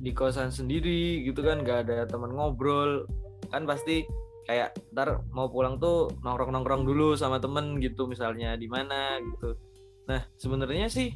di 0.00 0.16
kosan 0.16 0.48
sendiri 0.48 1.28
gitu 1.28 1.44
kan 1.44 1.60
nggak 1.60 1.84
ada 1.84 2.08
teman 2.08 2.32
ngobrol. 2.32 3.04
Kan 3.52 3.68
pasti 3.68 4.08
kayak 4.50 4.74
ntar 4.90 5.22
mau 5.30 5.46
pulang 5.46 5.78
tuh 5.78 6.10
nongkrong 6.26 6.50
nongkrong 6.50 6.82
dulu 6.82 7.14
sama 7.14 7.38
temen 7.38 7.78
gitu 7.78 8.10
misalnya 8.10 8.58
di 8.58 8.66
mana? 8.66 9.22
gitu. 9.22 9.54
Nah 10.10 10.26
sebenarnya 10.42 10.90
sih 10.90 11.14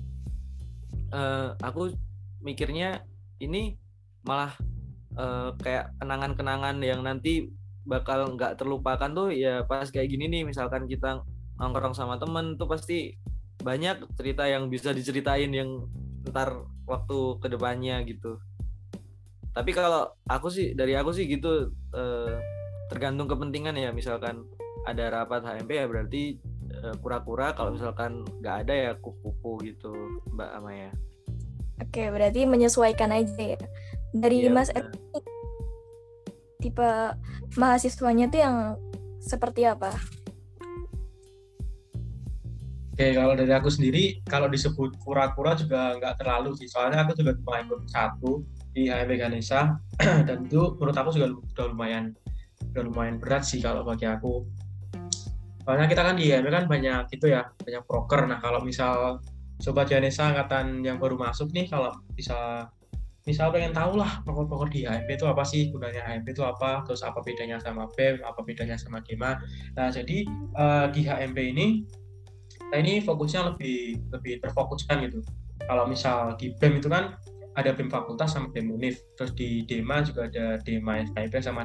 eh, 1.11 1.49
aku 1.59 1.91
mikirnya 2.47 3.03
ini 3.43 3.75
malah 4.23 4.55
uh, 5.19 5.53
kayak 5.59 5.93
kenangan-kenangan 6.01 6.77
yang 6.81 7.03
nanti 7.03 7.51
bakal 7.85 8.37
nggak 8.37 8.57
terlupakan 8.57 9.11
tuh 9.13 9.29
ya 9.35 9.67
pas 9.69 9.85
kayak 9.85 10.09
gini 10.09 10.31
nih 10.33 10.43
misalkan 10.49 10.89
kita 10.89 11.21
nongkrong 11.61 11.93
sama 11.93 12.17
temen 12.17 12.57
tuh 12.57 12.65
pasti 12.65 13.13
banyak 13.61 14.01
cerita 14.17 14.49
yang 14.49 14.73
bisa 14.73 14.97
diceritain 14.97 15.53
yang 15.53 15.85
ntar 16.29 16.65
waktu 16.89 17.41
ke 17.41 17.49
depannya 17.53 18.01
gitu. 18.09 18.41
Tapi 19.53 19.71
kalau 19.77 20.09
aku 20.25 20.49
sih 20.49 20.73
dari 20.73 20.97
aku 20.97 21.13
sih 21.13 21.29
gitu 21.29 21.73
eh, 21.95 22.37
tergantung 22.95 23.27
kepentingan 23.27 23.75
ya. 23.75 23.91
Misalkan 23.91 24.47
ada 24.87 25.11
rapat 25.11 25.43
HMP 25.43 25.83
ya 25.83 25.87
berarti 25.91 26.39
eh, 26.71 26.95
kura-kura. 27.03 27.51
Kalau 27.59 27.75
misalkan 27.75 28.23
nggak 28.39 28.57
ada 28.65 28.75
ya 28.75 28.91
kupu-kupu 29.03 29.59
gitu 29.67 30.23
Mbak 30.31 30.51
Amaya 30.55 30.95
oke 31.81 32.03
berarti 32.11 32.47
menyesuaikan 32.47 33.11
aja 33.15 33.57
ya. 33.57 33.59
Dari 34.15 34.47
ya, 34.47 34.53
Mas 34.53 34.71
tipe 36.63 36.91
mahasiswanya 37.59 38.31
tuh 38.31 38.41
yang 38.41 38.57
seperti 39.19 39.67
apa? 39.67 39.91
Oke, 42.95 43.11
kalau 43.11 43.35
dari 43.35 43.51
aku 43.51 43.67
sendiri, 43.75 44.23
kalau 44.23 44.47
disebut 44.47 44.95
kura-kura 45.03 45.59
juga 45.59 45.99
nggak 45.99 46.23
terlalu 46.23 46.55
sih. 46.55 46.71
Soalnya 46.71 47.03
aku 47.03 47.19
juga 47.19 47.35
cuma 47.43 47.59
ikut 47.59 47.91
satu 47.91 48.47
di 48.71 48.87
HMP 48.87 49.19
Ganesha, 49.19 49.83
dan 50.31 50.47
itu 50.47 50.79
menurut 50.79 50.95
aku 50.95 51.11
juga 51.11 51.35
udah 51.35 51.67
lumayan 51.75 52.15
udah 52.75 52.83
lumayan 52.91 53.23
berat 53.23 53.47
sih 53.47 53.63
kalau 53.63 53.87
bagi 53.87 54.11
aku. 54.11 54.43
Soalnya 55.63 55.87
kita 55.87 56.03
kan 56.03 56.19
di 56.19 56.29
HMP 56.29 56.51
kan 56.51 56.67
banyak 56.67 57.09
itu 57.15 57.31
ya, 57.31 57.47
banyak 57.63 57.87
broker. 57.87 58.27
Nah 58.27 58.43
kalau 58.43 58.61
misal 58.61 59.23
Sobat 59.63 59.87
Ganesha 59.87 60.35
angkatan 60.35 60.83
yang 60.83 60.99
baru 60.99 61.15
masuk 61.15 61.55
nih, 61.55 61.71
kalau 61.71 61.95
bisa 62.19 62.69
misal 63.25 63.49
pengen 63.49 63.73
tahu 63.73 63.97
lah 63.97 64.21
pokok-pokok 64.29 64.69
di 64.69 64.85
HMP 64.85 65.17
itu 65.17 65.25
apa 65.25 65.41
sih? 65.47 65.73
Gunanya 65.73 66.05
HMP 66.05 66.37
itu 66.37 66.45
apa? 66.45 66.85
Terus 66.85 67.01
apa 67.01 67.25
bedanya 67.25 67.57
sama 67.57 67.89
BEM 67.97 68.21
apa 68.21 68.41
bedanya 68.45 68.77
sama 68.77 69.01
DEMA 69.01 69.41
nah 69.79 69.89
jadi 69.89 70.29
uh, 70.55 70.87
di 70.93 71.09
HMP 71.09 71.57
ini 71.57 71.67
nah 72.69 72.79
ini 72.81 73.01
fokusnya 73.01 73.55
lebih 73.55 74.05
lebih 74.13 74.45
terfokuskan 74.45 75.09
gitu. 75.09 75.25
Kalau 75.65 75.89
misal 75.89 76.37
di 76.37 76.53
BEM 76.61 76.85
itu 76.85 76.93
kan 76.93 77.17
ada 77.55 77.71
BEM 77.71 77.87
fakultas 77.91 78.35
sama 78.35 78.51
BEM 78.51 78.75
UNIF. 78.75 78.99
Terus 79.15 79.33
di 79.39 79.63
DEMA 79.67 80.03
juga 80.03 80.27
ada 80.27 80.59
DEMA 80.63 81.07
FKIP 81.11 81.35
sama 81.39 81.63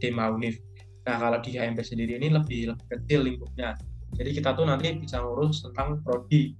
DEMA 0.00 0.24
UNIF. 0.36 0.60
Nah 1.08 1.16
kalau 1.16 1.38
di 1.40 1.56
HMP 1.56 1.80
sendiri 1.80 2.20
ini 2.20 2.28
lebih 2.28 2.76
lebih 2.76 2.86
kecil 2.86 3.20
lingkupnya. 3.24 3.76
Jadi 4.20 4.30
kita 4.36 4.52
tuh 4.52 4.68
nanti 4.68 4.92
bisa 5.00 5.22
ngurus 5.24 5.64
tentang 5.64 6.04
prodi. 6.04 6.52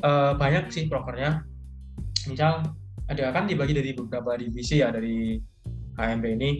Uh, 0.00 0.34
banyak 0.34 0.72
sih 0.72 0.88
prokernya. 0.88 1.44
Misal 2.26 2.64
ada 3.10 3.24
kan 3.34 3.44
dibagi 3.44 3.76
dari 3.76 3.92
beberapa 3.92 4.40
divisi 4.40 4.80
ya 4.80 4.88
dari 4.88 5.36
HMP 6.00 6.24
ini. 6.32 6.50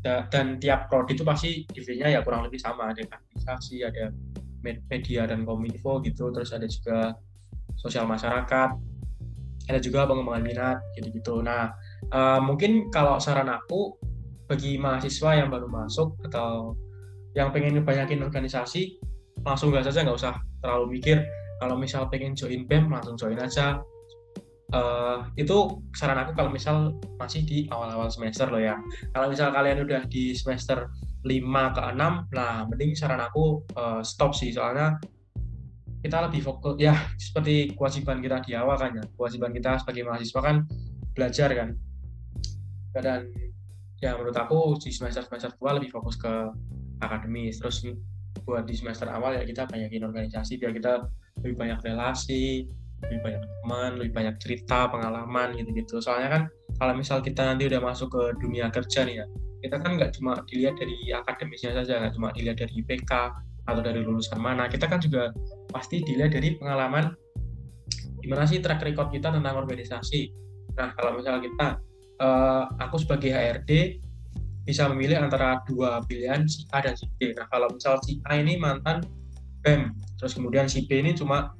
Dan 0.00 0.56
tiap 0.56 0.88
prodi 0.88 1.12
itu 1.12 1.26
pasti 1.26 1.66
divisinya 1.68 2.08
ya 2.08 2.22
kurang 2.22 2.46
lebih 2.46 2.62
sama. 2.62 2.94
Ada 2.94 3.04
administrasi 3.04 3.82
ada 3.82 4.14
media 4.62 5.26
dan 5.26 5.42
kominfo 5.42 5.98
gitu. 6.06 6.30
Terus 6.30 6.54
ada 6.54 6.70
juga 6.70 7.18
sosial 7.76 8.06
masyarakat 8.06 8.89
ada 9.70 9.80
juga 9.80 10.04
pengembangan 10.10 10.42
minat 10.42 10.78
gitu-gitu. 10.98 11.40
Nah 11.40 11.70
uh, 12.10 12.40
mungkin 12.42 12.90
kalau 12.90 13.22
saran 13.22 13.48
aku 13.48 13.94
bagi 14.50 14.74
mahasiswa 14.76 15.38
yang 15.38 15.48
baru 15.48 15.70
masuk 15.70 16.18
atau 16.26 16.74
yang 17.38 17.54
pengen 17.54 17.78
banyakin 17.86 18.26
organisasi 18.26 18.98
langsung 19.46 19.70
gak 19.70 19.86
saja 19.86 20.02
nggak 20.02 20.18
usah 20.18 20.34
terlalu 20.60 20.98
mikir. 20.98 21.22
Kalau 21.60 21.76
misal 21.76 22.08
pengen 22.08 22.32
join 22.32 22.64
BEM 22.64 22.88
langsung 22.90 23.14
join 23.14 23.38
aja. 23.38 23.80
Uh, 24.70 25.26
itu 25.34 25.82
saran 25.98 26.14
aku 26.22 26.30
kalau 26.38 26.46
misal 26.46 26.94
masih 27.18 27.42
di 27.42 27.66
awal-awal 27.74 28.06
semester 28.06 28.46
loh 28.46 28.62
ya. 28.62 28.78
Kalau 29.10 29.26
misal 29.26 29.50
kalian 29.50 29.82
udah 29.82 30.06
di 30.06 30.30
semester 30.30 30.86
5 31.26 31.74
ke 31.76 31.80
6, 31.82 32.30
nah 32.32 32.64
mending 32.70 32.94
saran 32.94 33.20
aku 33.20 33.66
uh, 33.74 34.00
stop 34.00 34.32
sih. 34.32 34.54
Soalnya 34.54 34.96
kita 36.00 36.16
lebih 36.28 36.40
fokus 36.44 36.80
ya 36.80 36.96
seperti 37.20 37.76
kewajiban 37.76 38.24
kita 38.24 38.40
di 38.44 38.52
awal 38.56 38.76
kan 38.76 38.96
ya. 38.96 39.04
Kewajiban 39.16 39.52
kita 39.52 39.80
sebagai 39.80 40.02
mahasiswa 40.08 40.40
kan 40.40 40.56
belajar 41.12 41.48
kan. 41.52 41.68
Dan 42.96 43.30
ya 44.00 44.16
menurut 44.16 44.36
aku 44.36 44.80
di 44.80 44.90
semester-semester 44.90 45.60
tua 45.60 45.76
lebih 45.76 45.92
fokus 45.92 46.16
ke 46.16 46.32
akademis. 47.04 47.60
Terus 47.60 47.84
buat 48.44 48.64
di 48.64 48.74
semester 48.74 49.06
awal 49.12 49.36
ya 49.36 49.44
kita 49.44 49.68
banyakin 49.68 50.08
organisasi 50.08 50.56
biar 50.56 50.72
kita 50.72 51.04
lebih 51.44 51.56
banyak 51.56 51.78
relasi, 51.84 52.64
lebih 53.04 53.18
banyak 53.24 53.42
teman 53.42 53.90
lebih 53.96 54.12
banyak 54.12 54.34
cerita 54.40 54.88
pengalaman 54.92 55.56
gitu-gitu 55.56 56.00
soalnya 56.04 56.28
kan 56.28 56.42
kalau 56.76 56.92
misal 56.96 57.24
kita 57.24 57.42
nanti 57.44 57.68
udah 57.68 57.80
masuk 57.80 58.12
ke 58.12 58.22
dunia 58.40 58.68
kerja 58.68 59.08
nih 59.08 59.24
ya 59.24 59.26
kita 59.60 59.76
kan 59.80 59.90
nggak 59.96 60.12
cuma 60.16 60.40
dilihat 60.48 60.76
dari 60.76 60.96
akademisnya 61.12 61.72
saja 61.76 62.00
nggak 62.00 62.14
cuma 62.16 62.28
dilihat 62.32 62.56
dari 62.60 62.72
IPK 62.80 63.12
atau 63.68 63.80
dari 63.84 64.00
lulusan 64.00 64.40
mana 64.40 64.68
kita 64.68 64.88
kan 64.88 65.00
juga 65.00 65.32
pasti 65.70 66.02
dilihat 66.02 66.34
dari 66.34 66.58
pengalaman 66.58 67.14
gimana 68.20 68.44
sih 68.44 68.60
track 68.60 68.84
record 68.84 69.08
kita 69.10 69.32
tentang 69.32 69.56
organisasi. 69.56 70.30
Nah 70.76 70.92
kalau 70.94 71.16
misal 71.16 71.40
kita 71.40 71.80
uh, 72.20 72.68
aku 72.78 73.00
sebagai 73.00 73.32
HRD 73.32 74.02
bisa 74.68 74.86
memilih 74.92 75.18
antara 75.18 75.64
dua 75.64 76.04
pilihan 76.04 76.44
si 76.44 76.68
A 76.70 76.84
dan 76.84 76.94
si 76.94 77.08
B. 77.16 77.32
Nah 77.32 77.48
kalau 77.48 77.72
misal 77.72 77.96
si 78.04 78.20
A 78.28 78.36
ini 78.36 78.60
mantan 78.60 79.00
BEM 79.64 79.96
terus 80.20 80.36
kemudian 80.36 80.68
si 80.68 80.84
B 80.84 81.00
ini 81.00 81.16
cuma 81.16 81.56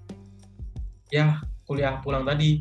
ya 1.09 1.41
kuliah 1.65 1.99
pulang 2.05 2.29
tadi. 2.29 2.61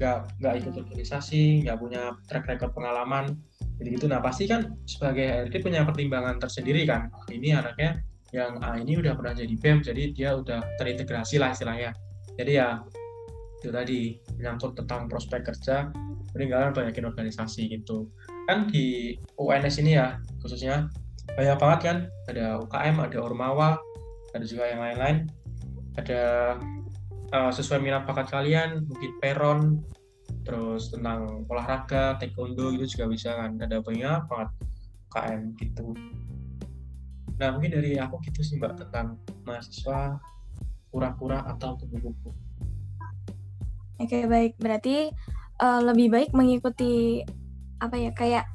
Nggak 0.00 0.40
nggak 0.40 0.54
ikut 0.64 0.74
organisasi 0.82 1.68
nggak 1.68 1.78
punya 1.78 2.16
track 2.26 2.48
record 2.48 2.72
pengalaman 2.72 3.38
jadi 3.76 3.88
gitu 3.98 4.06
nah 4.06 4.22
pasti 4.22 4.46
kan 4.46 4.78
sebagai 4.88 5.26
HRD 5.26 5.54
punya 5.62 5.84
pertimbangan 5.84 6.40
tersendiri 6.40 6.88
kan. 6.88 7.12
Ini 7.28 7.60
anaknya 7.60 8.00
yang 8.32 8.58
A 8.64 8.80
ini 8.80 8.96
udah 8.96 9.12
pernah 9.12 9.36
jadi 9.36 9.54
BEM 9.60 9.84
jadi 9.84 10.02
dia 10.16 10.30
udah 10.32 10.64
terintegrasi 10.80 11.36
lah 11.36 11.52
istilahnya. 11.52 11.92
Jadi 12.40 12.52
ya 12.56 12.80
itu 13.60 13.68
tadi 13.70 14.18
menyangkut 14.40 14.74
tentang 14.74 15.06
prospek 15.06 15.46
kerja 15.46 15.92
peninggalan 16.32 16.72
banyakin 16.72 17.12
organisasi 17.12 17.68
gitu. 17.68 18.08
Kan 18.48 18.72
di 18.72 19.14
UNS 19.36 19.84
ini 19.84 20.00
ya 20.00 20.16
khususnya 20.40 20.88
banyak 21.36 21.56
banget 21.60 21.80
kan 21.84 21.96
ada 22.32 22.58
UKM 22.64 22.96
ada 23.04 23.18
Ormawa 23.20 23.76
ada 24.32 24.44
juga 24.48 24.64
yang 24.72 24.80
lain-lain. 24.80 25.28
Ada 26.00 26.56
uh, 27.36 27.52
sesuai 27.52 27.84
minat 27.84 28.08
bakat 28.08 28.32
kalian 28.32 28.88
mungkin 28.88 29.12
peron 29.20 29.60
terus 30.42 30.90
tentang 30.90 31.44
olahraga 31.46 32.16
taekwondo 32.16 32.72
itu 32.74 32.96
juga 32.96 33.12
bisa 33.12 33.30
kan 33.36 33.60
ada 33.60 33.78
banyak 33.78 34.24
banget 34.26 34.50
KM 35.12 35.40
gitu 35.60 35.92
nah 37.42 37.50
mungkin 37.50 37.74
dari 37.74 37.98
aku 37.98 38.22
gitu 38.22 38.46
sih 38.46 38.54
mbak 38.62 38.78
tentang 38.78 39.18
mahasiswa 39.42 40.22
pura-pura 40.94 41.42
atau 41.50 41.74
kupu-kupu 41.74 42.30
oke 43.98 44.18
baik 44.30 44.54
berarti 44.62 45.10
uh, 45.58 45.82
lebih 45.82 46.14
baik 46.14 46.30
mengikuti 46.30 47.26
apa 47.82 47.98
ya 47.98 48.14
kayak 48.14 48.46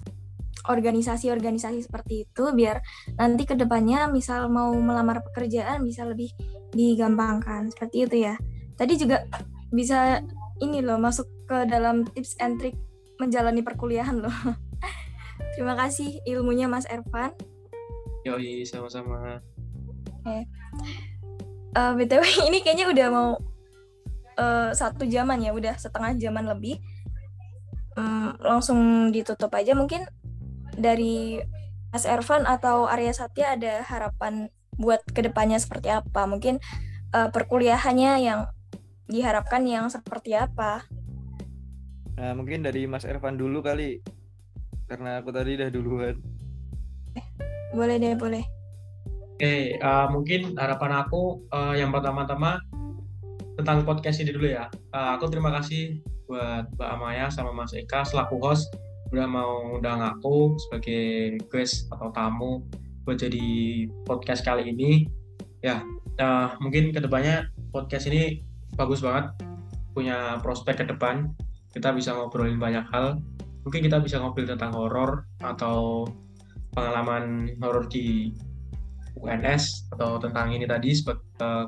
organisasi-organisasi 0.72 1.84
seperti 1.84 2.24
itu 2.24 2.44
biar 2.56 2.80
nanti 3.20 3.44
ke 3.44 3.60
depannya 3.60 4.08
misal 4.08 4.48
mau 4.48 4.72
melamar 4.72 5.20
pekerjaan 5.20 5.84
bisa 5.84 6.08
lebih 6.08 6.32
digampangkan 6.72 7.68
seperti 7.76 8.08
itu 8.08 8.16
ya 8.32 8.40
tadi 8.80 8.96
juga 8.96 9.28
bisa 9.68 10.24
ini 10.64 10.80
loh 10.80 10.96
masuk 10.96 11.28
ke 11.48 11.68
dalam 11.68 12.08
tips 12.16 12.40
and 12.40 12.60
trick 12.60 12.76
menjalani 13.18 13.66
perkuliahan 13.66 14.22
loh. 14.22 14.34
Terima 15.58 15.74
kasih 15.74 16.22
ilmunya 16.26 16.70
Mas 16.70 16.86
Ervan. 16.86 17.34
Yoi, 18.28 18.67
sama-sama. 18.67 19.39
Oke. 20.03 20.43
Uh, 21.71 21.80
eh, 21.80 21.91
BTW 21.95 22.23
ini 22.51 22.59
kayaknya 22.59 22.91
udah 22.91 23.07
mau 23.07 23.30
uh, 24.36 24.69
satu 24.75 25.07
jaman 25.07 25.39
ya, 25.39 25.55
udah 25.55 25.80
setengah 25.80 26.19
jaman 26.19 26.51
lebih. 26.51 26.84
Um, 27.95 28.36
langsung 28.43 29.09
ditutup 29.09 29.49
aja 29.55 29.73
mungkin 29.73 30.05
dari 30.78 31.41
Mas 31.89 32.05
Ervan 32.05 32.45
atau 32.45 32.86
Arya 32.86 33.09
Satya 33.15 33.57
ada 33.57 33.82
harapan 33.82 34.53
buat 34.78 35.01
ke 35.07 35.25
depannya 35.25 35.57
seperti 35.57 35.89
apa? 35.89 36.30
Mungkin 36.30 36.61
uh, 37.15 37.32
perkuliahannya 37.34 38.13
yang 38.21 38.39
diharapkan 39.07 39.63
yang 39.65 39.88
seperti 39.88 40.36
apa? 40.36 40.84
Nah, 42.19 42.36
mungkin 42.36 42.61
dari 42.61 42.86
Mas 42.86 43.07
Ervan 43.07 43.39
dulu 43.39 43.63
kali. 43.63 44.03
Karena 44.86 45.23
aku 45.23 45.32
tadi 45.32 45.57
udah 45.57 45.69
duluan. 45.71 46.37
Boleh 47.76 47.95
deh, 47.99 48.13
boleh. 48.15 48.43
Oke, 49.38 49.45
okay, 49.45 49.61
uh, 49.82 50.09
mungkin 50.09 50.57
harapan 50.57 51.05
aku 51.05 51.45
uh, 51.53 51.78
yang 51.78 51.93
pertama-tama 51.93 52.57
tentang 53.57 53.86
podcast 53.86 54.22
ini 54.22 54.34
dulu 54.34 54.49
ya. 54.49 54.70
Uh, 54.93 55.18
aku 55.18 55.30
terima 55.30 55.53
kasih 55.57 56.01
buat 56.26 56.70
Mbak 56.76 56.89
Amaya 56.97 57.26
sama 57.30 57.53
Mas 57.53 57.74
Eka 57.74 58.03
selaku 58.03 58.41
host 58.41 58.74
udah 59.13 59.24
mau 59.24 59.80
undang 59.80 60.03
aku 60.03 60.59
sebagai 60.68 61.38
guest 61.47 61.88
atau 61.93 62.11
tamu 62.11 62.65
buat 63.07 63.22
jadi 63.22 63.88
podcast 64.09 64.41
kali 64.43 64.74
ini. 64.74 65.07
Ya, 65.61 65.86
uh, 66.22 66.57
mungkin 66.59 66.91
ke 66.91 66.99
depannya 66.99 67.49
podcast 67.72 68.09
ini 68.09 68.41
bagus 68.76 69.01
banget 69.01 69.34
punya 69.97 70.38
prospek 70.45 70.86
ke 70.86 70.86
depan 70.86 71.34
kita 71.74 71.89
bisa 71.93 72.13
ngobrolin 72.13 72.61
banyak 72.61 72.86
hal 72.93 73.18
mungkin 73.65 73.82
kita 73.82 73.97
bisa 73.97 74.22
ngobrol 74.22 74.45
tentang 74.45 74.74
horor 74.74 75.26
atau 75.41 76.05
pengalaman 76.78 77.57
horor 77.57 77.89
di 77.89 78.30
UNS 79.17 79.89
atau 79.97 80.21
tentang 80.21 80.53
ini 80.53 80.69
tadi 80.69 80.93
sebagai 80.93 81.25
uh, 81.41 81.65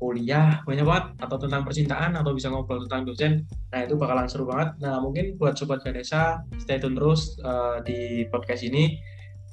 kuliah 0.00 0.64
banyak 0.64 0.84
banget 0.84 1.06
atau 1.20 1.36
tentang 1.36 1.62
percintaan 1.68 2.16
atau 2.16 2.32
bisa 2.32 2.48
ngobrol 2.48 2.80
tentang 2.88 3.04
dosen 3.04 3.32
nah 3.68 3.84
itu 3.84 3.94
bakalan 4.00 4.24
seru 4.24 4.48
banget. 4.48 4.72
Nah 4.80 4.96
mungkin 5.04 5.36
buat 5.36 5.60
sobat 5.60 5.84
Ganesha 5.84 6.40
stay 6.56 6.80
tune 6.80 6.96
terus 6.96 7.36
uh, 7.44 7.84
di 7.84 8.24
podcast 8.32 8.64
ini. 8.64 8.96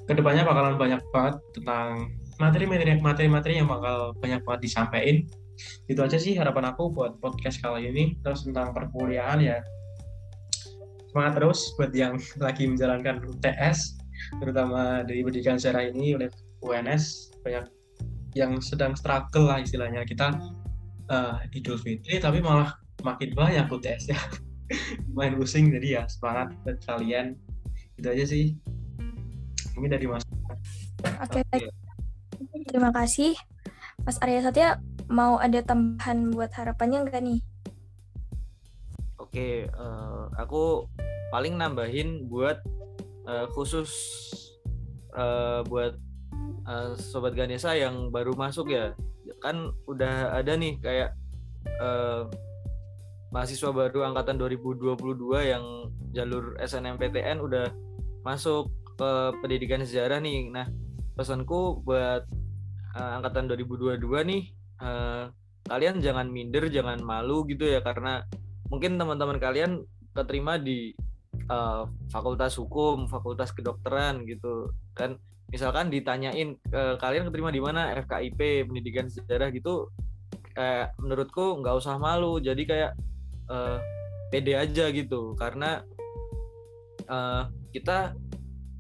Ke 0.04 0.12
depannya 0.16 0.44
bakalan 0.44 0.76
banyak 0.76 1.00
banget 1.16 1.36
tentang 1.56 2.12
materi-materi 2.36 3.00
materi-materi 3.00 3.54
yang 3.64 3.72
bakal 3.72 4.12
banyak 4.20 4.44
banget 4.44 4.62
disampaikan. 4.68 5.24
Itu 5.88 6.00
aja 6.04 6.20
sih 6.20 6.36
harapan 6.36 6.76
aku 6.76 6.92
buat 6.92 7.20
podcast 7.24 7.64
kali 7.64 7.88
ini. 7.88 8.20
Terus 8.20 8.44
tentang 8.44 8.76
perkuliahan 8.76 9.40
ya. 9.40 9.64
Semangat 11.08 11.40
terus 11.40 11.72
buat 11.80 11.94
yang 11.96 12.20
lagi 12.42 12.68
menjalankan 12.68 13.24
UTS 13.24 14.03
terutama 14.42 15.06
dari 15.06 15.22
pendidikan 15.22 15.58
sejarah 15.58 15.90
ini 15.94 16.18
oleh 16.18 16.30
UNS 16.64 17.36
banyak 17.44 17.66
yang 18.34 18.58
sedang 18.62 18.98
struggle 18.98 19.50
lah 19.50 19.62
istilahnya. 19.62 20.06
Kita 20.06 20.34
uh, 21.10 21.38
Idul 21.54 21.78
Fitri 21.78 22.18
tapi 22.18 22.42
malah 22.42 22.74
makin 23.06 23.34
banyak 23.34 23.70
UTS 23.70 24.14
ya. 24.14 24.20
Main 25.18 25.38
pusing 25.38 25.70
jadi 25.70 26.02
ya 26.02 26.04
semangat 26.10 26.56
buat 26.66 26.78
kalian. 26.86 27.38
Itu 28.00 28.08
aja 28.10 28.26
sih. 28.26 28.58
Mungkin 29.78 29.92
dari 29.94 30.06
mas. 30.10 30.26
Oke 31.22 31.42
okay, 31.46 31.70
terima 32.70 32.90
kasih. 32.94 33.38
Mas 34.04 34.18
Arya 34.20 34.42
Satya 34.44 34.82
mau 35.08 35.38
ada 35.38 35.62
tambahan 35.62 36.34
buat 36.34 36.52
harapannya 36.58 37.06
enggak 37.06 37.22
nih? 37.22 37.40
Oke 39.22 39.70
uh, 39.74 40.30
aku 40.38 40.90
paling 41.34 41.58
nambahin 41.58 42.30
buat 42.30 42.62
uh, 43.28 43.46
khusus 43.52 43.92
uh, 45.16 45.62
buat 45.68 45.96
uh, 46.68 46.96
sobat 46.98 47.34
Ganesha 47.36 47.76
yang 47.76 48.10
baru 48.10 48.34
masuk 48.36 48.72
ya 48.72 48.96
kan 49.44 49.76
udah 49.88 50.40
ada 50.40 50.56
nih 50.56 50.80
kayak 50.80 51.16
uh, 51.84 52.32
mahasiswa 53.34 53.74
baru 53.74 54.08
angkatan 54.08 54.40
2022 54.40 54.96
yang 55.44 55.64
jalur 56.14 56.54
SNMPTN 56.62 57.42
udah 57.42 57.74
masuk 58.24 58.70
ke 58.94 59.12
pendidikan 59.42 59.82
sejarah 59.82 60.22
nih. 60.22 60.54
Nah, 60.54 60.70
pesanku 61.18 61.82
buat 61.82 62.24
uh, 62.94 63.12
angkatan 63.20 63.50
2022 63.50 64.00
nih 64.30 64.44
uh, 64.80 65.34
kalian 65.66 66.00
jangan 66.00 66.30
minder, 66.30 66.70
jangan 66.70 67.02
malu 67.02 67.44
gitu 67.50 67.66
ya 67.66 67.82
karena 67.82 68.22
mungkin 68.70 69.02
teman-teman 69.02 69.42
kalian 69.42 69.82
keterima 70.14 70.62
di 70.62 70.94
uh, 71.50 71.90
fakultas 72.10 72.56
hukum, 72.56 73.06
fakultas 73.10 73.52
kedokteran 73.52 74.26
gitu. 74.26 74.72
Kan 74.98 75.18
misalkan 75.54 75.94
ditanyain 75.94 76.58
e, 76.58 76.82
kalian 76.98 77.30
keterima 77.30 77.54
di 77.54 77.62
mana? 77.62 77.94
FKIP 78.02 78.66
pendidikan 78.66 79.06
sejarah 79.06 79.54
gitu 79.54 79.94
kayak 80.58 80.98
menurutku 80.98 81.62
nggak 81.62 81.78
usah 81.78 82.02
malu. 82.02 82.42
Jadi 82.42 82.66
kayak 82.66 82.98
e, 83.46 83.58
pede 84.34 84.58
aja 84.58 84.90
gitu. 84.90 85.38
Karena 85.38 85.86
e, 87.06 87.18
kita 87.70 88.18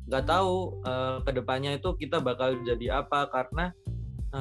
nggak 0.09 0.25
tahu 0.25 0.81
e, 0.81 0.93
ke 1.21 1.31
depannya 1.37 1.77
itu 1.77 1.93
kita 1.93 2.17
bakal 2.17 2.57
jadi 2.65 3.05
apa. 3.05 3.29
Karena 3.29 3.69
e, 4.33 4.39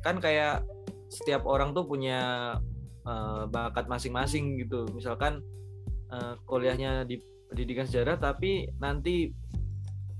kan 0.00 0.16
kayak 0.24 0.64
setiap 1.12 1.44
orang 1.44 1.76
tuh 1.76 1.84
punya 1.84 2.56
e, 3.04 3.12
bakat 3.52 3.92
masing-masing 3.92 4.56
gitu. 4.64 4.88
Misalkan 4.96 5.44
e, 6.08 6.16
kuliahnya 6.48 7.04
di 7.04 7.20
pendidikan 7.48 7.88
sejarah 7.88 8.20
tapi 8.20 8.68
nanti 8.76 9.32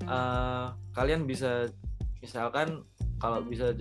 uh, 0.09 0.72
kalian 0.97 1.28
bisa 1.28 1.68
misalkan 2.24 2.82
kalau 3.20 3.45
bisa 3.45 3.76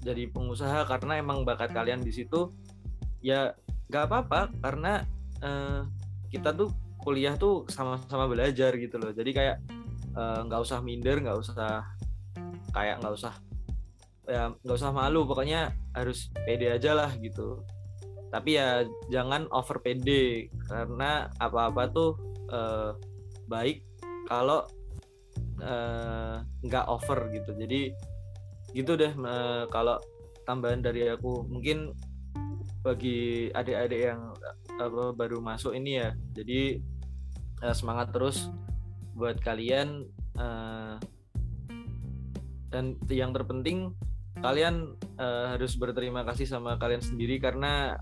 jadi 0.00 0.30
pengusaha 0.32 0.88
karena 0.88 1.20
emang 1.20 1.44
bakat 1.44 1.76
kalian 1.76 2.00
di 2.00 2.14
situ 2.14 2.54
ya 3.20 3.52
nggak 3.92 4.04
apa-apa 4.08 4.48
karena 4.64 5.04
uh, 5.44 5.84
kita 6.32 6.56
tuh 6.56 6.72
kuliah 7.04 7.38
tuh 7.38 7.68
sama-sama 7.70 8.26
belajar 8.26 8.74
gitu 8.80 8.98
loh. 8.98 9.14
Jadi 9.14 9.30
kayak 9.30 9.56
nggak 10.16 10.60
uh, 10.60 10.64
usah 10.64 10.80
minder 10.80 11.20
nggak 11.20 11.38
usah 11.38 11.84
kayak 12.72 12.98
nggak 13.04 13.14
usah 13.14 13.34
ya 14.26 14.50
nggak 14.64 14.76
usah 14.80 14.90
malu 14.90 15.22
pokoknya 15.22 15.70
harus 15.94 16.34
pede 16.34 16.72
aja 16.72 16.98
lah 16.98 17.12
gitu 17.20 17.62
tapi 18.36 18.60
ya 18.60 18.84
jangan 19.08 19.48
over 19.48 19.80
pede 19.80 20.52
karena 20.68 21.32
apa-apa 21.40 21.88
tuh 21.88 22.12
uh, 22.52 22.92
baik 23.48 23.80
kalau 24.28 24.68
Eh, 25.56 26.36
nggak 26.68 26.84
over 26.84 27.32
gitu. 27.32 27.50
Jadi 27.56 27.88
gitu 28.76 28.92
deh 28.92 29.12
uh, 29.16 29.64
kalau 29.72 29.96
tambahan 30.44 30.84
dari 30.84 31.08
aku. 31.08 31.48
Mungkin 31.48 31.96
bagi 32.84 33.48
adik-adik 33.50 34.00
yang 34.12 34.36
apa 34.76 35.10
baru 35.10 35.42
masuk 35.42 35.74
ini 35.74 35.98
ya 35.98 36.14
jadi 36.36 36.78
uh, 37.66 37.74
semangat 37.74 38.14
terus 38.14 38.46
buat 39.16 39.40
kalian 39.42 40.06
uh, 40.38 40.94
dan 42.70 42.94
yang 43.10 43.34
terpenting 43.34 43.90
kalian 44.38 44.94
uh, 45.18 45.56
harus 45.56 45.74
berterima 45.74 46.22
kasih 46.28 46.46
sama 46.46 46.78
kalian 46.78 47.02
sendiri 47.02 47.42
karena 47.42 47.98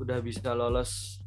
udah 0.00 0.18
bisa 0.24 0.56
lolos 0.56 1.20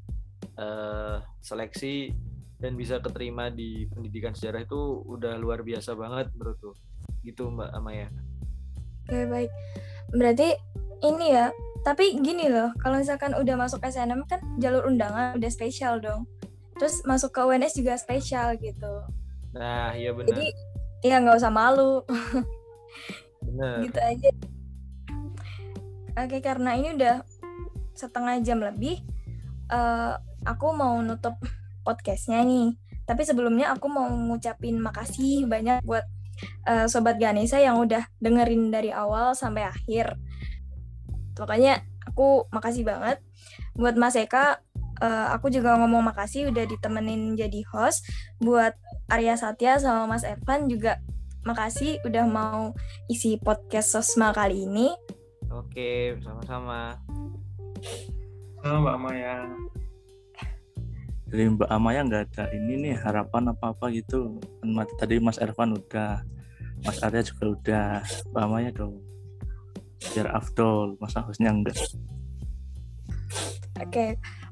uh, 0.58 1.22
seleksi 1.40 2.10
dan 2.58 2.74
bisa 2.74 2.98
keterima 2.98 3.54
di 3.54 3.86
pendidikan 3.92 4.34
sejarah 4.34 4.66
itu 4.66 5.04
udah 5.06 5.38
luar 5.38 5.62
biasa 5.62 5.94
banget 5.94 6.34
menurutku 6.34 6.74
gitu 7.24 7.52
Mbak 7.54 7.70
Amaya. 7.76 8.08
Oke 9.08 9.28
baik, 9.28 9.52
berarti 10.16 10.56
ini 11.04 11.36
ya. 11.36 11.52
Tapi 11.84 12.16
gini 12.24 12.48
loh, 12.48 12.72
kalau 12.80 13.04
misalkan 13.04 13.36
udah 13.36 13.60
masuk 13.60 13.84
SNM 13.84 14.24
kan 14.32 14.40
jalur 14.56 14.88
undangan 14.88 15.36
udah 15.36 15.52
spesial 15.52 16.00
dong. 16.00 16.24
Terus 16.80 17.04
masuk 17.04 17.36
ke 17.36 17.44
UNS 17.44 17.76
juga 17.76 18.00
spesial 18.00 18.56
gitu. 18.56 19.04
Nah 19.52 19.92
iya 19.92 20.16
benar. 20.16 20.32
Jadi 20.32 20.48
ya 21.04 21.20
nggak 21.20 21.44
usah 21.44 21.52
malu. 21.52 22.00
Benar. 23.44 23.84
gitu 23.84 24.00
aja. 24.00 24.30
Oke 26.24 26.40
karena 26.40 26.80
ini 26.80 26.96
udah 26.96 27.20
setengah 27.94 28.42
jam 28.42 28.60
lebih, 28.60 29.02
uh, 29.72 30.18
aku 30.44 30.68
mau 30.76 31.00
nutup 31.00 31.38
podcastnya 31.88 32.44
nih. 32.44 32.76
Tapi 33.04 33.22
sebelumnya 33.28 33.76
aku 33.76 33.92
mau 33.92 34.08
ngucapin 34.08 34.80
makasih 34.80 35.44
banyak 35.48 35.84
buat 35.84 36.08
uh, 36.68 36.88
Sobat 36.88 37.20
Ganesha 37.20 37.60
yang 37.60 37.80
udah 37.80 38.08
dengerin 38.20 38.72
dari 38.72 38.90
awal 38.96 39.36
sampai 39.36 39.68
akhir. 39.68 40.16
Pokoknya 41.36 41.84
aku 42.08 42.48
makasih 42.54 42.88
banget. 42.88 43.20
Buat 43.76 44.00
Mas 44.00 44.16
Eka, 44.16 44.62
uh, 45.02 45.28
aku 45.36 45.52
juga 45.52 45.76
ngomong 45.76 46.14
makasih 46.14 46.54
udah 46.54 46.64
ditemenin 46.64 47.36
jadi 47.36 47.62
host. 47.74 48.08
Buat 48.40 48.78
Arya 49.12 49.36
Satya 49.36 49.82
sama 49.82 50.16
Mas 50.16 50.24
Evan 50.24 50.72
juga 50.72 51.04
makasih 51.44 52.00
udah 52.08 52.24
mau 52.24 52.72
isi 53.12 53.36
podcast 53.36 53.92
Sosma 53.92 54.32
kali 54.32 54.64
ini. 54.64 54.96
Oke, 55.52 56.18
sama-sama. 56.24 56.98
Sama 58.64 58.78
Mbak 58.80 58.98
Maya 59.00 59.36
dari 61.34 61.50
Mbak 61.50 61.66
Amaya 61.66 62.06
nggak 62.06 62.24
ada 62.30 62.46
ini 62.54 62.78
nih 62.78 62.94
harapan 62.94 63.50
apa 63.50 63.74
apa 63.74 63.90
gitu. 63.90 64.38
Kan 64.62 64.78
tadi 65.02 65.18
Mas 65.18 65.42
Ervan 65.42 65.74
udah 65.74 66.22
Mas 66.86 67.02
Arya 67.02 67.26
juga 67.26 67.58
udah. 67.58 67.90
Mbak 68.30 68.44
Amaya 68.46 68.70
dong. 68.70 69.02
Biar 70.14 70.30
afdol 70.30 70.94
Mas 71.02 71.18
Ahusnya 71.18 71.50
enggak. 71.50 71.74
Oke 73.82 73.90
okay. 73.90 74.10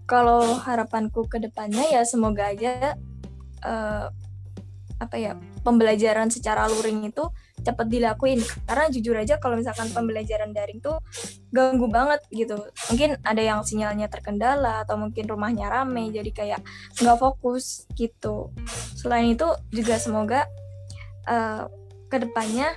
kalau 0.10 0.58
harapanku 0.58 1.30
ke 1.30 1.38
depannya 1.38 1.86
ya 1.86 2.02
semoga 2.02 2.50
aja 2.50 2.98
uh, 3.62 4.10
apa 4.98 5.16
ya 5.22 5.38
pembelajaran 5.62 6.34
secara 6.34 6.66
luring 6.66 7.14
itu 7.14 7.30
cepat 7.62 7.88
dilakuin. 7.88 8.42
Karena 8.66 8.86
jujur 8.90 9.16
aja 9.18 9.38
kalau 9.38 9.58
misalkan 9.58 9.90
pembelajaran 9.94 10.52
daring 10.54 10.82
tuh 10.82 10.98
ganggu 11.54 11.88
banget 11.88 12.22
gitu. 12.34 12.58
Mungkin 12.94 13.22
ada 13.22 13.42
yang 13.42 13.62
sinyalnya 13.62 14.10
terkendala 14.10 14.84
atau 14.86 14.98
mungkin 14.98 15.30
rumahnya 15.30 15.70
rame 15.70 16.10
jadi 16.10 16.32
kayak 16.34 16.62
nggak 17.00 17.18
fokus 17.18 17.86
gitu. 17.96 18.52
Selain 18.98 19.30
itu 19.32 19.48
juga 19.70 19.98
semoga 20.02 20.46
uh, 21.30 21.70
ke 22.12 22.18
depannya 22.20 22.74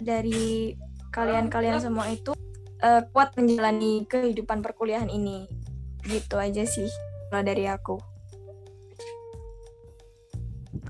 dari 0.00 0.74
kalian-kalian 1.10 1.82
semua 1.82 2.08
itu 2.08 2.32
uh, 2.82 3.02
kuat 3.12 3.34
menjalani 3.36 4.04
kehidupan 4.06 4.60
perkuliahan 4.60 5.08
ini. 5.08 5.46
Gitu 6.04 6.36
aja 6.36 6.64
sih 6.64 6.88
kalau 7.28 7.44
dari 7.44 7.68
aku. 7.68 7.96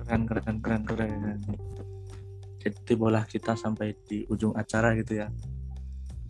Keren 0.00 0.26
keren 0.26 0.58
keren 0.58 0.82
keren 0.86 1.38
jadi 2.61 2.92
bola 2.94 3.24
kita 3.24 3.56
sampai 3.56 3.96
di 4.04 4.28
ujung 4.28 4.52
acara 4.52 4.92
gitu 5.00 5.24
ya 5.24 5.28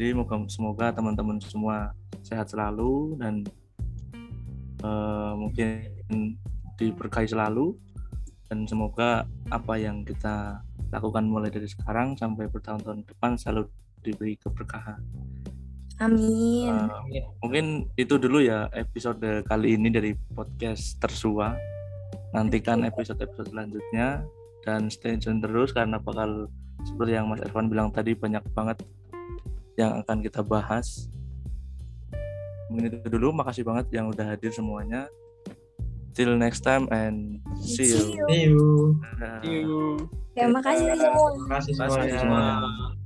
jadi 0.00 0.16
semoga, 0.16 0.36
semoga 0.48 0.86
teman-teman 0.94 1.36
semua 1.42 1.92
sehat 2.24 2.48
selalu 2.48 3.20
dan 3.20 3.44
eh, 4.80 5.32
mungkin 5.36 5.68
diberkahi 6.80 7.28
selalu 7.28 7.76
dan 8.48 8.64
semoga 8.64 9.28
apa 9.52 9.76
yang 9.76 10.02
kita 10.02 10.64
lakukan 10.90 11.22
mulai 11.28 11.52
dari 11.52 11.68
sekarang 11.68 12.16
sampai 12.16 12.48
bertahun-tahun 12.50 13.06
depan 13.06 13.38
selalu 13.38 13.70
diberi 14.02 14.34
keberkahan. 14.40 14.98
Amin. 16.00 16.72
Eh, 17.12 17.28
mungkin 17.44 17.92
itu 17.94 18.16
dulu 18.16 18.40
ya 18.40 18.72
episode 18.72 19.44
kali 19.44 19.76
ini 19.76 19.92
dari 19.92 20.16
podcast 20.32 20.96
Tersua. 20.96 21.52
Nantikan 22.32 22.88
episode-episode 22.88 23.52
selanjutnya 23.52 24.24
dan 24.64 24.92
stay 24.92 25.16
tune 25.16 25.40
terus 25.40 25.72
karena 25.72 25.96
bakal 25.96 26.48
seperti 26.84 27.12
yang 27.16 27.28
Mas 27.28 27.40
Irfan 27.44 27.68
bilang 27.68 27.92
tadi 27.92 28.16
banyak 28.16 28.44
banget 28.56 28.80
yang 29.76 30.00
akan 30.04 30.20
kita 30.20 30.40
bahas. 30.44 31.08
Mungkin 32.68 32.92
itu 32.92 33.08
dulu, 33.10 33.34
makasih 33.34 33.66
banget 33.66 33.90
yang 33.90 34.12
udah 34.12 34.36
hadir 34.36 34.52
semuanya. 34.52 35.10
Till 36.14 36.34
next 36.36 36.66
time 36.66 36.90
and 36.90 37.38
see 37.62 37.86
you. 37.86 37.98
See 37.98 38.14
you. 38.18 38.22
See 38.28 38.42
you. 38.50 38.60
See 39.42 39.56
you. 39.64 39.78
Terima 40.34 40.60
kasih 40.62 40.94
semua. 40.94 41.28
Terima 41.34 41.48
kasih 41.58 41.72
Terima 41.74 41.86
kasih 41.86 42.18
semuanya. 42.18 42.58
semua. 42.60 42.99